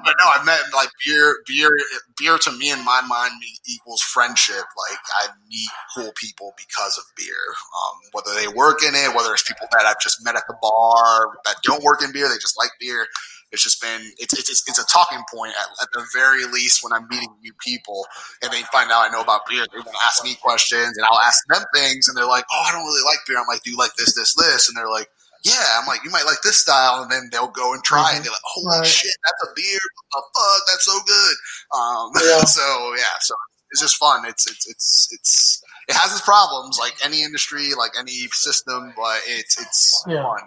But 0.03 0.15
no, 0.17 0.25
I 0.31 0.43
met 0.45 0.59
like 0.73 0.89
beer. 1.05 1.35
Beer, 1.47 1.69
beer 2.17 2.37
to 2.37 2.51
me 2.53 2.71
in 2.71 2.83
my 2.85 3.01
mind 3.07 3.33
equals 3.67 4.01
friendship. 4.01 4.55
Like 4.55 4.99
I 5.21 5.27
meet 5.49 5.69
cool 5.95 6.11
people 6.15 6.53
because 6.57 6.97
of 6.97 7.03
beer. 7.17 7.35
Um, 7.75 7.99
whether 8.13 8.33
they 8.39 8.47
work 8.47 8.83
in 8.83 8.95
it, 8.95 9.15
whether 9.15 9.33
it's 9.33 9.43
people 9.43 9.67
that 9.71 9.85
I've 9.85 9.99
just 9.99 10.23
met 10.23 10.35
at 10.35 10.43
the 10.47 10.55
bar 10.61 11.37
that 11.45 11.57
don't 11.63 11.83
work 11.83 12.03
in 12.03 12.11
beer, 12.11 12.29
they 12.29 12.35
just 12.35 12.57
like 12.57 12.71
beer. 12.79 13.07
It's 13.51 13.63
just 13.63 13.81
been 13.81 14.11
it's 14.17 14.33
it's 14.37 14.49
it's 14.49 14.79
a 14.79 14.85
talking 14.85 15.23
point 15.33 15.53
at, 15.59 15.67
at 15.81 15.89
the 15.93 16.05
very 16.13 16.45
least 16.45 16.83
when 16.83 16.93
I'm 16.93 17.07
meeting 17.09 17.33
new 17.41 17.53
people 17.65 18.05
and 18.43 18.51
they 18.51 18.61
find 18.71 18.91
out 18.91 19.07
I 19.07 19.09
know 19.09 19.21
about 19.21 19.41
beer. 19.49 19.65
They're 19.71 19.81
gonna 19.81 20.05
ask 20.05 20.23
me 20.23 20.35
questions 20.41 20.97
and 20.97 21.05
I'll 21.05 21.19
ask 21.19 21.39
them 21.49 21.63
things 21.73 22.07
and 22.07 22.15
they're 22.15 22.27
like, 22.29 22.45
"Oh, 22.53 22.63
I 22.67 22.71
don't 22.71 22.85
really 22.85 23.03
like 23.05 23.19
beer." 23.27 23.37
I'm 23.37 23.47
like, 23.47 23.63
"Do 23.63 23.71
you 23.71 23.77
like 23.77 23.95
this, 23.95 24.13
this, 24.15 24.35
this?" 24.35 24.69
And 24.69 24.77
they're 24.77 24.89
like, 24.89 25.09
yeah, 25.43 25.79
I'm 25.79 25.87
like, 25.87 26.03
you 26.03 26.11
might 26.11 26.25
like 26.25 26.41
this 26.43 26.59
style, 26.59 27.01
and 27.01 27.11
then 27.11 27.29
they'll 27.31 27.47
go 27.47 27.73
and 27.73 27.83
try, 27.83 28.09
mm-hmm. 28.09 28.17
and 28.17 28.25
they're 28.25 28.31
like, 28.31 28.43
holy 28.43 28.79
right. 28.79 28.85
shit, 28.85 29.13
that's 29.23 29.49
a 29.49 29.53
beer, 29.55 29.79
what 29.95 30.05
the 30.11 30.21
fuck, 30.35 30.61
that's 30.67 30.85
so 30.85 30.99
good. 31.07 31.35
Um, 31.71 32.11
yeah. 32.21 32.43
so 32.43 32.93
yeah, 32.97 33.15
so 33.21 33.35
it's 33.71 33.81
just 33.81 33.95
fun. 33.97 34.25
It's 34.25 34.49
it's 34.49 34.67
it's 34.67 35.07
it's 35.11 35.63
it 35.87 35.95
has 35.95 36.11
its 36.11 36.21
problems, 36.21 36.77
like 36.79 36.93
any 37.03 37.23
industry, 37.23 37.73
like 37.77 37.91
any 37.97 38.27
system, 38.31 38.93
but 38.95 39.21
it's 39.27 39.59
it's 39.59 40.03
yeah. 40.07 40.23
fun. 40.23 40.41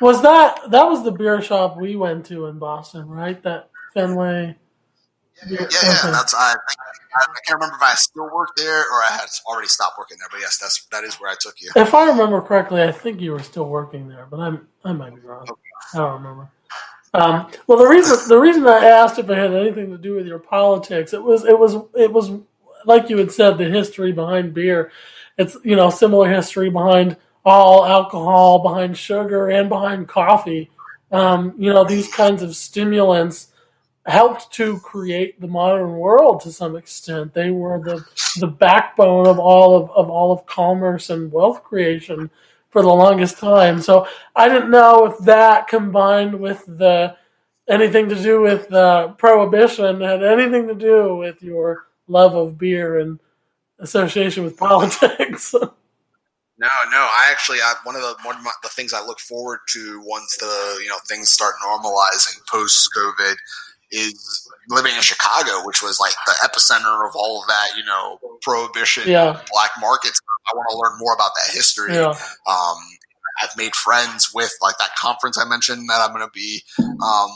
Was 0.00 0.22
that 0.22 0.70
that 0.70 0.84
was 0.84 1.04
the 1.04 1.12
beer 1.12 1.42
shop 1.42 1.76
we 1.76 1.96
went 1.96 2.26
to 2.26 2.46
in 2.46 2.58
Boston, 2.58 3.08
right? 3.08 3.42
That 3.42 3.70
Fenway. 3.94 4.56
Yeah, 5.48 5.60
yeah, 5.60 6.10
that's 6.10 6.34
I, 6.34 6.52
I, 6.52 7.24
can't 7.46 7.58
remember 7.58 7.76
if 7.76 7.82
I 7.82 7.94
still 7.94 8.28
worked 8.30 8.58
there 8.58 8.80
or 8.80 9.02
I 9.02 9.08
had 9.10 9.26
already 9.46 9.68
stopped 9.68 9.96
working 9.96 10.18
there, 10.18 10.28
but 10.30 10.40
yes, 10.40 10.58
that's 10.58 10.84
that 10.92 11.02
is 11.02 11.14
where 11.14 11.30
I 11.30 11.34
took 11.40 11.54
you. 11.62 11.70
If 11.76 11.94
I 11.94 12.06
remember 12.08 12.42
correctly, 12.42 12.82
I 12.82 12.92
think 12.92 13.22
you 13.22 13.32
were 13.32 13.42
still 13.42 13.66
working 13.66 14.06
there, 14.06 14.26
but 14.30 14.38
I'm 14.38 14.68
I 14.84 14.92
might 14.92 15.14
be 15.14 15.20
wrong. 15.22 15.42
Okay. 15.42 15.60
I 15.94 15.98
don't 15.98 16.12
remember. 16.22 16.50
Um, 17.14 17.50
well, 17.66 17.78
the 17.78 17.86
reason 17.86 18.28
the 18.28 18.38
reason 18.38 18.66
I 18.66 18.84
asked 18.84 19.18
if 19.18 19.30
it 19.30 19.38
had 19.38 19.54
anything 19.54 19.90
to 19.90 19.98
do 19.98 20.14
with 20.14 20.26
your 20.26 20.38
politics, 20.38 21.14
it 21.14 21.22
was 21.22 21.44
it 21.44 21.58
was 21.58 21.76
it 21.94 22.12
was 22.12 22.32
like 22.84 23.08
you 23.10 23.16
had 23.16 23.32
said, 23.32 23.58
the 23.58 23.64
history 23.64 24.12
behind 24.12 24.54
beer. 24.54 24.92
It's 25.38 25.56
you 25.64 25.76
know 25.76 25.90
similar 25.90 26.30
history 26.30 26.70
behind 26.70 27.16
all 27.44 27.86
alcohol, 27.86 28.60
behind 28.60 28.96
sugar, 28.96 29.50
and 29.50 29.68
behind 29.68 30.08
coffee. 30.08 30.70
Um, 31.10 31.54
you 31.58 31.72
know, 31.72 31.84
these 31.84 32.12
kinds 32.12 32.42
of 32.42 32.54
stimulants 32.54 33.48
helped 34.06 34.52
to 34.52 34.78
create 34.80 35.40
the 35.40 35.46
modern 35.46 35.92
world 35.92 36.40
to 36.42 36.52
some 36.52 36.76
extent. 36.76 37.34
They 37.34 37.50
were 37.50 37.78
the 37.78 38.04
the 38.38 38.46
backbone 38.46 39.26
of 39.26 39.38
all 39.38 39.76
of, 39.76 39.90
of 39.90 40.10
all 40.10 40.32
of 40.32 40.46
commerce 40.46 41.10
and 41.10 41.32
wealth 41.32 41.62
creation 41.64 42.30
for 42.70 42.82
the 42.82 42.88
longest 42.88 43.38
time. 43.38 43.80
So 43.80 44.06
I 44.34 44.48
didn't 44.48 44.70
know 44.70 45.06
if 45.06 45.18
that 45.18 45.68
combined 45.68 46.38
with 46.38 46.64
the 46.66 47.16
anything 47.68 48.08
to 48.08 48.20
do 48.20 48.40
with 48.40 48.68
the 48.68 49.14
prohibition 49.18 50.00
had 50.00 50.22
anything 50.22 50.66
to 50.68 50.74
do 50.74 51.16
with 51.16 51.42
your 51.42 51.86
love 52.08 52.34
of 52.34 52.58
beer 52.58 52.98
and 52.98 53.18
association 53.78 54.44
with 54.44 54.56
politics. 54.56 55.54
No, 56.60 56.68
no. 56.90 56.98
I 56.98 57.28
actually, 57.30 57.58
I, 57.58 57.74
one 57.84 57.96
of 57.96 58.02
the 58.02 58.14
one 58.22 58.36
of 58.36 58.42
my, 58.42 58.50
the 58.62 58.68
things 58.68 58.92
I 58.92 59.04
look 59.04 59.18
forward 59.18 59.60
to 59.70 60.02
once 60.04 60.36
the 60.36 60.80
you 60.82 60.88
know 60.88 60.98
things 61.08 61.30
start 61.30 61.54
normalizing 61.64 62.46
post 62.46 62.90
COVID 62.96 63.34
is 63.90 64.46
living 64.68 64.94
in 64.94 65.00
Chicago, 65.00 65.64
which 65.64 65.82
was 65.82 65.98
like 65.98 66.12
the 66.26 66.34
epicenter 66.44 67.08
of 67.08 67.16
all 67.16 67.40
of 67.40 67.48
that. 67.48 67.70
You 67.78 67.84
know, 67.84 68.20
prohibition, 68.42 69.04
yeah. 69.06 69.40
black 69.50 69.70
markets. 69.80 70.20
I 70.52 70.56
want 70.56 70.66
to 70.70 70.76
learn 70.76 70.98
more 70.98 71.14
about 71.14 71.30
that 71.34 71.54
history. 71.54 71.94
Yeah. 71.94 72.14
Um, 72.46 72.76
I've 73.42 73.56
made 73.56 73.74
friends 73.74 74.30
with 74.34 74.52
like 74.60 74.76
that 74.78 74.94
conference 74.96 75.38
I 75.38 75.48
mentioned 75.48 75.88
that 75.88 76.00
I'm 76.02 76.14
going 76.14 76.26
to 76.26 76.32
be 76.34 76.62
um, 76.78 77.30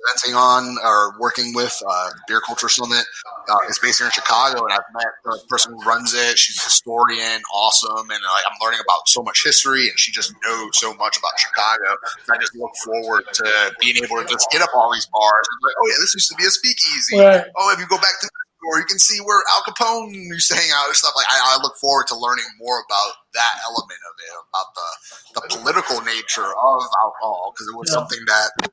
presenting 0.00 0.36
on 0.36 0.76
or 0.84 1.18
working 1.18 1.54
with 1.54 1.76
uh, 1.86 2.10
Beer 2.26 2.40
Culture 2.40 2.68
Summit. 2.68 3.04
Uh, 3.48 3.56
it's 3.68 3.78
based 3.78 3.98
here 3.98 4.06
in 4.06 4.12
Chicago, 4.12 4.64
and 4.64 4.72
I've 4.72 4.88
met 4.94 5.12
the 5.24 5.38
person 5.48 5.72
who 5.72 5.80
runs 5.82 6.14
it. 6.14 6.38
She's 6.38 6.58
a 6.58 6.64
historian, 6.64 7.42
awesome, 7.52 8.10
and 8.10 8.20
like, 8.22 8.44
I'm 8.46 8.58
learning 8.62 8.80
about 8.80 9.08
so 9.08 9.22
much 9.22 9.42
history, 9.44 9.88
and 9.88 9.98
she 9.98 10.12
just 10.12 10.32
knows 10.44 10.70
so 10.78 10.94
much 10.94 11.18
about 11.18 11.32
Chicago. 11.38 11.96
I 12.32 12.38
just 12.38 12.54
look 12.56 12.72
forward 12.84 13.24
to 13.32 13.74
being 13.80 13.96
able 14.02 14.22
to 14.22 14.26
just 14.28 14.50
get 14.50 14.62
up 14.62 14.70
all 14.74 14.92
these 14.92 15.06
bars 15.12 15.46
and 15.50 15.58
like, 15.64 15.76
oh 15.82 15.86
yeah, 15.88 15.98
this 16.00 16.14
used 16.14 16.30
to 16.30 16.36
be 16.36 16.44
a 16.44 16.50
speakeasy. 16.50 17.18
Right. 17.18 17.44
Oh, 17.56 17.72
if 17.72 17.80
you 17.80 17.86
go 17.86 17.98
back 17.98 18.20
to 18.20 18.28
or 18.60 18.78
you 18.78 18.84
can 18.84 18.98
see 18.98 19.18
where 19.24 19.42
Al 19.56 19.62
Capone 19.64 20.12
used 20.12 20.48
to 20.48 20.54
hang 20.54 20.68
out 20.74 20.86
and 20.86 20.96
stuff. 20.96 21.14
Like 21.16 21.26
I, 21.30 21.56
I, 21.56 21.62
look 21.62 21.76
forward 21.76 22.06
to 22.08 22.16
learning 22.16 22.44
more 22.60 22.84
about 22.84 23.12
that 23.32 23.54
element 23.64 24.00
of 24.04 24.14
it, 24.20 24.32
about 24.36 24.68
the 24.76 24.88
the 25.32 25.42
political 25.56 26.04
nature 26.04 26.44
of 26.44 26.78
alcohol, 27.00 27.54
because 27.54 27.68
it 27.68 27.76
was 27.76 27.88
yeah. 27.88 27.94
something 27.94 28.20
that 28.26 28.70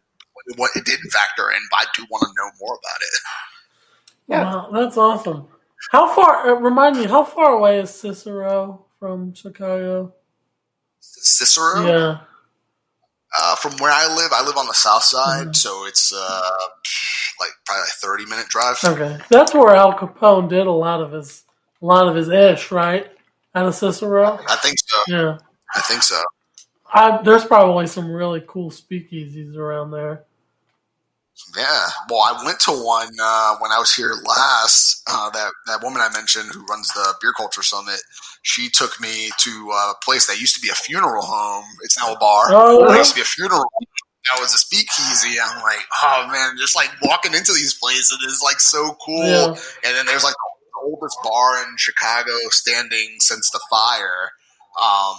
what 0.55 0.71
it 0.75 0.85
didn't 0.85 1.09
factor 1.11 1.49
in, 1.51 1.59
but 1.69 1.81
I 1.81 1.85
do 1.95 2.05
want 2.09 2.23
to 2.23 2.29
know 2.37 2.51
more 2.59 2.75
about 2.75 3.01
it. 3.01 3.19
Yeah, 4.27 4.43
wow, 4.43 4.69
that's 4.71 4.97
awesome. 4.97 5.47
How 5.91 6.13
far? 6.13 6.49
Uh, 6.49 6.59
remind 6.59 6.97
me, 6.97 7.05
how 7.05 7.23
far 7.23 7.51
away 7.53 7.79
is 7.79 7.93
Cicero 7.93 8.85
from 8.99 9.33
Chicago? 9.33 10.13
Cicero? 10.99 11.85
Yeah. 11.85 12.17
Uh, 13.39 13.55
from 13.55 13.73
where 13.77 13.91
I 13.91 14.07
live, 14.15 14.31
I 14.33 14.43
live 14.45 14.57
on 14.57 14.67
the 14.67 14.73
south 14.73 15.03
side, 15.03 15.43
mm-hmm. 15.43 15.53
so 15.53 15.85
it's 15.85 16.13
uh, 16.13 16.49
like 17.39 17.51
probably 17.65 17.83
a 17.83 18.01
thirty 18.01 18.25
minute 18.25 18.47
drive. 18.47 18.77
Okay, 18.83 19.17
that's 19.29 19.53
where 19.53 19.75
Al 19.75 19.93
Capone 19.93 20.49
did 20.49 20.65
a 20.65 20.71
lot 20.71 21.01
of 21.01 21.11
his 21.11 21.43
a 21.81 21.85
lot 21.85 22.07
of 22.07 22.15
his 22.15 22.29
ish, 22.29 22.71
right? 22.71 23.11
Out 23.53 23.67
of 23.67 23.75
Cicero. 23.75 24.39
I 24.47 24.55
think 24.55 24.77
so. 24.79 25.03
Yeah, 25.07 25.37
I 25.75 25.81
think 25.81 26.03
so. 26.03 26.21
I, 26.91 27.21
there's 27.21 27.43
probably 27.43 27.85
some 27.87 28.09
really 28.09 28.43
cool 28.47 28.71
speakeasies 28.71 29.55
around 29.55 29.91
there. 29.91 30.23
Yeah, 31.55 31.87
well, 32.09 32.19
I 32.19 32.43
went 32.43 32.59
to 32.61 32.71
one 32.71 33.09
uh, 33.21 33.55
when 33.59 33.71
I 33.71 33.79
was 33.79 33.93
here 33.93 34.13
last. 34.25 35.01
Uh, 35.07 35.29
that 35.31 35.51
that 35.67 35.83
woman 35.83 36.01
I 36.01 36.09
mentioned 36.13 36.49
who 36.51 36.65
runs 36.65 36.89
the 36.89 37.13
Beer 37.21 37.31
Culture 37.31 37.63
Summit, 37.63 37.99
she 38.41 38.69
took 38.69 38.99
me 38.99 39.29
to 39.39 39.71
a 39.71 39.93
place 40.03 40.27
that 40.27 40.41
used 40.41 40.55
to 40.55 40.61
be 40.61 40.69
a 40.69 40.75
funeral 40.75 41.23
home. 41.23 41.65
It's 41.83 41.97
now 41.97 42.13
a 42.13 42.19
bar. 42.19 42.47
Oh, 42.49 42.91
it 42.91 42.97
used 42.97 43.11
to 43.11 43.15
be 43.15 43.21
a 43.21 43.25
funeral. 43.25 43.59
Home. 43.59 43.87
That 44.33 44.41
was 44.41 44.53
a 44.53 44.57
speakeasy. 44.57 45.39
I'm 45.39 45.61
like, 45.61 45.85
oh 46.03 46.27
man, 46.31 46.57
just 46.57 46.75
like 46.75 46.89
walking 47.03 47.33
into 47.33 47.53
these 47.53 47.73
places 47.73 48.11
is 48.27 48.41
like 48.43 48.59
so 48.59 48.97
cool. 49.05 49.23
Yeah. 49.23 49.47
And 49.85 49.95
then 49.95 50.05
there's 50.05 50.23
like 50.23 50.35
the 50.35 50.89
oldest 50.89 51.17
bar 51.23 51.61
in 51.63 51.77
Chicago 51.77 52.33
standing 52.49 53.15
since 53.19 53.49
the 53.51 53.61
fire. 53.69 54.31
Um, 54.83 55.17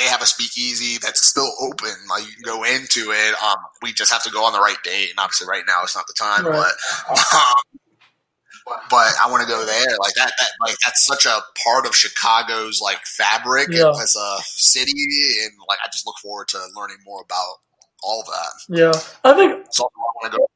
they 0.00 0.08
have 0.08 0.22
a 0.22 0.26
speakeasy 0.26 0.98
that's 0.98 1.26
still 1.26 1.50
open. 1.60 1.92
Like 2.08 2.26
you 2.26 2.32
can 2.32 2.44
go 2.44 2.64
into 2.64 3.12
it. 3.12 3.34
Um, 3.42 3.58
we 3.82 3.92
just 3.92 4.10
have 4.12 4.22
to 4.24 4.30
go 4.30 4.44
on 4.44 4.52
the 4.52 4.60
right 4.60 4.80
date, 4.82 5.10
and 5.10 5.18
obviously, 5.18 5.46
right 5.46 5.64
now 5.66 5.80
it's 5.82 5.94
not 5.94 6.06
the 6.06 6.14
time. 6.14 6.46
Right. 6.46 6.72
But 7.08 7.18
um, 7.34 7.80
but 8.88 9.12
I 9.20 9.30
want 9.30 9.42
to 9.42 9.48
go 9.48 9.64
there. 9.64 9.96
Like 9.98 10.14
that, 10.14 10.32
that 10.38 10.50
like 10.60 10.76
that's 10.84 11.04
such 11.04 11.26
a 11.26 11.40
part 11.64 11.86
of 11.86 11.94
Chicago's 11.94 12.80
like 12.80 12.98
fabric 13.04 13.68
yeah. 13.70 13.90
as 13.90 14.16
a 14.16 14.38
city, 14.44 14.92
and 15.44 15.52
like 15.68 15.78
I 15.84 15.88
just 15.92 16.06
look 16.06 16.16
forward 16.18 16.48
to 16.48 16.58
learning 16.76 16.98
more 17.04 17.22
about 17.22 17.56
all 18.02 18.24
that. 18.26 18.76
Yeah, 18.76 18.92
I 19.24 19.36
think. 19.36 19.66
So 19.70 19.84
I 19.84 19.88
want 20.22 20.32
to 20.32 20.38
go. 20.38 20.46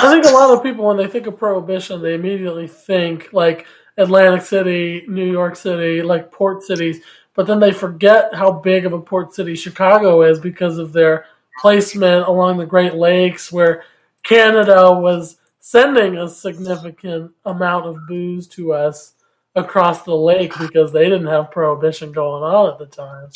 I 0.00 0.12
think 0.12 0.26
a 0.26 0.34
lot 0.36 0.50
of 0.50 0.62
people 0.62 0.84
when 0.86 0.96
they 0.96 1.06
think 1.06 1.26
of 1.26 1.38
prohibition, 1.38 2.02
they 2.02 2.14
immediately 2.14 2.66
think 2.66 3.32
like 3.32 3.66
Atlantic 3.96 4.42
City, 4.42 5.04
New 5.08 5.30
York 5.30 5.56
City, 5.56 6.02
like 6.02 6.32
port 6.32 6.62
cities 6.62 7.00
but 7.34 7.46
then 7.46 7.60
they 7.60 7.72
forget 7.72 8.34
how 8.34 8.52
big 8.52 8.86
of 8.86 8.92
a 8.92 9.00
port 9.00 9.34
city 9.34 9.54
Chicago 9.54 10.22
is 10.22 10.38
because 10.38 10.78
of 10.78 10.92
their 10.92 11.26
placement 11.60 12.26
along 12.26 12.58
the 12.58 12.66
Great 12.66 12.94
Lakes, 12.94 13.52
where 13.52 13.84
Canada 14.22 14.92
was 14.92 15.36
sending 15.60 16.16
a 16.16 16.28
significant 16.28 17.32
amount 17.44 17.86
of 17.86 17.96
booze 18.06 18.46
to 18.48 18.72
us 18.72 19.14
across 19.54 20.02
the 20.02 20.14
lake 20.14 20.52
because 20.58 20.92
they 20.92 21.04
didn't 21.04 21.26
have 21.26 21.50
prohibition 21.50 22.12
going 22.12 22.42
on 22.42 22.72
at 22.72 22.78
the 22.78 22.86
time. 22.86 23.28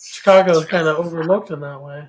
Chicago 0.00 0.58
is 0.58 0.64
kind 0.66 0.86
of 0.86 0.98
overlooked 0.98 1.50
in 1.50 1.60
that 1.60 1.80
way. 1.80 2.08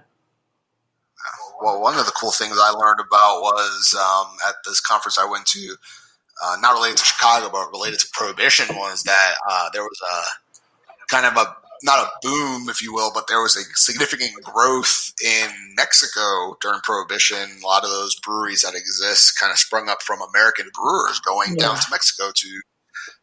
Well, 1.61 1.81
one 1.81 1.97
of 1.97 2.05
the 2.05 2.11
cool 2.11 2.31
things 2.31 2.57
I 2.59 2.71
learned 2.71 2.99
about 2.99 3.41
was 3.41 3.95
um, 3.97 4.35
at 4.47 4.55
this 4.65 4.81
conference 4.81 5.17
I 5.17 5.25
went 5.25 5.45
to, 5.47 5.75
uh, 6.43 6.57
not 6.59 6.73
related 6.73 6.97
to 6.97 7.05
Chicago, 7.05 7.49
but 7.49 7.71
related 7.71 7.99
to 8.01 8.07
prohibition, 8.11 8.75
was 8.75 9.03
that 9.03 9.35
uh, 9.49 9.69
there 9.71 9.83
was 9.83 10.01
a 10.01 10.42
kind 11.09 11.25
of 11.25 11.37
a 11.37 11.55
not 11.83 11.99
a 11.99 12.09
boom, 12.21 12.69
if 12.69 12.81
you 12.81 12.93
will, 12.93 13.11
but 13.13 13.27
there 13.27 13.41
was 13.41 13.57
a 13.57 13.63
significant 13.75 14.31
growth 14.41 15.13
in 15.23 15.49
Mexico 15.75 16.55
during 16.61 16.79
Prohibition. 16.79 17.59
A 17.61 17.67
lot 17.67 17.83
of 17.83 17.89
those 17.89 18.15
breweries 18.15 18.61
that 18.61 18.73
exist 18.73 19.37
kind 19.37 19.51
of 19.51 19.57
sprung 19.57 19.89
up 19.89 20.01
from 20.01 20.19
American 20.21 20.69
brewers 20.73 21.19
going 21.19 21.55
yeah. 21.57 21.67
down 21.67 21.75
to 21.75 21.85
Mexico 21.91 22.31
to 22.33 22.61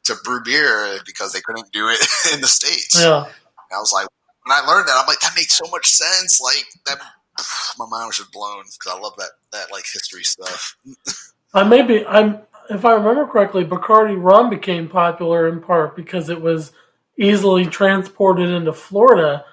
to 0.05 0.14
brew 0.24 0.43
beer 0.45 0.99
because 1.07 1.33
they 1.33 1.41
couldn't 1.41 1.72
do 1.72 1.89
it 1.89 2.01
in 2.35 2.41
the 2.41 2.47
states. 2.47 3.01
Yeah, 3.01 3.24
and 3.24 3.72
I 3.72 3.78
was 3.78 3.93
like, 3.93 4.07
when 4.45 4.57
I 4.57 4.66
learned 4.66 4.89
that, 4.89 4.97
I'm 4.99 5.07
like, 5.07 5.20
that 5.20 5.33
makes 5.35 5.57
so 5.57 5.70
much 5.70 5.87
sense. 5.87 6.41
Like 6.41 6.66
that, 6.87 6.99
my 7.78 7.87
mind 7.87 8.09
was 8.09 8.18
just 8.18 8.33
blown 8.33 8.62
because 8.62 8.93
I 8.95 9.01
love 9.01 9.14
that 9.16 9.31
that 9.53 9.72
like 9.72 9.85
history 9.91 10.24
stuff. 10.24 10.76
I 11.55 11.64
maybe 11.64 12.07
I'm 12.07 12.41
if 12.68 12.85
I 12.85 12.93
remember 12.93 13.26
correctly, 13.26 13.64
Bacardi 13.64 14.20
rum 14.22 14.51
became 14.51 14.89
popular 14.89 15.49
in 15.49 15.61
part 15.61 15.97
because 15.97 16.28
it 16.28 16.41
was 16.41 16.72
easily 17.20 17.66
transported 17.66 18.50
into 18.50 18.72
Florida, 18.72 19.44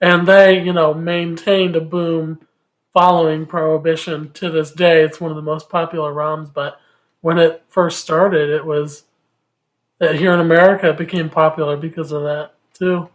and 0.00 0.26
they, 0.26 0.60
you 0.62 0.72
know, 0.72 0.92
maintained 0.92 1.76
a 1.76 1.80
boom 1.80 2.40
following 2.92 3.46
Prohibition 3.46 4.32
to 4.32 4.50
this 4.50 4.72
day. 4.72 5.02
It's 5.02 5.20
one 5.20 5.30
of 5.30 5.36
the 5.36 5.42
most 5.42 5.70
popular 5.70 6.12
rums, 6.12 6.50
but 6.50 6.80
when 7.20 7.38
it 7.38 7.62
first 7.68 8.00
started, 8.00 8.50
it 8.50 8.66
was 8.66 9.04
uh, 10.00 10.12
here 10.12 10.32
in 10.34 10.40
America 10.40 10.90
it 10.90 10.98
became 10.98 11.30
popular 11.30 11.76
because 11.76 12.12
of 12.12 12.22
that 12.24 12.52
too. 12.74 13.08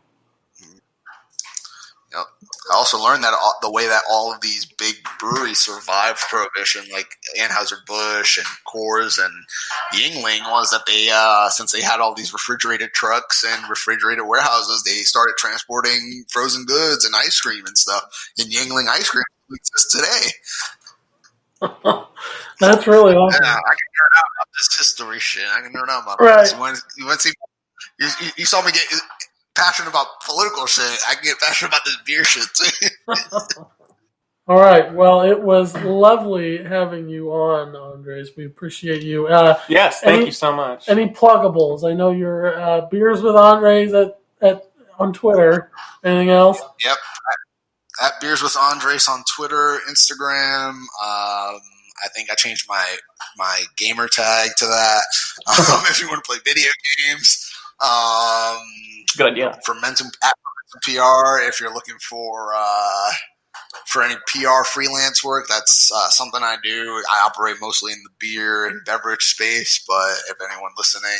I 2.72 2.76
also 2.76 3.02
learned 3.02 3.24
that 3.24 3.34
all, 3.34 3.56
the 3.62 3.72
way 3.72 3.88
that 3.88 4.04
all 4.10 4.34
of 4.34 4.40
these 4.42 4.66
big 4.66 4.96
breweries 5.20 5.60
survived 5.60 6.20
prohibition, 6.30 6.84
like 6.92 7.18
Anheuser 7.40 7.86
Busch 7.86 8.38
and 8.38 8.48
Coors 8.66 9.20
and 9.24 9.34
Yuengling, 9.94 10.50
was 10.50 10.72
that 10.72 10.86
they, 10.88 11.10
uh, 11.14 11.50
since 11.50 11.72
they 11.72 11.82
had 11.82 12.00
all 12.00 12.14
these 12.16 12.32
refrigerated 12.32 12.94
trucks 12.94 13.44
and 13.46 13.70
refrigerated 13.70 14.26
warehouses, 14.26 14.84
they 14.84 15.02
started 15.02 15.36
transporting 15.38 16.24
frozen 16.30 16.66
goods 16.66 17.04
and 17.04 17.14
ice 17.16 17.40
cream 17.42 17.66
and 17.66 17.78
stuff. 17.78 18.04
And 18.40 18.50
Yuengling 18.50 18.88
ice 18.88 19.10
cream 19.10 19.24
exists 19.52 19.92
today. 19.92 20.32
That's 22.60 22.88
really 22.88 23.16
awesome. 23.16 23.44
Yeah, 23.44 23.52
I 23.52 23.74
can 23.76 23.90
learn 24.00 24.14
out 24.16 24.30
about 24.38 24.48
this 24.58 24.78
history 24.78 25.20
shit. 25.20 25.46
I 25.52 25.62
can 25.62 25.74
learn 25.74 25.90
out 25.90 26.04
about 26.04 26.22
right. 26.22 26.42
this. 26.42 26.54
When, 26.54 26.76
when 27.06 27.20
see, 27.20 27.32
you, 28.00 28.08
you, 28.38 28.46
saw 28.46 28.64
me 28.64 28.72
get 28.72 28.86
passionate 29.56 29.90
about 29.90 30.08
political 30.26 30.66
shit, 30.66 31.00
I 31.10 31.16
can 31.16 31.24
get 31.24 31.40
passionate 31.40 31.70
about 31.70 31.86
this 31.86 31.98
beer 32.06 32.24
shit 32.24 32.48
too. 32.54 32.88
All 34.48 34.60
right. 34.60 34.92
Well, 34.94 35.22
it 35.22 35.40
was 35.40 35.76
lovely 35.78 36.64
having 36.64 37.08
you 37.08 37.32
on, 37.32 37.76
Andres. 37.76 38.32
We 38.36 38.46
appreciate 38.46 39.04
you. 39.04 39.28
Uh, 39.28 39.60
yes, 39.70 40.02
thank 40.02 40.18
any, 40.18 40.26
you 40.26 40.32
so 40.32 40.52
much. 40.52 40.90
Any 40.90 41.08
pluggables? 41.08 41.90
I 41.90 41.94
know 41.94 42.12
your 42.12 42.60
uh, 42.60 42.82
beers 42.88 43.22
with 43.22 43.36
Andres 43.36 43.94
at, 43.94 44.20
at 44.42 44.72
on 45.00 45.14
Twitter. 45.14 45.72
Anything 46.04 46.32
else? 46.32 46.60
Yep. 46.84 46.98
At 48.02 48.20
beers 48.20 48.42
with 48.42 48.58
Andres 48.58 49.08
on 49.08 49.24
Twitter, 49.38 49.80
Instagram. 49.90 50.72
Um, 50.72 51.62
I 52.04 52.08
think 52.16 52.32
I 52.32 52.36
changed 52.36 52.66
my 52.68 52.98
my 53.38 53.62
gamer 53.78 54.08
tag 54.08 54.52
to 54.58 54.66
that. 54.66 55.04
Um, 55.48 55.82
if 55.90 56.00
you 56.00 56.08
want 56.08 56.24
to 56.24 56.28
play 56.30 56.38
video 56.46 56.70
games. 57.08 57.52
Um, 57.80 58.62
Good 59.18 59.34
idea. 59.34 59.60
Fermentum, 59.68 60.08
PR, 60.84 61.42
if 61.48 61.60
you're 61.62 61.74
looking 61.74 61.98
for 62.10 62.54
uh, 62.56 63.12
for 63.88 64.04
any 64.04 64.16
PR 64.28 64.64
freelance 64.66 65.24
work, 65.24 65.48
that's 65.50 65.92
uh, 65.94 66.10
something 66.10 66.42
I 66.44 66.58
do. 66.64 67.04
I 67.12 67.26
operate 67.28 67.58
mostly 67.62 67.94
in 67.94 68.00
the 68.04 68.12
beer 68.20 68.68
and 68.68 68.82
beverage 68.86 69.24
space, 69.24 69.84
but 69.88 70.16
if 70.30 70.38
anyone 70.50 70.72
listening 70.78 71.12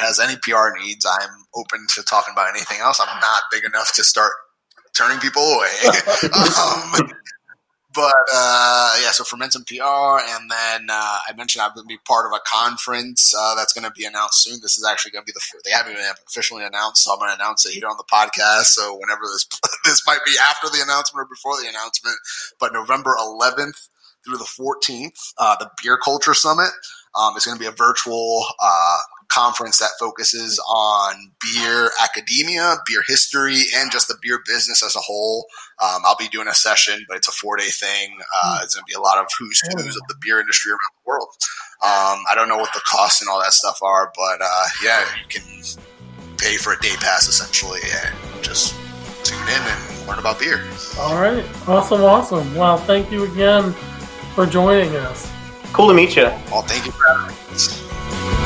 has 0.00 0.20
any 0.20 0.36
PR 0.42 0.76
needs, 0.80 1.06
I'm 1.06 1.30
open 1.54 1.86
to 1.96 2.02
talking 2.04 2.32
about 2.32 2.48
anything 2.50 2.78
else. 2.80 3.00
I'm 3.00 3.20
not 3.20 3.42
big 3.52 3.64
enough 3.64 3.94
to 3.96 4.04
start 4.04 4.32
turning 4.96 5.18
people 5.20 5.42
away. 5.42 5.70
um, 6.24 7.08
but 7.94 8.14
uh, 8.32 8.98
yeah, 9.02 9.10
so 9.10 9.24
Fermentum 9.24 9.66
PR, 9.66 10.22
and 10.34 10.50
then 10.50 10.86
uh, 10.90 11.18
I 11.28 11.32
mentioned 11.36 11.62
I'm 11.62 11.72
going 11.74 11.84
to 11.84 11.88
be 11.88 11.98
part 12.06 12.26
of 12.26 12.32
a 12.32 12.40
conference 12.46 13.34
uh, 13.38 13.54
that's 13.54 13.72
going 13.72 13.84
to 13.84 13.90
be 13.90 14.04
announced 14.04 14.42
soon. 14.42 14.60
This 14.62 14.78
is 14.78 14.86
actually 14.88 15.12
going 15.12 15.24
to 15.24 15.26
be 15.26 15.32
the 15.32 15.42
they 15.64 15.70
haven't 15.70 15.92
even 15.92 16.04
officially 16.26 16.64
announced, 16.64 17.04
so 17.04 17.12
I'm 17.12 17.18
going 17.18 17.30
to 17.30 17.36
announce 17.36 17.66
it 17.66 17.72
here 17.72 17.88
on 17.88 17.96
the 17.96 18.04
podcast. 18.04 18.74
So 18.74 18.94
whenever 18.94 19.22
this 19.22 19.46
this 19.84 20.06
might 20.06 20.24
be 20.24 20.32
after 20.50 20.68
the 20.68 20.82
announcement 20.82 21.24
or 21.24 21.28
before 21.28 21.60
the 21.60 21.68
announcement, 21.68 22.16
but 22.58 22.72
November 22.72 23.16
11th 23.18 23.88
through 24.24 24.38
the 24.38 24.44
14th, 24.44 25.18
uh, 25.38 25.56
the 25.58 25.70
Beer 25.82 25.98
Culture 25.98 26.34
Summit. 26.34 26.70
Um, 27.14 27.34
it's 27.36 27.44
going 27.44 27.58
to 27.58 27.60
be 27.60 27.66
a 27.66 27.72
virtual 27.72 28.44
uh, 28.62 28.98
conference 29.32 29.78
that 29.78 29.90
focuses 29.98 30.58
on 30.68 31.30
beer 31.40 31.90
academia, 32.02 32.76
beer 32.86 33.02
history, 33.06 33.62
and 33.76 33.90
just 33.90 34.08
the 34.08 34.16
beer 34.22 34.40
business 34.46 34.82
as 34.82 34.94
a 34.96 35.00
whole. 35.00 35.46
Um, 35.82 36.02
I'll 36.04 36.16
be 36.16 36.28
doing 36.28 36.48
a 36.48 36.54
session, 36.54 37.04
but 37.08 37.16
it's 37.16 37.28
a 37.28 37.32
four 37.32 37.56
day 37.56 37.68
thing. 37.68 38.18
Uh, 38.34 38.60
it's 38.62 38.74
going 38.74 38.84
to 38.86 38.90
be 38.90 38.94
a 38.94 39.00
lot 39.00 39.18
of 39.18 39.26
who's 39.38 39.60
who's 39.74 39.96
of 39.96 40.02
the 40.08 40.14
beer 40.20 40.40
industry 40.40 40.70
around 40.70 40.78
the 40.78 41.08
world. 41.08 41.28
Um, 41.82 42.22
I 42.30 42.34
don't 42.34 42.48
know 42.48 42.58
what 42.58 42.72
the 42.74 42.82
costs 42.86 43.20
and 43.20 43.28
all 43.30 43.40
that 43.40 43.52
stuff 43.52 43.82
are, 43.82 44.12
but 44.14 44.40
uh, 44.42 44.64
yeah, 44.84 45.04
you 45.20 45.28
can 45.28 45.42
pay 46.38 46.56
for 46.56 46.74
a 46.74 46.78
day 46.80 46.94
pass 47.00 47.28
essentially 47.28 47.80
and 48.04 48.44
just 48.44 48.74
tune 49.24 49.42
in 49.48 49.62
and 49.62 50.06
learn 50.06 50.18
about 50.18 50.38
beer. 50.38 50.62
All 50.98 51.20
right. 51.20 51.44
Awesome. 51.66 52.02
Awesome. 52.02 52.54
Well, 52.54 52.76
thank 52.76 53.10
you 53.10 53.24
again 53.24 53.72
for 54.34 54.46
joining 54.46 54.94
us. 54.96 55.30
Cool 55.72 55.88
to 55.88 55.94
meet 55.94 56.16
you. 56.16 56.24
Well, 56.50 56.62
thank 56.62 56.84
you 56.86 56.92
for 56.92 57.06
having 57.08 57.34
me. 58.36 58.41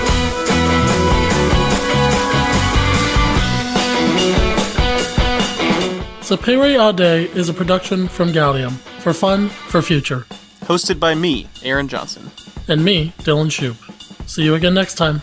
Sapere 6.27 6.77
Aude 6.77 7.31
is 7.37 7.49
a 7.49 7.55
production 7.55 8.09
from 8.09 8.33
Gallium 8.33 8.73
for 8.99 9.13
fun 9.13 9.49
for 9.49 9.81
future. 9.81 10.27
Hosted 10.63 10.99
by 10.99 11.15
me, 11.15 11.47
Aaron 11.63 11.87
Johnson. 11.87 12.33
And 12.67 12.85
me, 12.85 13.13
Dylan 13.19 13.47
Shoup. 13.47 13.77
See 14.29 14.43
you 14.43 14.57
again 14.57 14.75
next 14.75 14.97
time. 14.97 15.21